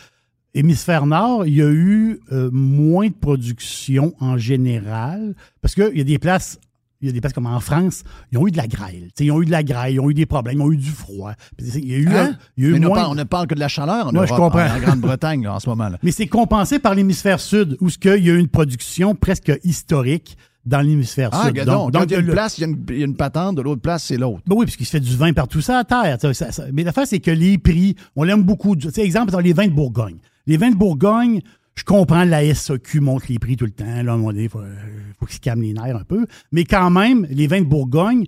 [0.56, 6.02] Hémisphère nord, il y a eu euh, moins de production en général, parce qu'il y
[6.02, 6.60] a des places
[7.04, 9.10] il y a des places comme en France, ils ont eu de la grêle.
[9.20, 10.90] Ils ont eu de la grêle, ils ont eu des problèmes, ils ont eu du
[10.90, 11.34] froid.
[11.60, 12.38] Il y a eu, Hein?
[12.58, 14.16] il y a eu Mais moins- on ne parle que de la chaleur en je
[14.16, 14.66] Europe, comprends.
[14.66, 15.90] en, Grande-Bretagne en ce moment.
[15.90, 19.14] là Mais c'est compensé par l'hémisphère sud, où ce qu'il y a eu une production
[19.16, 21.62] presque historique dans l'hémisphère Ah, sud.
[21.66, 23.18] quand il y a une le- place, il y a une, il y a une
[23.18, 24.42] patente, de l'autre place, c'est l'autre.
[24.48, 26.18] Ben oui, puisqu'il se fait du vin partout ça à terre.
[26.22, 28.76] Ça, ça- ça- Mais l'affaire, c'est que les prix, on l'aime beaucoup.
[28.78, 30.16] Tu sais, exemple, dans les vins de Bourgogne.
[30.48, 31.42] Les vins de Bourgogne,
[31.76, 33.86] je comprends la SAQ monte les prix tout le temps.
[33.86, 34.76] Là, à un moment donné, il faut, euh,
[35.20, 36.26] faut qu'ils se calment les nerfs un peu.
[36.52, 38.26] Mais quand même, les vins de Bourgogne,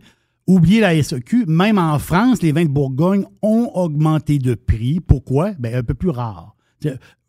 [0.47, 4.99] oubliez la SAQ, même en France, les vins de Bourgogne ont augmenté de prix.
[4.99, 5.51] Pourquoi?
[5.59, 6.55] Ben, un peu plus rare.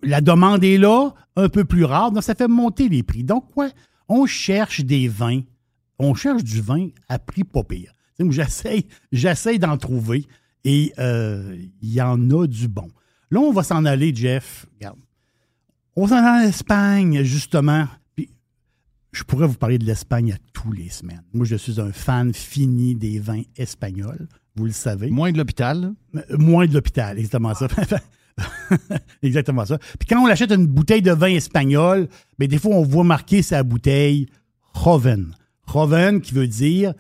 [0.03, 3.25] La demande est là, un peu plus rare, donc ça fait monter les prix.
[3.25, 3.69] Donc, quoi?
[4.09, 5.41] On cherche des vins,
[5.99, 7.93] on cherche du vin à prix pas pire.
[9.13, 10.27] J'essaye d'en trouver
[10.65, 12.89] et euh, il y en a du bon.
[13.31, 14.67] Là, on va s'en aller, Jeff.
[14.75, 14.99] Regarde.
[15.97, 17.87] On s'en va en Espagne, justement.
[18.15, 18.29] Puis,
[19.13, 21.23] je pourrais vous parler de l'Espagne à tous les semaines.
[21.33, 24.29] Moi, je suis un fan fini des vins espagnols.
[24.57, 25.11] Vous le savez.
[25.11, 25.95] Moins de l'hôpital.
[26.15, 27.67] Euh, Moins de l'hôpital, exactement ça.
[29.23, 29.79] exactement ça.
[29.99, 33.41] Puis quand on achète une bouteille de vin espagnol, ben des fois, on voit marquer
[33.41, 34.27] sa bouteille
[34.75, 35.35] Joven.
[35.67, 36.93] Joven qui veut dire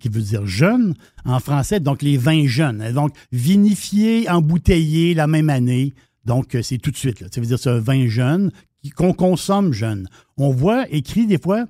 [0.00, 2.92] qui veut dire jeune en français, donc les vins jeunes.
[2.92, 5.94] Donc, vinifié, embouteillé la même année.
[6.28, 7.20] Donc, euh, c'est tout de suite.
[7.20, 7.26] Là.
[7.34, 8.52] Ça veut dire c'est un vin jeune
[8.94, 10.08] qu'on consomme jeune.
[10.36, 11.66] On voit écrit des fois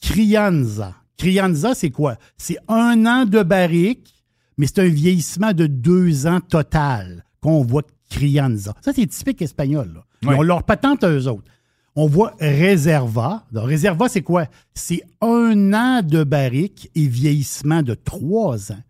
[0.00, 0.94] Crianza.
[1.16, 2.16] Crianza, c'est quoi?
[2.36, 4.24] C'est un an de barrique,
[4.56, 8.74] mais c'est un vieillissement de deux ans total qu'on voit Crianza.
[8.80, 9.90] Ça, c'est typique espagnol.
[9.94, 10.04] là.
[10.22, 10.34] Ils Ouais.
[10.36, 11.50] ont leur patente à eux autres.
[11.96, 13.44] On voit Reserva.
[13.52, 14.46] Donc, Reserva, c'est quoi?
[14.74, 18.82] C'est un an de barrique et vieillissement de trois ans.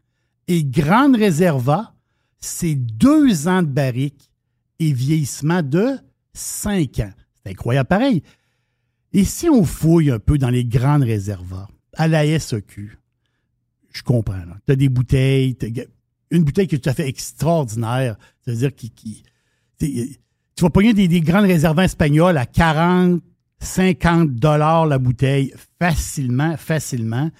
[0.47, 1.95] Et Grande Reserva,
[2.39, 4.28] c'est deux ans de barrique
[4.79, 5.99] et vieillissement de
[6.33, 7.13] cinq ans.
[7.35, 8.23] C'est incroyable pareil.
[9.13, 12.99] Et si on fouille un peu dans les grandes réservoirs, à la SEQ,
[13.93, 14.43] je comprends.
[14.67, 15.57] Tu as des bouteilles,
[16.31, 19.23] une bouteille qui est tout à fait extraordinaire, c'est-à-dire qui.
[19.79, 20.17] tu
[20.61, 23.23] vas pogner des, des grandes réservoirs espagnols à 40,
[23.61, 27.31] 50 dollars la bouteille, facilement, facilement.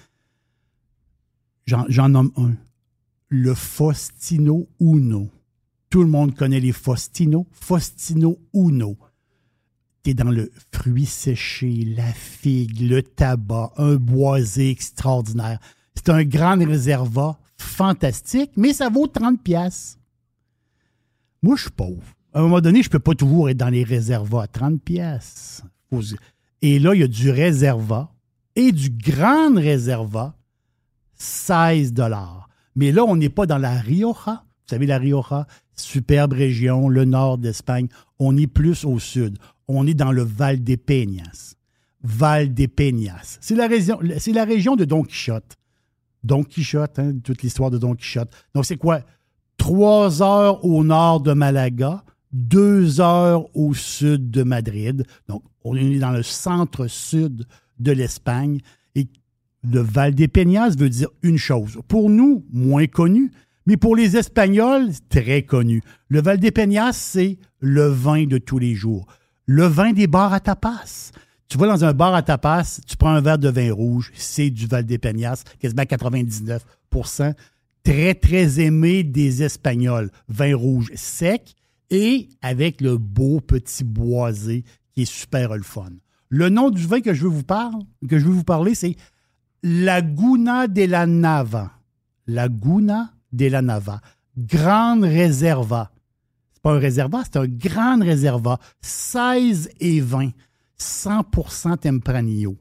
[1.65, 2.55] J'en nomme un.
[3.27, 5.29] le Faustino Uno.
[5.89, 7.47] Tout le monde connaît les Faustino.
[7.51, 8.97] Faustino Uno.
[10.03, 15.59] T'es dans le fruit séché, la figue, le tabac, un boisé extraordinaire.
[15.95, 19.97] C'est un grand réservoir fantastique, mais ça vaut 30 pièces.
[21.41, 22.03] Moi, je suis pauvre.
[22.33, 24.81] À un moment donné, je ne peux pas toujours être dans les réservoirs à 30
[24.81, 25.63] pièces.
[26.61, 28.13] Et là, il y a du réservat
[28.55, 30.35] et du grand réservat,
[31.15, 32.47] 16 dollars.
[32.75, 34.43] Mais là, on n'est pas dans la Rioja.
[34.45, 35.47] Vous savez, la Rioja,
[35.81, 37.87] superbe région, le nord d'Espagne.
[38.19, 39.37] On est plus au sud.
[39.67, 41.55] On est dans le Val des Peñas.
[42.03, 43.37] Val des Peñas.
[43.41, 45.57] C'est la, région, la région de Don Quichotte.
[46.23, 48.31] Don Quichotte, hein, toute l'histoire de Don Quichotte.
[48.53, 49.01] Donc, c'est quoi?
[49.57, 55.05] Trois heures au nord de Malaga, deux heures au sud de Madrid.
[55.27, 57.45] Donc, on est dans le centre-sud
[57.79, 58.59] de l'Espagne.
[58.95, 59.07] Et
[59.63, 61.79] le Val des Peñas veut dire une chose.
[61.87, 63.31] Pour nous, moins connu,
[63.69, 65.83] mais pour les Espagnols, très connu.
[66.07, 69.05] Le Val des Peñas, c'est le vin de tous les jours.
[69.45, 71.11] Le vin des bars à tapas.
[71.47, 74.49] Tu vas dans un bar à tapas, tu prends un verre de vin rouge, c'est
[74.49, 77.35] du Val des Peñas, quasiment 99%
[77.83, 80.09] Très, très aimé des Espagnols.
[80.29, 81.53] Vin rouge sec
[81.91, 84.63] et avec le beau petit boisé
[84.95, 85.63] qui est super le.
[86.29, 88.95] Le nom du vin que je veux vous parler, que je veux vous parler, c'est
[89.61, 91.71] Laguna de la Nava.
[92.25, 94.01] Laguna de la Nava.
[94.37, 95.91] Grande réserva.
[96.53, 98.59] C'est pas un réservat, c'est un grand réservat.
[98.81, 100.31] 16 et 20.
[100.77, 102.57] 100% Tempranillo.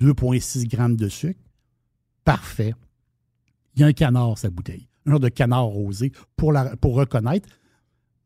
[0.00, 1.40] 2,6 grammes de sucre.
[2.24, 2.74] Parfait.
[3.74, 4.88] Il y a un canard, sa bouteille.
[5.06, 7.48] Un genre de canard rosé pour, la, pour reconnaître.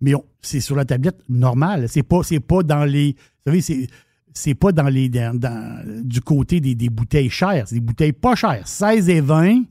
[0.01, 1.89] Mais c'est sur la tablette normale.
[1.89, 3.13] C'est pas, pas dans les.
[3.13, 3.89] Vous savez, c'est
[4.37, 8.69] c'est pas dans les du côté des, des bouteilles chères, c'est des bouteilles pas chères.
[8.69, 9.63] 16 et 20,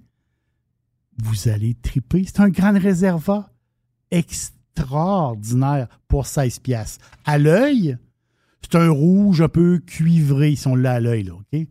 [1.21, 2.23] vous allez triper.
[2.25, 3.51] C'est un grand réservat
[4.11, 6.97] extraordinaire pour 16 pièces.
[7.25, 7.97] À l'œil,
[8.61, 11.67] c'est un rouge un peu cuivré, ils sont là à l'œil, OK?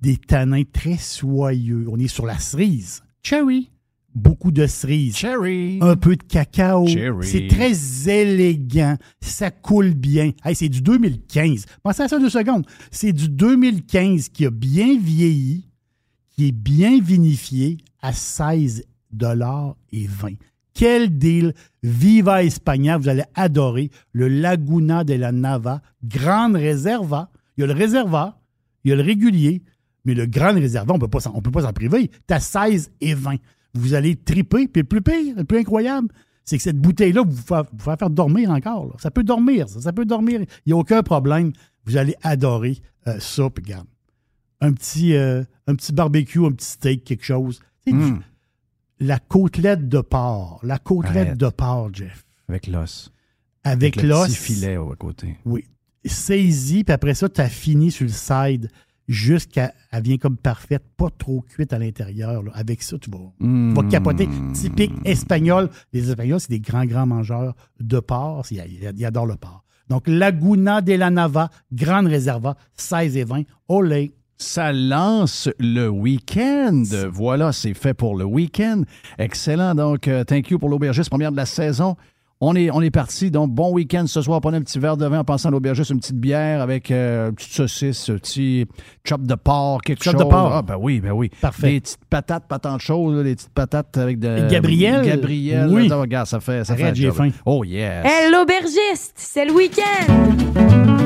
[0.00, 1.86] Des tanins très soyeux.
[1.90, 3.02] On est sur la cerise.
[3.22, 3.70] Cherry
[4.18, 5.16] beaucoup de cerises.
[5.16, 5.78] Cherry.
[5.80, 6.86] Un peu de cacao.
[6.86, 7.26] Cherry.
[7.26, 8.96] C'est très élégant.
[9.20, 10.32] Ça coule bien.
[10.44, 11.66] Hey, c'est du 2015.
[11.82, 12.66] Pensez à ça deux secondes.
[12.90, 15.68] C'est du 2015 qui a bien vieilli,
[16.30, 18.84] qui est bien vinifié à 16
[19.92, 20.32] et 20.
[20.74, 21.54] Quel deal!
[21.82, 27.30] Viva España, vous allez adorer le Laguna de la Nava, grande réserva.
[27.56, 28.40] Il y a le réserva,
[28.84, 29.62] il y a le régulier,
[30.04, 32.10] mais le grand réserva, on ne peut pas s'en priver.
[32.28, 33.36] Tu as 16 et 20
[33.74, 34.68] vous allez triper.
[34.68, 36.08] Puis le plus pire, le plus incroyable,
[36.44, 38.96] c'est que cette bouteille-là, vous vous faire dormir encore.
[39.00, 40.40] Ça peut dormir, ça, peut dormir.
[40.40, 41.52] Il n'y a aucun problème.
[41.84, 43.48] Vous allez adorer euh, ça.
[43.50, 43.72] Puis
[44.60, 47.60] un petit, euh, un petit barbecue, un petit steak, quelque chose.
[47.92, 48.20] Mm.
[49.00, 50.60] la côtelette de porc.
[50.62, 52.24] La côtelette de porc, Jeff.
[52.48, 53.12] Avec l'os.
[53.64, 54.28] Avec, Avec l'os.
[54.28, 55.36] Le petit filet à côté.
[55.44, 55.64] Oui.
[56.04, 58.70] Saisis, puis après ça, tu as fini sur le side
[59.08, 62.42] jusqu'à elle vient comme parfaite, pas trop cuite à l'intérieur.
[62.42, 62.52] là.
[62.54, 64.28] Avec ça, tu vas, tu vas capoter.
[64.52, 65.70] Typique espagnol.
[65.92, 68.46] Les Espagnols, c'est des grands, grands mangeurs de porc.
[68.50, 69.64] Ils, adorent le porc.
[69.88, 73.42] Donc, Laguna de la Nava, grande réserva, 16 et 20.
[73.68, 74.12] Olé.
[74.40, 76.84] Ça lance le week-end.
[77.10, 78.82] Voilà, c'est fait pour le week-end.
[79.18, 79.74] Excellent.
[79.74, 81.96] Donc, euh, thank you pour l'aubergiste, première de la saison.
[82.40, 83.32] On est, on est parti.
[83.32, 84.40] Donc, bon week-end ce soir.
[84.40, 87.30] Prenez un petit verre de vin en passant à l'aubergiste, une petite bière avec euh,
[87.30, 88.64] une petite saucisse, un petit
[89.04, 90.24] chop de porc, quelque Chop chose.
[90.24, 90.52] de porc.
[90.54, 91.30] Ah, ben oui, ben oui.
[91.40, 91.72] Parfait.
[91.72, 94.48] Des petites patates, pas tant de choses, des petites patates avec de.
[94.48, 95.04] Gabriel?
[95.04, 95.68] Gabriel.
[95.68, 95.88] Oui.
[95.88, 97.30] là, regarde, ça fait, ça Arrête, fait j'ai faim.
[97.44, 98.04] Oh, yes.
[98.06, 100.97] Hey, l'aubergiste, c'est le week-end.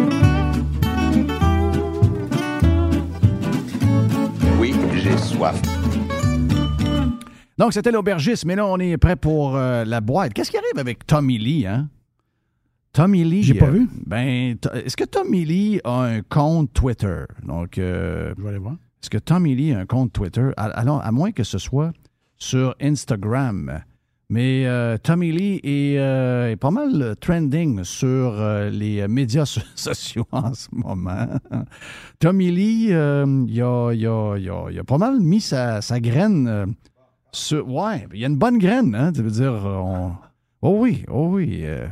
[5.43, 5.61] Soif.
[7.59, 10.33] Donc, c'était l'aubergiste, mais là, on est prêt pour euh, la boîte.
[10.33, 11.89] Qu'est-ce qui arrive avec Tommy Lee, hein?
[12.93, 13.43] Tommy Lee.
[13.43, 13.89] J'ai pas euh, vu.
[14.07, 17.25] Ben, est-ce que Tommy Lee a un compte Twitter?
[17.45, 18.75] Donc, euh, Je vais aller voir.
[19.03, 20.51] est-ce que Tommy Lee a un compte Twitter?
[20.57, 21.93] Alors, à moins que ce soit
[22.39, 23.83] sur Instagram.
[24.35, 28.07] Mais euh, Tommy Lee est, euh, est pas mal trending sur
[28.41, 31.27] euh, les médias so- sociaux en ce moment.
[32.19, 35.83] Tommy Lee, euh, il, a, il a- il a- il a pas mal mis sa,
[35.83, 36.67] sa graine euh,
[37.31, 37.69] sur.
[37.69, 39.13] Ouais, il y a une bonne graine, hein?
[39.15, 39.53] Ça veut dire.
[39.67, 40.13] euh, on-
[40.63, 41.61] Oh oui, oh oui.
[41.65, 41.87] euh,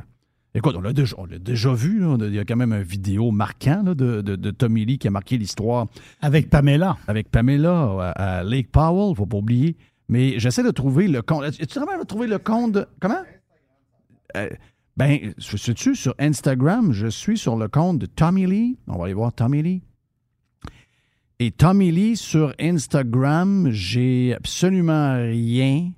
[0.55, 2.01] Écoute, on l'a déjà, déjà vu.
[2.01, 2.17] là.
[2.21, 5.09] Il y a quand même une vidéo marquant là, de, de- de Tommy Lee qui
[5.09, 5.89] a marqué l'histoire
[6.23, 6.97] Avec Pamela.
[7.07, 9.77] avec Pamela à, à Lake Powell, faut pas oublier.
[10.11, 11.45] Mais j'essaie de trouver le compte.
[11.45, 12.87] As-tu vraiment trouvé le compte de.
[13.01, 13.23] Comment?
[14.37, 14.49] Euh,
[14.97, 18.79] ben, sais-tu, sur Instagram, je suis sur le compte de Tommy Lee.
[18.89, 19.83] On va aller voir Tommy Lee.
[21.39, 25.91] Et Tommy Lee sur Instagram, j'ai absolument rien.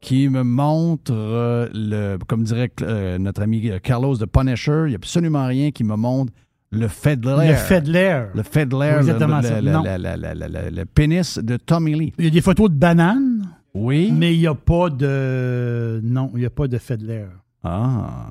[0.00, 4.94] qui me montre euh, le, comme dirait euh, notre ami Carlos de Punisher, il n'y
[4.94, 6.32] a absolument rien qui me montre
[6.70, 7.48] le Fedler.
[7.48, 8.24] Le Fedler.
[8.34, 12.12] Le Fedler, le- le- le pénis de Tommy Lee.
[12.18, 13.29] Il y a des photos de bananes,
[13.74, 14.10] Oui?
[14.12, 16.00] mais il n'y a pas de.
[16.02, 17.26] Non, il n'y a pas de Fedler.
[17.62, 18.30] Ah.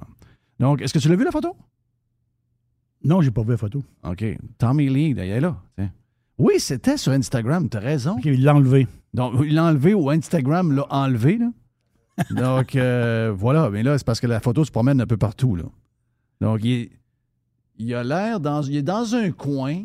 [0.59, 1.55] Donc, est-ce que tu l'as vu la photo?
[3.03, 3.81] Non, j'ai pas vu la photo.
[4.03, 4.25] OK.
[4.57, 5.57] Tommy Lee, il est là.
[5.77, 5.91] tiens.
[6.37, 8.13] Oui, c'était sur Instagram, tu as raison.
[8.17, 8.87] Ok, il l'a enlevé.
[9.13, 11.37] Donc, il l'a enlevé ou Instagram l'a enlevé.
[11.37, 11.51] Là.
[12.31, 13.69] Donc, euh, voilà.
[13.69, 15.55] Mais là, c'est parce que la photo se promène un peu partout.
[15.55, 15.63] Là.
[16.41, 16.91] Donc, il, est-
[17.77, 19.83] il a l'air dans, il est dans un coin.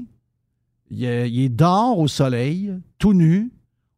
[0.90, 3.50] Il est, il est dehors au soleil, tout nu.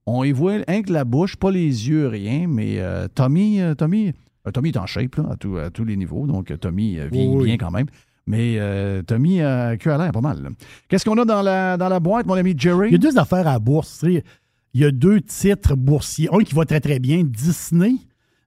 [0.06, 2.46] On y voit rien que la bouche, pas les yeux, rien.
[2.48, 4.12] Mais euh, Tommy, euh, Tommy,
[4.46, 6.26] euh, Tommy est en shape là, à, tout- à tous les niveaux.
[6.26, 7.44] Donc, Tommy vieillit Oui, oui.
[7.46, 7.86] bien quand même.
[8.28, 8.58] Mais
[9.06, 10.48] Tommy a queue à l'air pas mal.
[10.88, 12.88] Qu'est-ce qu'on a dans la, dans la boîte, mon ami Jerry?
[12.88, 14.04] Il y a deux affaires à la bourse.
[14.04, 16.28] Il y a deux titres boursiers.
[16.32, 17.22] Un qui va très, très bien.
[17.22, 17.92] Disney.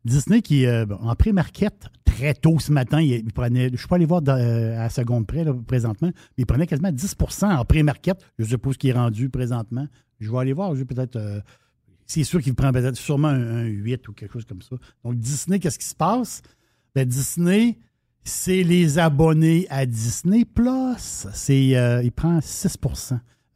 [0.03, 1.73] Disney qui est en pré-market
[2.19, 3.01] très tôt ce matin.
[3.01, 6.45] Il, prenait, je ne suis pas allé voir euh, à seconde près présentement, mais il
[6.45, 8.17] prenait quasiment 10% en pré-market.
[8.37, 9.87] Je suppose qu'il est rendu présentement.
[10.19, 10.75] Je vais aller voir.
[10.75, 11.15] je vais peut-être.
[11.15, 11.39] euh,
[12.05, 14.75] c'est sûr qu'il prend peut-être sûrement un, un 8 ou quelque chose comme ça.
[15.03, 16.41] Donc, Disney, qu'est-ce qui se passe?
[16.95, 17.77] Ben, Disney,
[18.23, 21.27] c'est les abonnés à Disney Plus.
[21.49, 22.77] Euh, il prend 6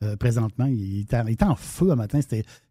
[0.03, 0.65] euh, présentement.
[0.65, 2.19] Il est, en, feu un matin.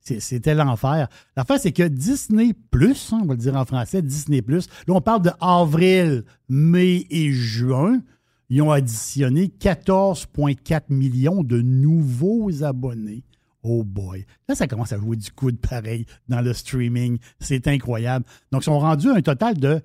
[0.01, 1.09] C'était, l'enfer.
[1.37, 4.95] L'affaire, c'est que Disney Plus, hein, on va le dire en français, Disney Plus, là,
[4.95, 8.01] on parle de avril, mai et juin.
[8.49, 13.25] Ils ont additionné 14,4 millions de nouveaux abonnés.
[13.63, 14.27] Oh boy.
[14.49, 17.19] Là, ça commence à jouer du coude pareil dans le streaming.
[17.41, 18.25] C'est incroyable.
[18.51, 19.81] Donc, ils sont rendus à un total de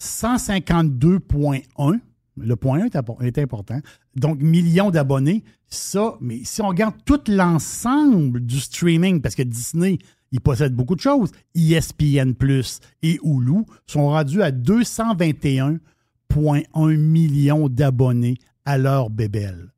[0.00, 2.00] 152,1.
[2.36, 2.86] Le point 1
[3.26, 3.78] est, important.
[4.16, 5.44] Donc, millions d'abonnés.
[5.68, 9.98] Ça, mais si on regarde tout l'ensemble du streaming, parce que Disney,
[10.30, 12.32] il possède beaucoup de choses, ESPN
[13.02, 19.70] et Hulu sont rendus à 221,1 millions d'abonnés à leur bébelle.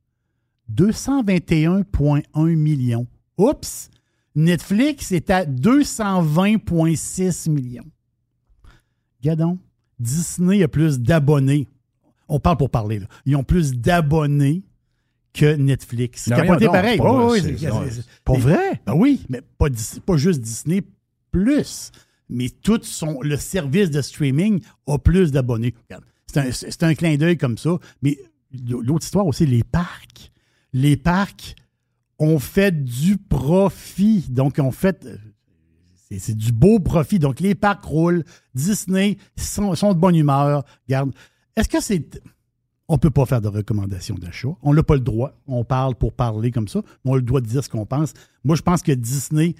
[0.73, 3.05] 221,1 millions.
[3.37, 3.89] Oups!
[4.35, 7.85] Netflix est à 220,6 millions.
[9.21, 9.59] Gadon,
[9.99, 11.67] Disney a plus d'abonnés.
[12.27, 13.07] On parle pour parler, là.
[13.25, 14.63] Ils ont plus d'abonnés
[15.33, 16.23] que Netflix.
[16.23, 16.97] C'est Non, capoté non, pareil.
[16.97, 18.81] c'est pas Oh, vrai, oui, c'est- c'est- c'est- c'est c'est-?
[18.85, 19.67] Ben oui, mais pas,
[20.17, 20.81] juste Disney
[21.31, 21.91] plus,
[22.29, 25.75] mais tout son, le service de streaming a plus d'abonnés.
[26.27, 27.77] C'est un, c'est un clin d'œil comme ça.
[28.01, 28.17] Mais
[28.67, 30.31] l'autre histoire aussi, les parcs.
[30.73, 31.55] Les parcs
[32.17, 34.25] ont fait du profit.
[34.29, 35.05] Donc, ont fait.
[36.09, 37.19] C'est c'est du beau profit.
[37.19, 38.23] Donc, les parcs roulent.
[38.53, 40.63] Disney sont, sont de bonne humeur.
[40.87, 41.11] Regarde.
[41.55, 42.21] Est-ce que c'est.
[42.87, 44.49] On ne peut pas faire de recommandations d'achat.
[44.61, 45.33] On n'a pas le droit.
[45.47, 46.81] On parle pour parler comme ça.
[47.03, 48.13] On a le droit de dire ce qu'on pense.
[48.43, 49.55] Moi, je pense que Disney.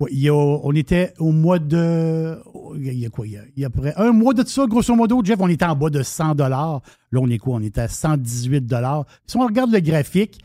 [0.00, 0.30] quoi,
[0.64, 2.38] on était au mois de.
[2.76, 3.26] Il y a quoi?
[3.26, 5.48] Il y a, il y a près un mois de ça, grosso modo, Jeff, on
[5.48, 6.80] était en bas de 100 Là,
[7.12, 7.56] on est quoi?
[7.56, 8.72] On est à 118
[9.26, 10.40] Si on regarde le graphique,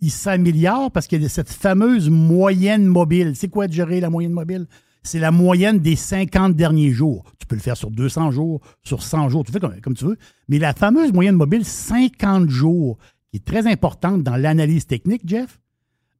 [0.00, 3.32] il s'améliore parce qu'il y a cette fameuse moyenne mobile.
[3.36, 4.66] C'est quoi de gérer la moyenne mobile?
[5.06, 7.24] C'est la moyenne des 50 derniers jours.
[7.38, 10.18] Tu peux le faire sur 200 jours, sur 100 jours, tu fais comme, tu veux.
[10.48, 12.98] Mais la fameuse moyenne mobile 50 jours,
[13.30, 15.60] qui est très importante dans l'analyse technique, Jeff,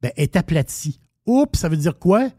[0.01, 1.01] ben, est aplatie.
[1.25, 2.29] Oups, ça veut dire quoi?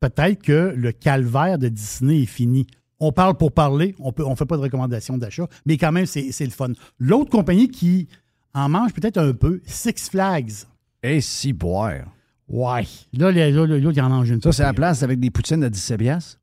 [0.00, 2.66] Peut-être que le calvaire de Disney est fini.
[2.98, 6.32] On parle pour parler, on ne fait pas de recommandation d'achat, mais quand même, c'est
[6.32, 6.72] c'est le fun.
[6.98, 8.08] L'autre compagnie qui
[8.54, 10.64] en mange peut-être un peu, Six Flags.
[11.02, 12.15] Et si boire.
[12.48, 12.84] Ouais.
[13.12, 14.40] Là, là, là, là, il en mange une.
[14.40, 16.38] Ça, c'est la place avec des poutines à 17 piastres?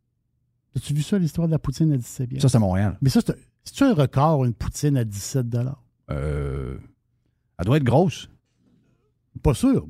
[0.75, 2.97] As-tu vu ça, l'histoire de la poutine à 17 Ça, c'est à Montréal.
[3.01, 3.21] Mais ça,
[3.63, 5.45] c'est un record, une poutine à 17
[6.09, 6.77] Euh,
[7.59, 8.29] elle doit être grosse.
[9.41, 9.85] Pas sûr.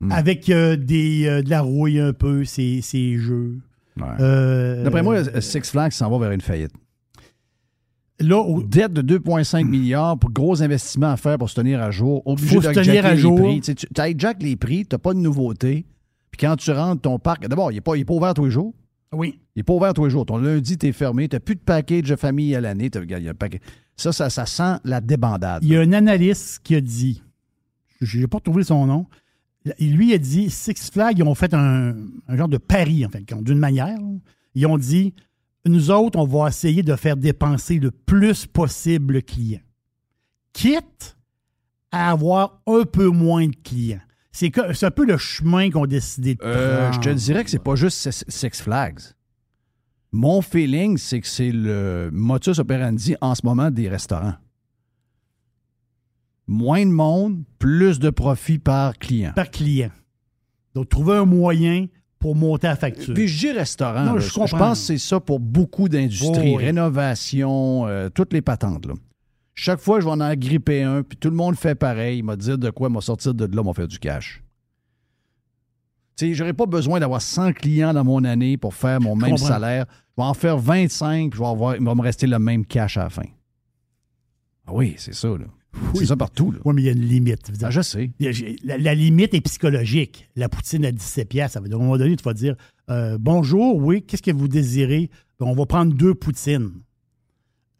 [0.00, 0.12] Hmm.
[0.12, 3.58] Avec euh, des, euh, de la rouille un peu, ces, ces jeux.
[4.20, 6.72] Euh, D'après moi, Six Flags s'en va vers une faillite.
[8.20, 11.90] Là, au- Dette de 2,5 milliards pour gros investissements à faire pour se tenir à
[11.90, 12.22] jour.
[12.26, 13.36] Obligé Faut se tenir à les jour.
[13.40, 13.60] prix.
[13.60, 15.84] Tu hijack les prix, tu n'as pas de nouveauté.
[16.30, 18.44] Puis quand tu rentres ton parc, d'abord, il n'est pas, il est pas ouvert tous
[18.44, 18.72] les jours.
[19.12, 19.38] Oui.
[19.54, 20.26] Il n'est pas ouvert tous les jours.
[20.26, 21.28] Ton lundi, tu es fermé.
[21.28, 22.90] Tu n'as plus de package de famille à l'année.
[23.96, 25.62] Ça, ça, ça sent la débandade.
[25.62, 27.22] Il y a un analyste qui a dit,
[28.00, 29.06] je n'ai pas trouvé son nom,
[29.80, 31.94] lui a dit, Six Flags, ils ont fait un,
[32.28, 33.96] un genre de pari, en fait, d'une manière.
[34.56, 35.14] Ils ont dit,
[35.66, 39.60] nous autres, on va essayer de faire dépenser le plus possible le client,
[40.52, 41.16] quitte
[41.90, 44.00] à avoir un peu moins de clients.
[44.32, 44.52] C'est
[44.84, 47.04] un peu le chemin qu'on a décidé de Euh, je prendre.
[47.04, 49.00] te dirais que c'est pas juste Six Six Flags.
[50.10, 54.34] Mon feeling, c'est que c'est le motus operandi en ce moment des restaurants.
[56.46, 59.32] Moins de monde, plus de profit par client.
[59.34, 59.90] par client.
[60.74, 61.86] Donc, trouver un moyen
[62.24, 63.12] pour monter la facture.
[63.12, 64.02] Puis je dis restaurant.
[64.02, 64.20] Non, là.
[64.20, 66.54] je pense que c'est ça pour beaucoup d'industries.
[66.54, 66.64] Oh, oui.
[66.64, 68.86] Rénovation, euh, toutes les patentes.
[68.86, 68.94] Là.
[69.52, 72.20] Chaque fois, je vais en agripper un, puis tout le monde fait pareil.
[72.20, 74.42] Il m'a dit de quoi, m'a sortir de là, m'a faire du cash.
[76.16, 79.32] Tu sais, j'aurais pas besoin d'avoir 100 clients dans mon année pour faire mon même
[79.32, 79.46] comprends.
[79.46, 79.84] salaire.
[80.16, 82.64] Je vais en faire 25, puis je vais avoir, il va me rester le même
[82.64, 83.26] cash à la fin.
[84.66, 85.44] Ah oui, c'est ça, là.
[85.94, 86.58] C'est ça partout, là.
[86.64, 87.50] Oui, mais il y a une limite.
[87.52, 88.10] Dire, Ah, je sais.
[88.20, 90.28] a- La, la limite est psychologique.
[90.36, 92.56] La poutine à 17 pièces, à un moment donné, tu vas dire
[92.90, 95.10] euh, Bonjour, oui, qu'est-ce que vous désirez?
[95.40, 96.70] Ben, on va prendre deux poutines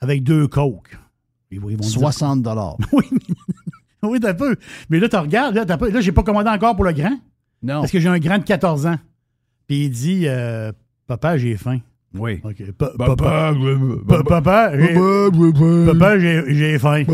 [0.01, 0.97] avec deux coques.
[1.51, 2.77] Ils vont- ils vont dire- 60 dollars.
[2.93, 3.05] Oui,
[4.03, 4.57] oui, t'as un peu.
[4.91, 5.91] Mais là, tu regardes, là, peu.
[5.91, 7.19] Là, j'ai pas commandé encore pour le grand.
[7.62, 7.81] Non.
[7.81, 8.99] Parce que j'ai un grand de 14 ans.
[9.66, 10.73] Puis il dit euh,
[11.07, 11.79] Papa, j'ai faim.
[12.15, 12.41] Oui.
[12.45, 12.73] OK.
[12.78, 13.53] Pa- papa,
[14.09, 14.95] pa- papa, j'ai,
[15.86, 17.05] papa, j'ai, faim.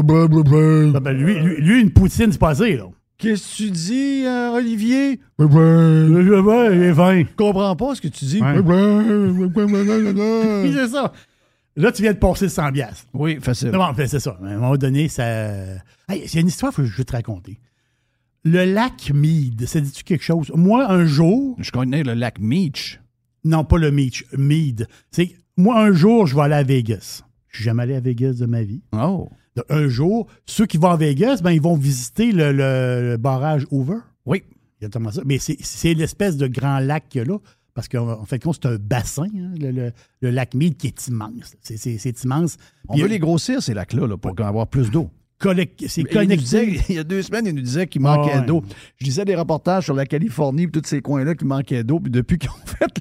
[0.93, 2.85] Papa, lui, lui, lui, une poutine, c'est pas assez, là.
[3.19, 5.21] Qu'est-ce que tu dis, euh, Olivier?
[5.39, 7.21] J'ai faim.
[7.21, 8.41] Je comprends pas ce que tu dis.
[10.75, 11.13] C'est ça.
[11.77, 13.07] Là, tu viens de passer le 100 piastres.
[13.15, 13.71] Oui, facile.
[13.71, 14.37] Non, bon, c'est ça.
[14.43, 15.25] À un moment donné, ça.
[16.09, 17.59] Hey, c'est une histoire que je vais te raconter.
[18.45, 20.51] Le lac Mead, ça dit-tu quelque chose?
[20.55, 21.57] Moi, un jour.
[21.59, 23.00] Je connais le lac Meach.
[23.45, 24.87] Non, pas le Meach, Mead.
[25.11, 27.23] C'est moi, un jour, je vais aller à Vegas.
[27.49, 28.83] Je suis jamais allé à Vegas de ma vie.
[28.93, 29.29] Oh.
[29.69, 33.67] Un jour, ceux qui vont à Vegas, ben, ils vont visiter le, le- le barrage
[33.71, 33.99] Hoover.
[34.25, 34.43] Oui.
[34.79, 35.23] Exactement ça.
[35.27, 37.39] Mais c'est- l'espèce de grand lac qu'il y a là.
[37.75, 40.87] Parce qu'en en fait, compte, c'est un bassin, hein, le, le- le lac Mead, qui
[40.89, 41.55] est immense.
[41.63, 42.57] C'est- immense.
[42.89, 45.11] On Puis, veut les grossir, ces lacs-là, là, pour avoir plus d'eau.
[45.43, 46.37] C'est il connecté.
[46.37, 48.47] disait- il y a deux semaines, il nous disait qu'il manquait Ah ouais.
[48.47, 48.63] d'eau.
[48.99, 51.99] Je lisais des reportages sur la Californie et tous ces coins-là qui manquaient d'eau.
[52.01, 52.93] Puis depuis qu'ils ont fait,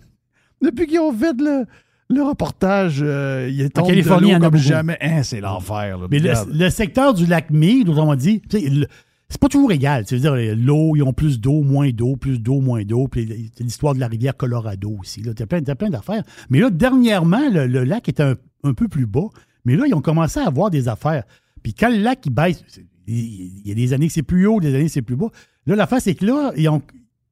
[0.61, 1.65] depuis qu'ils ont fait le,
[2.09, 4.97] le reportage, euh, il est de Californie, l'eau en comme jamais.
[5.01, 5.97] Hein, c'est l'enfer.
[5.97, 6.07] là.
[6.09, 10.05] Mais le, secteur du lac Mead, autrement dit, c'est pas toujours égal.
[10.05, 13.07] Tu veux dire, l'eau, ils ont plus d'eau, moins d'eau, plus d'eau, moins d'eau.
[13.07, 15.21] Puis c'est l'histoire de la rivière Colorado aussi.
[15.21, 16.23] Tu as plein, t'as plein d'affaires.
[16.49, 19.27] Mais là, dernièrement, le, le lac est un, un peu plus bas.
[19.65, 21.23] Mais là, ils ont commencé à avoir des affaires.
[21.61, 22.63] Puis quand le lac il baisse,
[23.07, 25.29] il y a des années que c'est plus haut, des années que c'est plus bas.
[25.67, 26.81] Là, l'affaire, c'est que là, ils ont,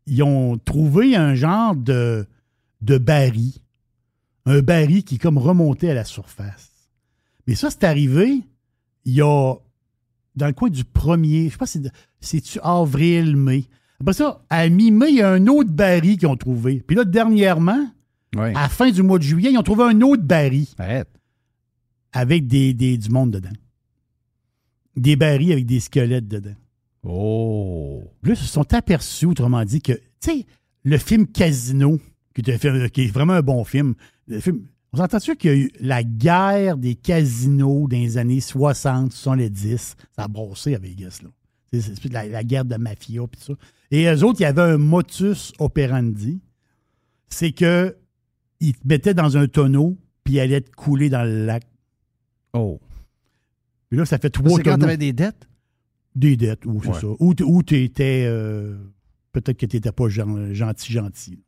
[0.06, 2.28] ils ont trouvé un genre de,
[2.82, 3.54] de baril.
[4.46, 6.72] Un baril qui est comme remonté à la surface.
[7.48, 8.42] Mais ça, c'est arrivé
[9.06, 9.56] il y a
[10.36, 11.82] dans le coin du premier, je sais pas si
[12.20, 13.66] c'est- avril, mai.
[14.00, 16.84] Après ça, à mi-mai, il y a un autre baril qu'ils ont trouvé.
[16.86, 17.90] Puis là, dernièrement,
[18.38, 21.10] à la fin du mois de juillet, ils ont trouvé un autre baril Arrête.
[22.12, 23.50] avec des, des- du monde dedans.
[24.96, 26.56] Des barils avec des squelettes dedans.
[27.04, 28.04] Oh.
[28.22, 30.46] Puis là, ils se sont aperçus, autrement dit, que, tu sais,
[30.84, 32.00] le film Casino,
[32.44, 33.94] qui est, qui vraiment un bon film,
[34.28, 34.62] le film
[34.94, 39.96] on s'entend-tu qu'il y a eu la guerre des casinos dans les années 60, 70?
[40.16, 41.30] Ça a brossé à Vegas, là.
[41.74, 43.54] C'est la, la guerre de mafia, puis ça.
[43.92, 46.40] Et eux autres, il y avait un motus operandi.
[47.28, 47.98] C'est que
[48.62, 51.64] ils te mettaient dans un tonneau, puis ils allaient te couler dans le lac.
[52.54, 52.80] Oh.
[53.90, 54.86] Puis là, ça fait trois C'est quand tonneaux.
[54.86, 55.48] t'avais des dettes?
[56.16, 57.02] Des dettes, ou c'est Ouais.
[57.02, 57.08] ça.
[57.20, 58.26] Ou, t- ou tu étais.
[59.34, 61.40] Peut-être que tu n'étais pas gen- gentil, gentil.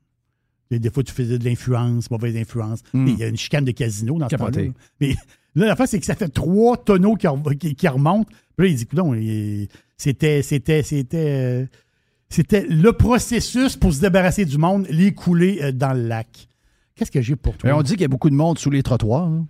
[0.72, 2.82] Des, fois, tu faisais de l'influence, mauvaise influence.
[2.94, 3.08] Hmm.
[3.08, 4.62] Il y a une chicane de casino dans ce temps-là.
[4.66, 4.72] là.
[5.02, 5.16] Mais
[5.56, 8.30] là, la face, c'est que ça fait trois tonneaux qui, re- qui- qui remontent.
[8.56, 9.14] Puis là, il dit, non,
[9.98, 11.18] c'était, c'était, c'était,
[11.64, 11.66] euh,
[12.30, 16.48] c'était le processus pour se débarrasser du monde, les couler euh, dans le lac.
[16.94, 17.70] Qu'est-ce que j'ai pour toi?
[17.70, 19.26] Mais on dit qu'il y a beaucoup de monde sous les trottoirs.
[19.28, 19.48] hein.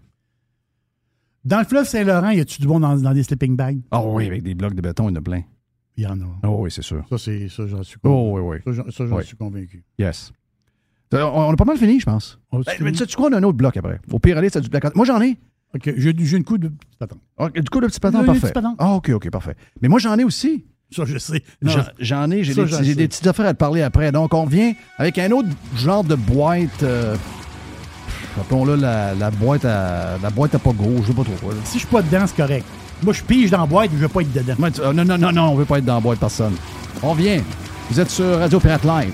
[1.46, 3.80] Dans le fleuve Saint-Laurent, y a-tu du monde dans, dans des sleeping bags?
[3.92, 5.42] Ah oui, avec des blocs de béton, il y en a plein.
[5.98, 6.26] Il y en a.
[6.44, 7.06] Oh oui, c'est sûr.
[7.10, 8.42] Ça, c'est, ça, j'en suis Oh convaincu.
[8.48, 8.74] oui, oui.
[8.76, 9.26] Ça, j'en- ça, j'en Oui.
[9.26, 9.84] suis convaincu.
[9.98, 10.32] Yes.
[11.14, 12.40] Euh, On, a pas mal fini, je pense.
[12.52, 14.00] Oh, Ben, mais tu sais quoi, on a un autre bloc après.
[14.12, 14.96] Au pire, aller, c'est du bloc.
[14.96, 15.38] Moi, j'en ai.
[15.76, 17.20] OK, j'ai, une coup de petite patente.
[17.38, 18.42] Ah, Du coup, le petit patin, parfait.
[18.42, 18.76] petit patin.
[18.80, 19.56] Ah, OK, OK, parfait.
[19.82, 20.66] Mais moi, j'en ai aussi.
[20.92, 21.44] Ça, je sais.
[21.62, 22.56] Non, J'en- ai, j'ai
[22.96, 24.12] des, petites affaires à te parler après.
[24.12, 26.82] Donc, on revient avec un autre genre de boîte.
[26.84, 27.16] Euh,
[28.40, 31.54] Appelons-le la, la boîte à la boîte à pas gros, je sais pas trop quoi.
[31.54, 31.60] là.
[31.66, 32.66] si je suis pas dedans, c'est correct.
[33.04, 34.72] Moi, je pige dans la boîte, mais je veux pas être dedans.
[34.72, 36.54] Tu- euh, non, non, non, non, on veut pas être dans la boîte, personne.
[37.04, 37.42] On revient.
[37.90, 39.14] Vous êtes sur Radio Pirate Live.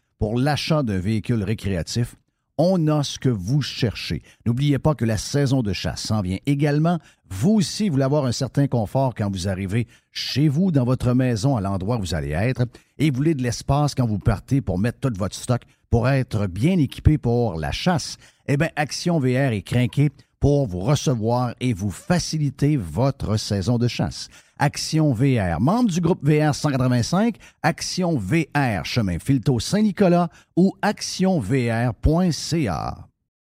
[0.21, 2.15] pour l'achat d'un véhicule récréatif,
[2.59, 4.21] on a ce que vous cherchez.
[4.45, 6.99] N'oubliez pas que la saison de chasse s'en vient également.
[7.27, 11.15] Vous aussi, vous voulez avoir un certain confort quand vous arrivez chez vous, dans votre
[11.15, 12.65] maison, à l'endroit où vous allez être,
[12.99, 16.45] et vous voulez de l'espace quand vous partez pour mettre tout votre stock pour être
[16.45, 18.17] bien équipé pour la chasse.
[18.47, 20.11] Eh bien, Action VR est craqué
[20.41, 24.27] pour vous recevoir et vous faciliter votre saison de chasse.
[24.57, 31.97] Action VR, membre du groupe VR 185, Action VR, chemin Filto Saint-Nicolas ou actionvr.ca.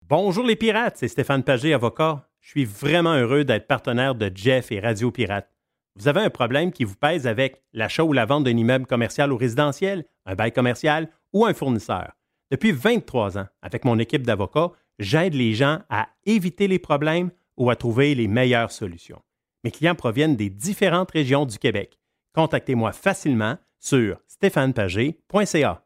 [0.10, 2.28] Bonjour les pirates, c'est Stéphane Pagé, avocat.
[2.42, 5.50] Je suis vraiment heureux d'être partenaire de Jeff et Radio Pirate.
[5.96, 9.32] Vous avez un problème qui vous pèse avec l'achat ou la vente d'un immeuble commercial
[9.32, 12.12] ou résidentiel, un bail commercial ou un fournisseur.
[12.52, 17.70] Depuis 23 ans, avec mon équipe d'avocats, j'aide les gens à éviter les problèmes ou
[17.70, 19.22] à trouver les meilleures solutions.
[19.64, 21.98] Mes clients proviennent des différentes régions du Québec.
[22.34, 25.84] Contactez-moi facilement sur stéphanepagé.ca.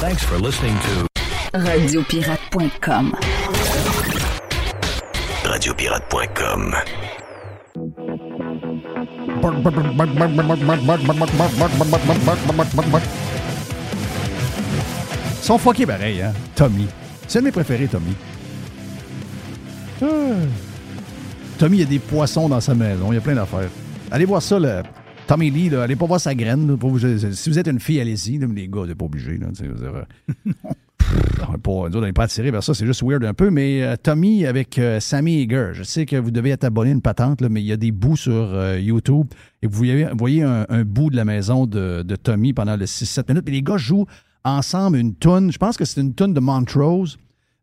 [0.00, 1.06] Thanks for listening to
[1.58, 3.16] Radiopirate.com.
[5.44, 6.74] Radiopirate.com.
[15.38, 16.32] Ils sont fuckés pareil, hein?
[16.54, 16.88] Tommy.
[17.28, 18.12] C'est un de mes préférés, Tommy.
[20.02, 20.06] Ah.
[21.58, 23.12] Tommy, il y a des poissons dans sa maison.
[23.12, 23.70] Il y a plein d'affaires.
[24.10, 24.82] Allez voir ça, là.
[25.26, 26.68] Tommy Lee, là, allez pas voir sa graine.
[26.68, 27.00] là, pour vous-
[27.32, 28.38] si vous êtes une fille, allez-y.
[28.38, 29.38] mais les gars, vous n'êtes pas obligés.
[29.38, 30.02] Là, euh,
[31.48, 32.74] on n'est pas, nous autres, on n'est pas attirés vers ça.
[32.74, 33.50] C'est juste weird un peu.
[33.50, 36.92] Mais euh, Tommy avec euh, Sammy Eager, je sais que vous devez être abonné à
[36.92, 39.26] une patente, là, mais il y a des bouts sur euh, YouTube.
[39.62, 42.76] Et vous voyez, vous voyez un, un bout de la maison de, de Tommy pendant
[42.76, 43.48] le 6-7 minutes.
[43.48, 44.06] Et les gars jouent
[44.46, 45.52] ensemble une toune.
[45.52, 47.18] Je pense que c'est une toune de Montrose.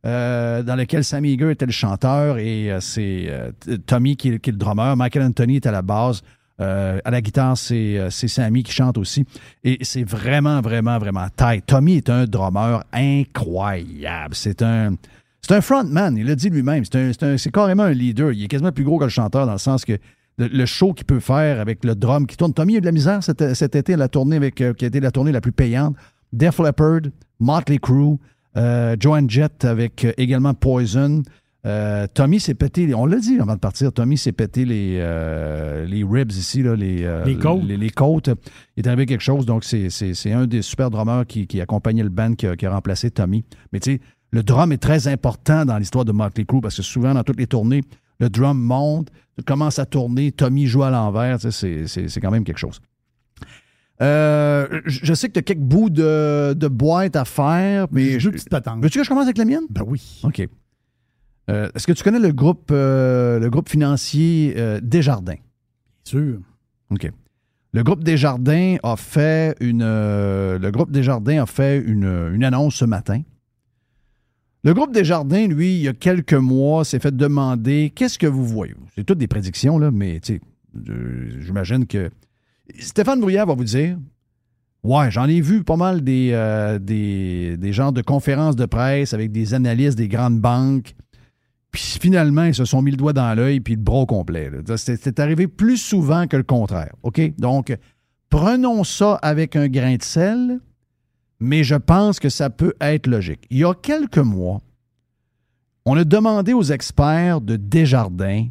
[0.05, 3.51] euh, dans lequel Sammy Eager était le chanteur et euh, c'est euh,
[3.85, 4.97] Tommy qui est, le drummer.
[4.97, 6.21] Michael Anthony est à la base.
[6.59, 9.25] À la guitare, c'est Sammy qui chante aussi.
[9.65, 11.65] Et c'est vraiment, vraiment, vraiment tight.
[11.65, 14.33] Tommy est un drummer incroyable.
[14.33, 14.95] C'est un.
[15.41, 16.85] C'est un frontman, il l'a dit lui-même.
[16.85, 18.31] C'est carrément un leader.
[18.31, 19.97] Il est quasiment plus gros que le chanteur dans le sens que
[20.37, 22.53] le, show qu'il peut faire avec le drum qui tourne.
[22.53, 25.01] Tommy a eu de la misère cet, cet été, la tournée avec, qui a été
[25.01, 25.97] la tournée la plus payante.
[26.33, 27.01] Def Leppard,
[27.39, 28.17] Motley Crue,
[28.57, 31.23] euh, Joan Jett avec euh, également Poison.
[31.65, 35.85] Euh, Tommy s'est pété, on l'a dit avant de partir, Tommy s'est pété les, euh,
[35.85, 37.63] les ribs ici, là, les, Les côtes.
[37.63, 38.29] Les, les côtes.
[38.75, 39.87] Il est arrivé quelque chose, donc c'est-
[40.33, 43.45] un des super drummers qui, qui accompagnait le band qui a, qui a remplacé Tommy.
[43.71, 44.01] Mais tu sais,
[44.31, 47.39] le drum est très important dans l'histoire de Motley Crue parce que souvent, dans toutes
[47.39, 47.81] les tournées,
[48.19, 49.07] le drum monte,
[49.45, 51.85] commence à tourner, Tommy joue à l'envers, c'est
[52.21, 52.79] quand même quelque chose.
[54.01, 58.17] Euh, je sais que tu as quelques bouts de, de boîte à faire, mais.
[58.17, 58.81] Deux petites patentes.
[58.81, 59.63] Veux-tu que je commence avec la mienne?
[59.69, 60.21] Ben oui.
[60.23, 60.47] OK.
[61.49, 65.37] Euh, Est-ce que tu connais le groupe, euh, le groupe financier Desjardins?
[66.03, 66.39] Sûr.
[66.89, 67.11] OK.
[67.75, 69.83] Le groupe Desjardins a fait une.
[69.83, 73.21] le groupe Desjardins a fait une, une annonce ce matin.
[74.65, 78.45] Le groupe Desjardins, lui, il y a quelques mois, s'est fait demander qu'est-ce que vous
[78.45, 78.73] voyez?
[78.95, 80.41] C'est toutes des prédictions, là, mais tu sais,
[81.41, 82.09] j'imagine que.
[82.79, 83.97] Stéphane Bruyère va vous dire
[84.83, 89.31] Ouais, j'en ai vu pas mal des, euh, des, genres de conférences de presse avec
[89.31, 90.93] des analystes des grandes banques.
[91.71, 94.51] Puis finalement, ils se sont mis le doigt dans l'œil puis le bras complet.
[94.75, 96.93] c'est arrivé plus souvent que le contraire.
[97.01, 97.19] OK?
[97.37, 97.75] Donc,
[98.29, 100.59] prenons ça avec un grain de sel,
[101.39, 103.47] mais je pense que ça peut être logique.
[103.49, 104.61] Il y a quelques mois,
[105.85, 108.47] on a demandé aux experts de Desjardins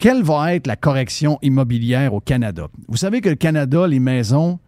[0.00, 2.68] quelle va être la correction immobilière au Canada?
[2.88, 4.58] Vous savez que le Canada, les maisons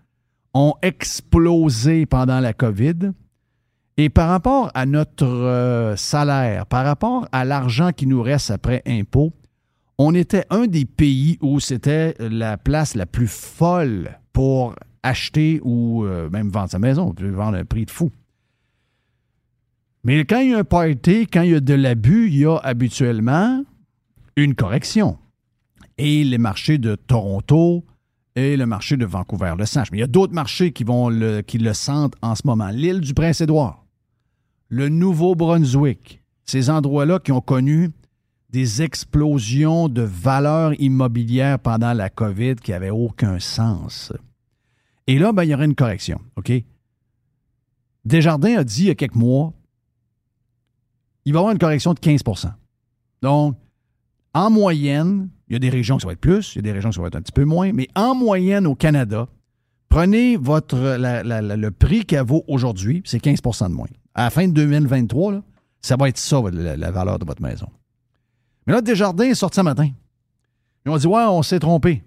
[0.54, 3.12] ont explosé pendant la COVID.
[3.96, 8.82] Et par rapport à notre euh, salaire, par rapport à l'argent qui nous reste après
[8.86, 9.32] impôt,
[9.98, 16.04] on était un des pays où c'était la place la plus folle pour acheter ou
[16.04, 17.14] euh, même vendre sa maison.
[17.18, 18.10] Vendre un prix de fou.
[20.04, 22.44] Mais quand il y a un party, quand il y a de l'abus, il y
[22.44, 23.64] a habituellement
[24.36, 25.18] une correction.
[26.04, 27.84] Et les marchés de Toronto
[28.34, 29.92] et le marché de Vancouver le sachent.
[29.92, 32.70] Mais il y a d'autres marchés qui, le sentent en ce moment.
[32.70, 33.84] L'île du Prince-Édouard,
[34.68, 37.90] le Nouveau-Brunswick, ces endroits-là qui ont connu
[38.50, 44.12] des explosions de valeurs immobilières pendant la COVID qui n'avaient aucun sens.
[45.06, 46.20] Et là, ben, il y aurait une correction.
[46.36, 46.52] OK?
[48.04, 49.52] Desjardins a dit il y a quelques mois,
[51.24, 52.52] il va y avoir une correction de 15%
[53.22, 53.56] Donc,
[54.34, 56.62] en moyenne, il y a des régions qui ça va être plus, il y a
[56.62, 59.28] des régions qui ça va être un petit peu moins, mais en moyenne au Canada,
[59.88, 63.88] prenez votre, la- la- la- le prix qu'elle vaut aujourd'hui, c'est 15% de moins.
[64.14, 65.42] À la fin de 2023, là,
[65.80, 67.66] ça va être ça, la, valeur de votre maison.
[68.66, 69.90] Mais là, Desjardins est sorti ce matin.
[70.86, 72.02] Ils ont dit Ouais, on s'est trompé.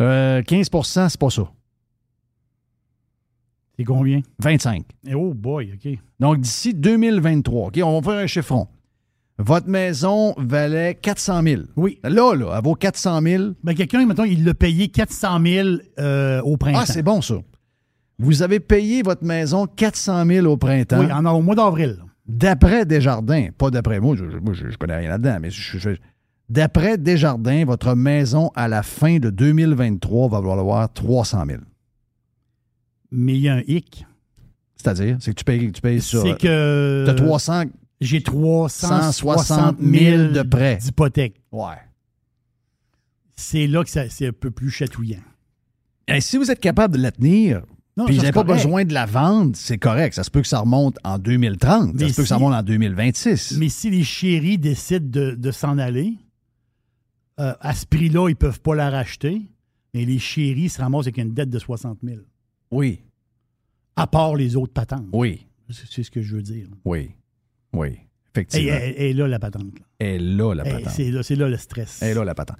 [0.00, 1.50] Euh, 15 c'est pas ça.
[3.76, 4.20] C'est combien?
[4.38, 4.84] 25.
[5.06, 5.98] Eh, Oh boy, OK.
[6.20, 8.68] Donc, d'ici 2023, OK, on va faire un chiffron.
[9.38, 11.62] Votre maison valait 400 000.
[11.76, 11.98] Oui.
[12.04, 13.44] Là, là, elle vaut 400 000.
[13.64, 15.68] Ben, quelqu'un, mettons, il l'a payé 400 000
[15.98, 16.80] euh, au printemps.
[16.82, 17.36] Ah, c'est bon, ça.
[18.18, 21.00] Vous avez payé votre maison 400 000 au printemps.
[21.00, 21.98] Oui, en, au mois d'avril.
[22.28, 25.90] D'après Desjardins, pas d'après moi, je, moi, je, je connais rien là-dedans, mais je- je-
[26.48, 31.58] d'après Desjardins, votre maison à la fin de 2023 va valoir 300 000.
[33.10, 34.06] Mais il y a un hic.
[34.76, 36.22] C'est-à-dire, c'est que tu payes, tu payes sur.
[36.22, 37.04] C'est que.
[37.06, 37.64] T'as 300.
[38.02, 40.76] J'ai 360 160 000 000 de prêt.
[40.76, 41.40] d'hypothèque.
[41.52, 41.76] Ouais.
[43.36, 45.22] C'est là que c'est un peu plus chatouillant.
[46.08, 47.62] Et si vous êtes capable de la tenir,
[48.06, 50.14] puis vous n'avez pas besoin de la vendre, c'est correct.
[50.14, 51.94] Ça se peut que ça remonte en 2030.
[51.94, 53.56] Mais ça se peut que ça remonte en 2026.
[53.58, 56.14] Mais si les chéris décident de, de s'en aller,
[57.40, 59.42] euh, à ce prix-là, ils ne peuvent pas la racheter.
[59.94, 62.18] Mais les chéris se ramassent avec une dette de 60 000.
[62.70, 63.00] Oui.
[63.94, 65.06] À part les autres patentes.
[65.12, 65.46] Oui.
[65.70, 66.66] C'est ce que je veux dire.
[66.84, 67.10] Oui.
[67.72, 67.98] Oui.
[68.34, 68.72] Effectivement.
[68.82, 69.66] et- et là, la patente.
[70.00, 70.88] Et là, la patente.
[70.94, 72.00] C'est là, c'est là le stress.
[72.02, 72.56] Et là, la patente.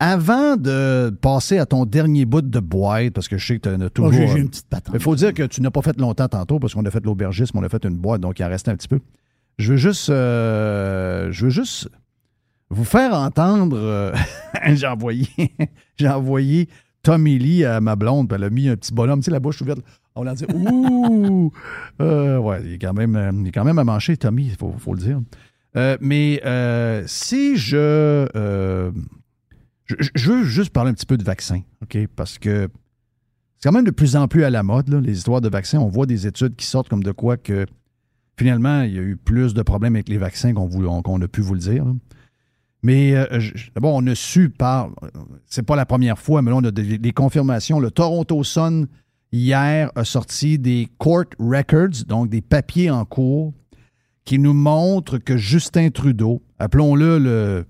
[0.00, 3.74] Avant de passer à ton dernier bout de boîte, parce que je sais que tu
[3.74, 4.12] en as Oh, toujours.
[4.12, 4.94] j'ai j'ai une petite patente.
[4.94, 7.56] Il faut dire que tu n'as pas fait longtemps tantôt parce qu'on a fait l'aubergisme,
[7.58, 8.98] on a fait une boîte, donc il en restait un petit peu.
[9.58, 11.88] Je veux juste, euh, je veux juste
[12.70, 13.76] vous faire entendre.
[13.78, 14.12] euh,
[14.74, 15.26] j'ai envoyé,
[15.98, 16.68] j'ai envoyé
[17.02, 19.40] Tommy Lee à ma blonde, puis elle a mis un petit bonhomme, tu sais, la
[19.40, 19.80] bouche ouverte.
[20.14, 21.50] On l'a dit, ouh!
[22.00, 24.94] Euh, ouais, il est quand même, il est quand même à manger, Tommy, il faut,
[24.94, 25.20] le dire.
[25.76, 28.26] Euh, mais euh, si je,
[29.86, 30.30] je.
[30.30, 31.98] Veux juste parler un petit peu de vaccin, OK?
[32.14, 32.68] Parce que
[33.56, 35.78] c'est quand même de plus en plus à la mode, les histoires de vaccins.
[35.78, 37.64] On voit des études qui sortent comme de quoi que
[38.36, 40.68] finalement, il y a eu plus de problèmes avec les vaccins qu'on
[41.02, 41.86] qu'on a pu vous le dire.
[42.82, 43.14] Mais
[43.74, 44.90] d'abord, on a su par.
[45.46, 47.80] C'est pas la première fois, mais là, on a des, des confirmations.
[47.80, 48.88] Le Toronto Sun,
[49.32, 53.52] hier, a sorti des court records, donc des papiers en cours,
[54.24, 57.64] qui nous montrent que Justin Trudeau, appelons-le le.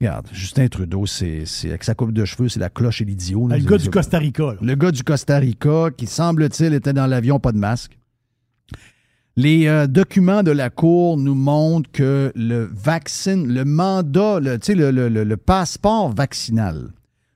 [0.00, 3.48] Regarde, Justin Trudeau, c'est avec sa coupe de cheveux, c'est la cloche et l'idiot.
[3.50, 4.44] Ah, le gars du Costa Rica.
[4.52, 4.56] là.
[4.62, 7.98] Le gars du Costa Rica, qui semble-t-il était dans l'avion, pas de masque.
[9.36, 14.56] Les euh, documents de la Cour nous montrent que le vaccin, le mandat, le,
[14.90, 16.90] le- le- le passeport vaccinal,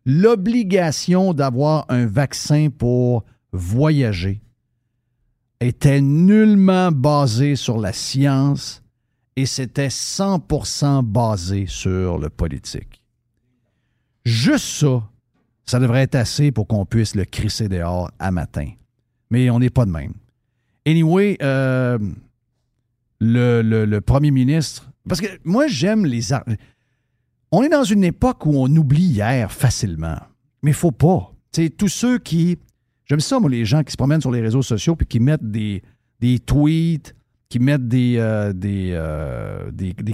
[0.04, 4.40] l'obligation d'avoir un vaccin pour voyager
[5.60, 8.82] était nullement basé sur la science
[9.36, 13.02] et c'était 100% basé sur le politique.
[14.24, 15.08] Juste ça,
[15.64, 18.68] ça devrait être assez pour qu'on puisse le crisser dehors à matin.
[19.30, 20.12] Mais on n'est pas de même.
[20.86, 21.98] Anyway, euh,
[23.20, 24.90] le, premier ministre.
[25.08, 26.32] Parce que moi, j'aime les.
[26.32, 26.44] ar-
[27.50, 30.18] On est dans une époque où on oublie hier facilement.
[30.62, 31.32] Mais il faut pas.
[31.52, 32.58] Sais, tous ceux qui.
[33.06, 35.50] J'aime ça, moi, les gens qui se promènent sur les réseaux sociaux puis qui mettent
[35.50, 35.82] des,
[36.46, 37.14] tweets,
[37.48, 39.70] qui mettent des, euh, euh,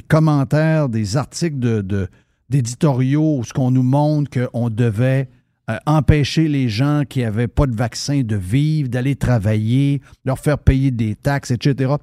[0.08, 2.08] commentaires, des articles de,
[2.48, 5.28] d'éditoriaux où ce qu'on nous montre qu'on devait
[5.70, 10.58] euh, empêcher les gens qui n'avaient pas de vaccin de vivre, d'aller travailler, leur faire
[10.58, 11.94] payer des taxes, etc.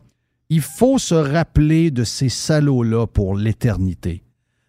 [0.49, 4.21] Il faut se rappeler de ces salauds-là pour l'éternité.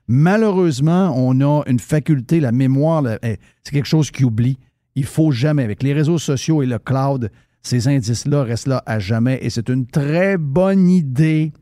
[0.09, 4.56] Malheureusement, on a une faculté, la mémoire, eh, c'est quelque chose qui oublie.
[4.97, 7.31] Il faut jamais, avec les réseaux sociaux et le cloud,
[7.62, 11.52] ces indices-là restent là à jamais et c'est une très bonne idée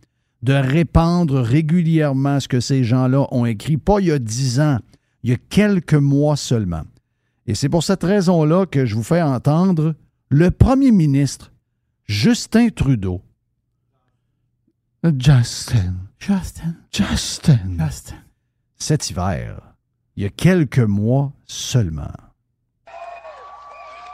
[0.43, 4.79] de répandre régulièrement ce que ces gens-là ont écrit, pas il y a dix ans,
[5.23, 6.83] il y a quelques mois seulement.
[7.47, 9.95] Et c'est pour cette raison-là que je vous fais entendre
[10.29, 11.53] le premier ministre,
[12.05, 13.23] Justin Trudeau.
[15.03, 15.95] Justin.
[16.19, 16.75] Justin.
[16.93, 17.59] Justin.
[17.79, 18.17] Justin.
[18.77, 19.61] Cet hiver,
[20.17, 22.13] il y a quelques mois seulement.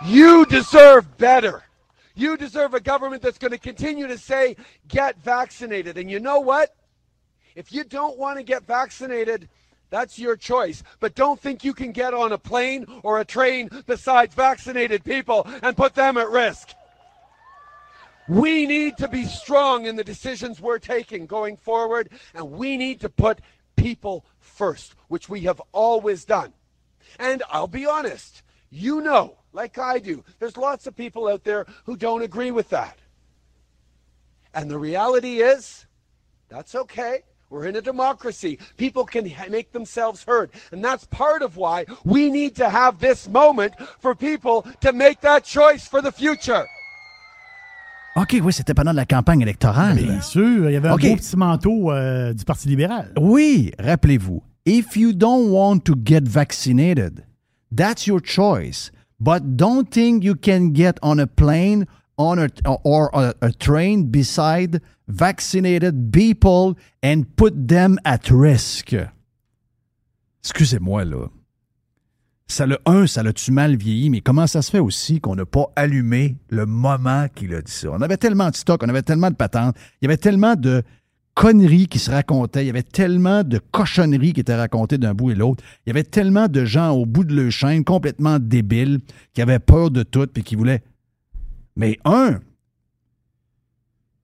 [0.04, 1.62] You deserve better.
[2.14, 4.56] You deserve a government that's going to continue to say,
[4.88, 5.98] get vaccinated.
[5.98, 6.74] And you know what?
[7.54, 9.48] If you don't want to get vaccinated,
[9.90, 10.82] that's your choice.
[11.00, 15.46] But don't think you can get on a plane or a train besides vaccinated people
[15.62, 16.70] and put them at risk.
[18.28, 23.00] We need to be strong in the decisions we're taking going forward, and we need
[23.00, 23.40] to put
[23.76, 26.52] people first, which we have always done.
[27.18, 31.66] And I'll be honest, you know, like I do, there's lots of people out there
[31.84, 32.98] who don't agree with that.
[34.54, 35.86] And the reality is,
[36.48, 37.22] that's okay.
[37.50, 38.58] We're in a democracy.
[38.76, 40.50] People can make themselves heard.
[40.70, 45.20] And that's part of why we need to have this moment for people to make
[45.22, 46.64] that choice for the future.
[48.16, 49.96] OK, oui, c'était pendant la campagne électorale.
[49.96, 51.02] Bien sûr, il y avait un OK.
[51.02, 53.12] beau petit manteau euh, du Parti libéral.
[53.16, 57.24] Oui, rappelez-vous, if you don't want to get vaccinated,
[57.74, 58.90] that's your choice.
[59.20, 61.86] But don't think you can get on a plane
[62.20, 62.48] on a,
[62.84, 68.94] or a, train beside vaccinated people and put them at risk.
[70.42, 71.28] Excusez-moi, là.
[72.46, 75.46] Ça le, un, ça l'a-tu mal vieilli, mais comment ça se fait aussi qu'on n'a
[75.46, 77.90] pas allumé le moment qu'il a dit ça?
[77.92, 80.82] On avait tellement de stock, on avait tellement de patentes, il y avait tellement de
[81.34, 85.30] conneries qui se racontaient, il y avait tellement de cochonneries qui étaient racontées d'un bout
[85.30, 89.00] et l'autre, il y avait tellement de gens au bout de leur chaîne complètement débiles,
[89.32, 90.82] qui avaient peur de tout, puis qui voulaient...
[91.76, 92.40] Mais un,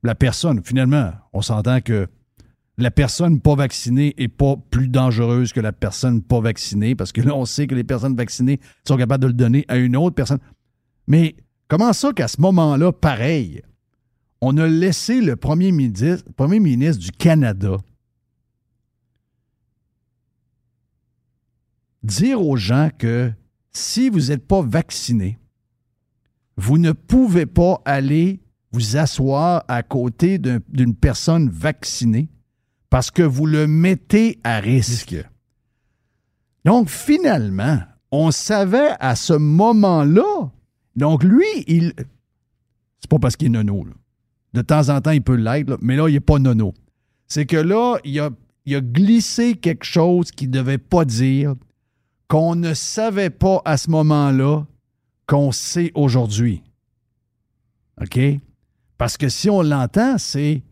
[0.03, 2.09] la personne, finalement, on s'entend que
[2.78, 7.23] la personne pas vaccinée est pas plus dangereuse que la personne pas vaccinée, parce que
[7.23, 10.15] là, on sait que les personnes vaccinées sont capables de le donner à une autre
[10.15, 10.41] personne.
[11.07, 11.37] Mais
[11.69, 13.62] comment ça qu'à ce moment-là, pareil,
[14.40, 17.76] on a laissé le premier ministre, du Canada
[22.02, 23.32] dire aux gens que
[23.72, 25.38] si vous n'êtes pas vacciné,
[26.56, 28.40] vous ne pouvez pas aller
[28.72, 32.28] vous asseoir à côté d'un- d'une personne vaccinée
[32.90, 35.16] parce que vous le mettez à risque.
[36.64, 37.78] Donc, finalement,
[38.10, 40.50] on savait à ce moment-là.
[40.94, 41.92] Donc, lui, il.
[43.00, 43.84] C'est pas parce qu'il est nono.
[43.84, 43.92] là.
[44.57, 46.73] De temps en temps, il peut l'être, mais là, il n'est pas nono.
[47.28, 48.31] C'est que là, il a,
[48.65, 51.55] il a glissé quelque chose qu'il ne devait pas dire,
[52.27, 54.65] qu'on ne savait pas à ce moment-là,
[55.27, 56.62] qu'on sait aujourd'hui.
[58.01, 58.19] OK?
[58.97, 60.62] Parce que si on l'entend, c'est.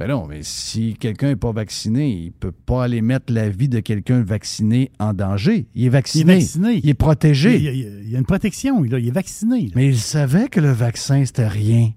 [0.00, 3.48] Ben non, mais si quelqu'un n'est pas vacciné, il ne peut pas aller mettre la
[3.48, 5.68] vie de quelqu'un vacciné en danger.
[5.76, 6.34] Il est vacciné.
[6.82, 7.56] Il est protégé.
[7.56, 8.98] Il y a, il y a- il y a une protection, là.
[8.98, 9.62] il est vacciné.
[9.66, 9.72] là.
[9.76, 11.92] Mais il savait que le vaccin, c'était rien.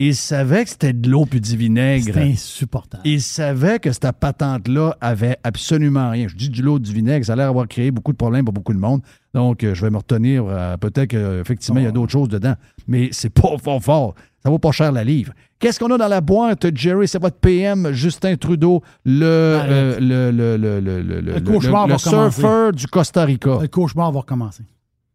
[0.00, 2.12] Il savait que c'était de l'eau puis du vinaigre.
[2.14, 3.02] C'est insupportable.
[3.04, 6.28] Il savait que cette patente-là avait absolument rien.
[6.28, 8.54] Je dis du lot du vinaigre, ça a l'air d'avoir créé beaucoup de problèmes pour
[8.54, 9.00] beaucoup de monde.
[9.34, 10.44] Donc, euh, je vais me retenir.
[10.46, 12.54] euh, Peut-être qu'effectivement, il y a d'autres choses dedans.
[12.86, 14.14] Mais c'est pas fort fort.
[14.44, 15.32] Ça vaut pas cher la livre.
[15.58, 17.08] Qu'est-ce qu'on a dans la boîte, Jerry?
[17.08, 21.94] C'est votre PM, Justin Trudeau, le, euh, le, le, le, le, le, le- cauchemar le
[21.94, 22.40] va commencer.
[22.40, 23.58] surfer du Costa Rica.
[23.60, 24.62] Le cauchemar va recommencer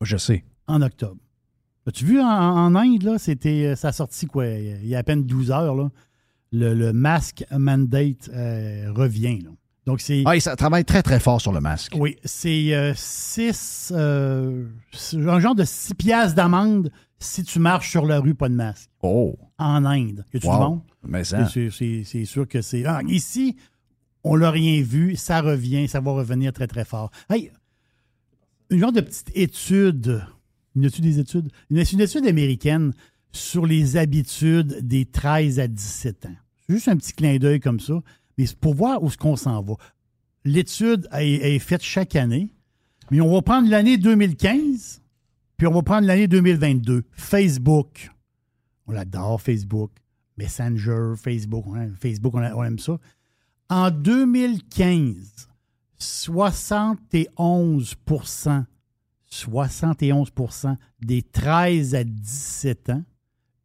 [0.02, 0.44] Je sais.
[0.68, 1.16] en octobre.
[1.88, 5.00] As-tu vu en, en Inde, là, c'était, euh, ça a sorti quoi, il y a
[5.00, 5.90] à peine 12 heures, là,
[6.52, 9.40] le, le masque mandate euh, revient.
[9.42, 9.50] là.
[9.86, 10.24] Donc, c'est.
[10.26, 11.94] Ah, ça travaille très, très fort sur le masque.
[11.98, 13.92] Oui, c'est 6.
[13.96, 16.90] un genre de 6 piastres d'amende
[17.20, 18.90] si tu marches sur la rue pas de masque.
[19.02, 19.36] Oh.
[19.58, 20.26] En Inde.
[20.34, 20.82] Y a-tu Wow.
[21.06, 21.48] Mais ça.
[21.50, 22.86] C'est sûr que c'est.
[22.86, 23.58] Ah, ici,
[24.24, 27.12] on l'a rien vu, ça revient, ça va revenir très, très fort.
[27.30, 27.52] Hey,
[28.70, 30.24] une genre de petite étude.
[30.76, 31.50] Y a-tu des études?
[31.70, 32.94] Une, une étude américaine
[33.32, 36.36] sur les habitudes des 13 à 17 ans?
[36.68, 38.02] C'est juste un petit clin d'œil comme ça,
[38.38, 39.74] mais c'est pour voir où est-ce qu'on s'en va.
[40.45, 42.54] L'étude est, faite chaque année,
[43.12, 45.02] mais on va prendre l'année 2015,
[45.58, 47.04] puis on va prendre l'année 2022.
[47.12, 48.10] Facebook.
[48.88, 49.91] On l'adore, Facebook.
[50.38, 51.66] Messenger, Facebook.
[52.00, 52.98] Facebook, a- on aime ça.
[53.70, 55.48] En 2015,
[55.98, 57.95] 71
[59.34, 63.04] 71% des 13 à 17 ans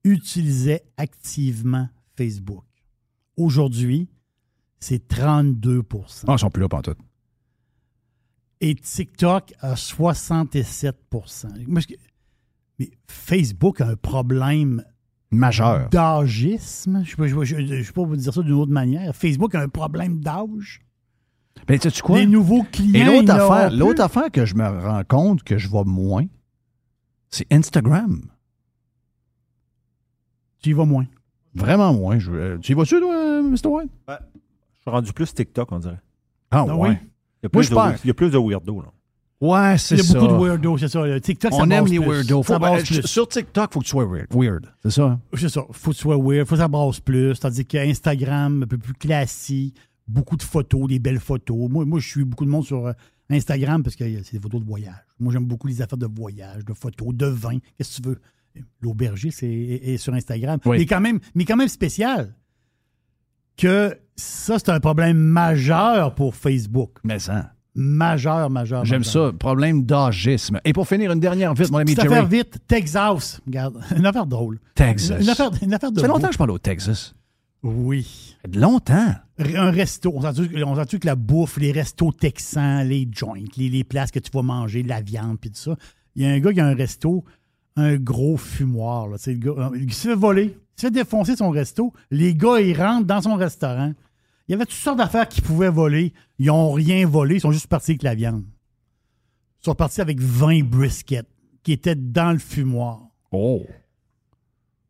[0.05, 2.65] utilisaient activement Facebook.
[3.37, 4.09] Aujourd'hui,
[4.81, 6.99] c'est 32% Ah, ils sont plus là, pantoute.
[8.61, 10.97] et TikTok à 67
[11.67, 11.95] Moi, je-
[12.79, 14.85] Mais Facebook a un problème
[15.31, 15.89] Majeur.
[15.91, 17.03] d'âgisme.
[17.05, 19.15] Je ne sais pas vous dire ça d'une autre manière.
[19.15, 20.81] Facebook a un problème d'âge.
[21.67, 22.19] Ben, quoi?
[22.19, 22.95] Les nouveaux clients.
[22.95, 26.27] Et l'autre affaire, l'autre affaire que je me rends compte que je vois moins,
[27.31, 28.21] c'est Instagram.
[30.63, 31.07] Tu y vas moins.
[31.55, 32.19] Vraiment moins.
[32.19, 33.67] Je- euh, tu y vas-tu, toi, Mr.
[33.69, 33.91] White?
[34.09, 36.01] Je suis rendu plus TikTok, on dirait.
[36.51, 36.89] Ah, Ah ouais.
[36.91, 36.97] oui?
[37.43, 38.89] Il y a Moi, plus, je de, pense- il y a plus de weirdo, là.
[39.41, 40.19] Ouais, c'est Il y a ça.
[40.19, 41.07] beaucoup de weirdos, c'est ça.
[41.07, 42.09] Le TikTok, ça On aime brasse les plus.
[42.09, 42.43] weirdos.
[42.43, 43.03] Ça Faut- plus.
[43.07, 44.27] sur TikTok, faut que tu sois weird.
[44.35, 44.67] weird.
[44.83, 45.05] C'est ça?
[45.05, 45.21] hein?
[45.35, 45.63] C'est ça.
[45.71, 46.45] Faut que tu sois weird.
[46.49, 47.39] Faut que ça brasse plus.
[47.39, 49.77] Tandis qu'Instagram, un peu plus classique,
[50.09, 51.69] beaucoup de photos, des belles photos.
[51.71, 52.93] Moi, moi je suis beaucoup de monde sur euh,
[53.31, 54.95] Instagram parce que euh, c'est des photos de voyage.
[55.21, 57.59] Moi, j'aime beaucoup les affaires de voyage, de photos, de vin.
[57.77, 58.21] Qu'est-ce que tu veux?
[58.81, 60.59] L'auberger, c'est est, est sur Instagram.
[60.65, 60.79] Oui.
[60.79, 62.35] Mais, quand même, mais quand même spécial
[63.57, 66.99] que ça, c'est un problème majeur pour Facebook.
[67.05, 67.53] Mais ça.
[67.75, 68.85] Majeur, majeur.
[68.85, 69.33] J'aime ça.
[69.39, 70.59] Problème d'âgisme.
[70.65, 72.09] Et pour finir, une dernière vite, mon ami Jerry.
[72.09, 73.41] affaire vite, Texas.
[73.47, 74.59] Regarde, une affaire drôle.
[74.75, 75.23] Texas.
[75.23, 77.15] Une affaire, une affaire de Ça fait longtemps que je parle au Texas.
[77.63, 78.37] Oui.
[78.43, 79.15] Ça fait Longtemps.
[79.39, 80.13] Un resto.
[80.15, 84.11] On s'entend on s'entend que la bouffe, les restos texans, les joints, les, les places
[84.11, 85.77] que tu vas manger, la viande, puis tout ça.
[86.15, 87.25] Il y a un gars qui a un resto,
[87.77, 89.09] un gros fumoir.
[89.09, 91.93] Là, le gars, euh, il se fait voler, il se fait défoncer son resto.
[92.11, 93.93] Les gars, ils rentrent dans son restaurant.
[94.49, 96.13] Il y avait toutes sortes d'affaires qu'ils pouvaient voler.
[96.39, 98.45] Ils n'ont rien volé, ils sont juste partis avec la viande.
[99.63, 101.29] Ils sont partis avec 20 briskets
[101.63, 103.03] qui étaient dans le fumoir.
[103.31, 103.63] Oh.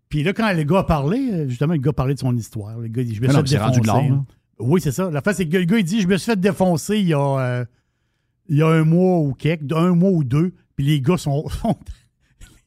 [0.08, 2.36] Puis là, quand le gars a parlé, euh, justement, le gars a parlé de son
[2.36, 2.78] histoire.
[2.78, 4.08] Le gars dit Je me suis non, fait rendu défoncer.
[4.08, 4.24] là.
[4.58, 5.10] Oui, c'est ça.
[5.10, 7.14] La face, c'est que le gars, il dit Je me suis fait défoncer il y
[7.14, 7.64] a, euh,
[8.48, 10.52] il y a un mois ou quelque, un mois ou deux.
[10.76, 11.48] Puis les gars sont.
[11.62, 11.76] sont-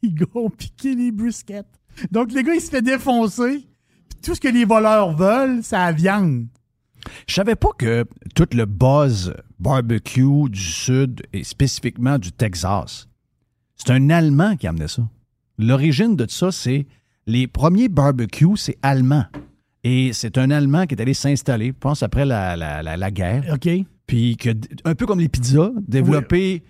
[0.03, 1.67] les gars ont piqué les briskets.
[2.11, 3.67] Donc, le gars, il se fait défoncer.
[4.09, 6.47] Puis tout ce que les voleurs veulent, c'est la viande.
[7.27, 8.05] Je savais pas que
[8.35, 13.07] tout le buzz barbecue du Sud et spécifiquement du Texas,
[13.75, 15.07] c'est un Allemand qui amenait ça.
[15.57, 16.87] L'origine de ça, c'est
[17.27, 19.25] les premiers barbecues, c'est allemand.
[19.83, 23.11] Et c'est un Allemand qui est allé s'installer, je pense, après la, la- la- la
[23.11, 23.43] guerre.
[23.51, 23.67] OK.
[24.05, 24.49] Puis, que,
[24.85, 26.61] un peu comme les pizzas, développer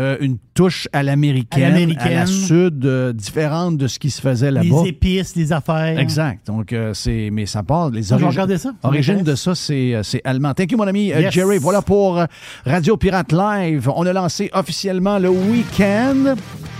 [0.00, 4.50] euh, une touche à l'américaine, À la Sud, euh, différente de ce qui se faisait
[4.52, 4.82] là-bas.
[4.84, 5.98] Les épices, les affaires.
[5.98, 6.46] Exact.
[6.46, 7.90] Donc, euh, c'est, mais ça part.
[7.90, 8.72] Les origines- ça.
[8.84, 10.54] Origine de ça, c'est, allemand.
[10.54, 11.32] Thank you, mon ami Yes.
[11.34, 11.58] Jerry.
[11.58, 12.22] Voilà pour
[12.64, 13.90] Radio Pirate Live.
[13.94, 16.36] On a lancé officiellement le week-end.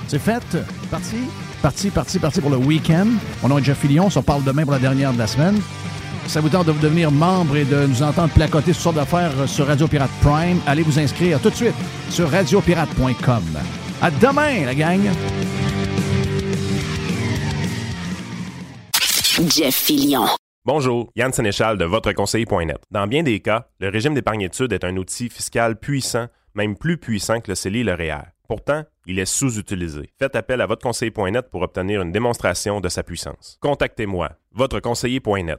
[0.06, 0.56] C'est fait.
[0.90, 1.16] Parti.
[1.62, 3.06] Parti, parti, parti pour le week-end.
[3.42, 4.06] Mon nom est Jeff Fillion.
[4.06, 5.60] On se parle demain pour la dernière de la semaine.
[6.26, 9.46] Ça vous tente de devenir membre et de nous entendre placoter sur sortes d'affaires euh,
[9.46, 10.60] sur Radio Pirate Prime?
[10.66, 11.74] Allez vous inscrire tout de suite
[12.08, 13.42] sur radiopirate.com.
[14.00, 15.00] À demain, la gang!
[19.48, 20.26] Jeff Fillion.
[20.64, 22.78] Bonjour, Yann Sénéchal de votreconseiller.net.
[22.90, 27.40] Dans bien des cas, le régime d'épargne-études est un outil fiscal puissant, même plus puissant
[27.40, 28.39] que le CELI et le REER.
[28.50, 30.10] Pourtant, il est sous-utilisé.
[30.18, 33.58] Faites appel à votreconseiller.net pour obtenir une démonstration de sa puissance.
[33.60, 35.58] Contactez-moi, votreconseiller.net.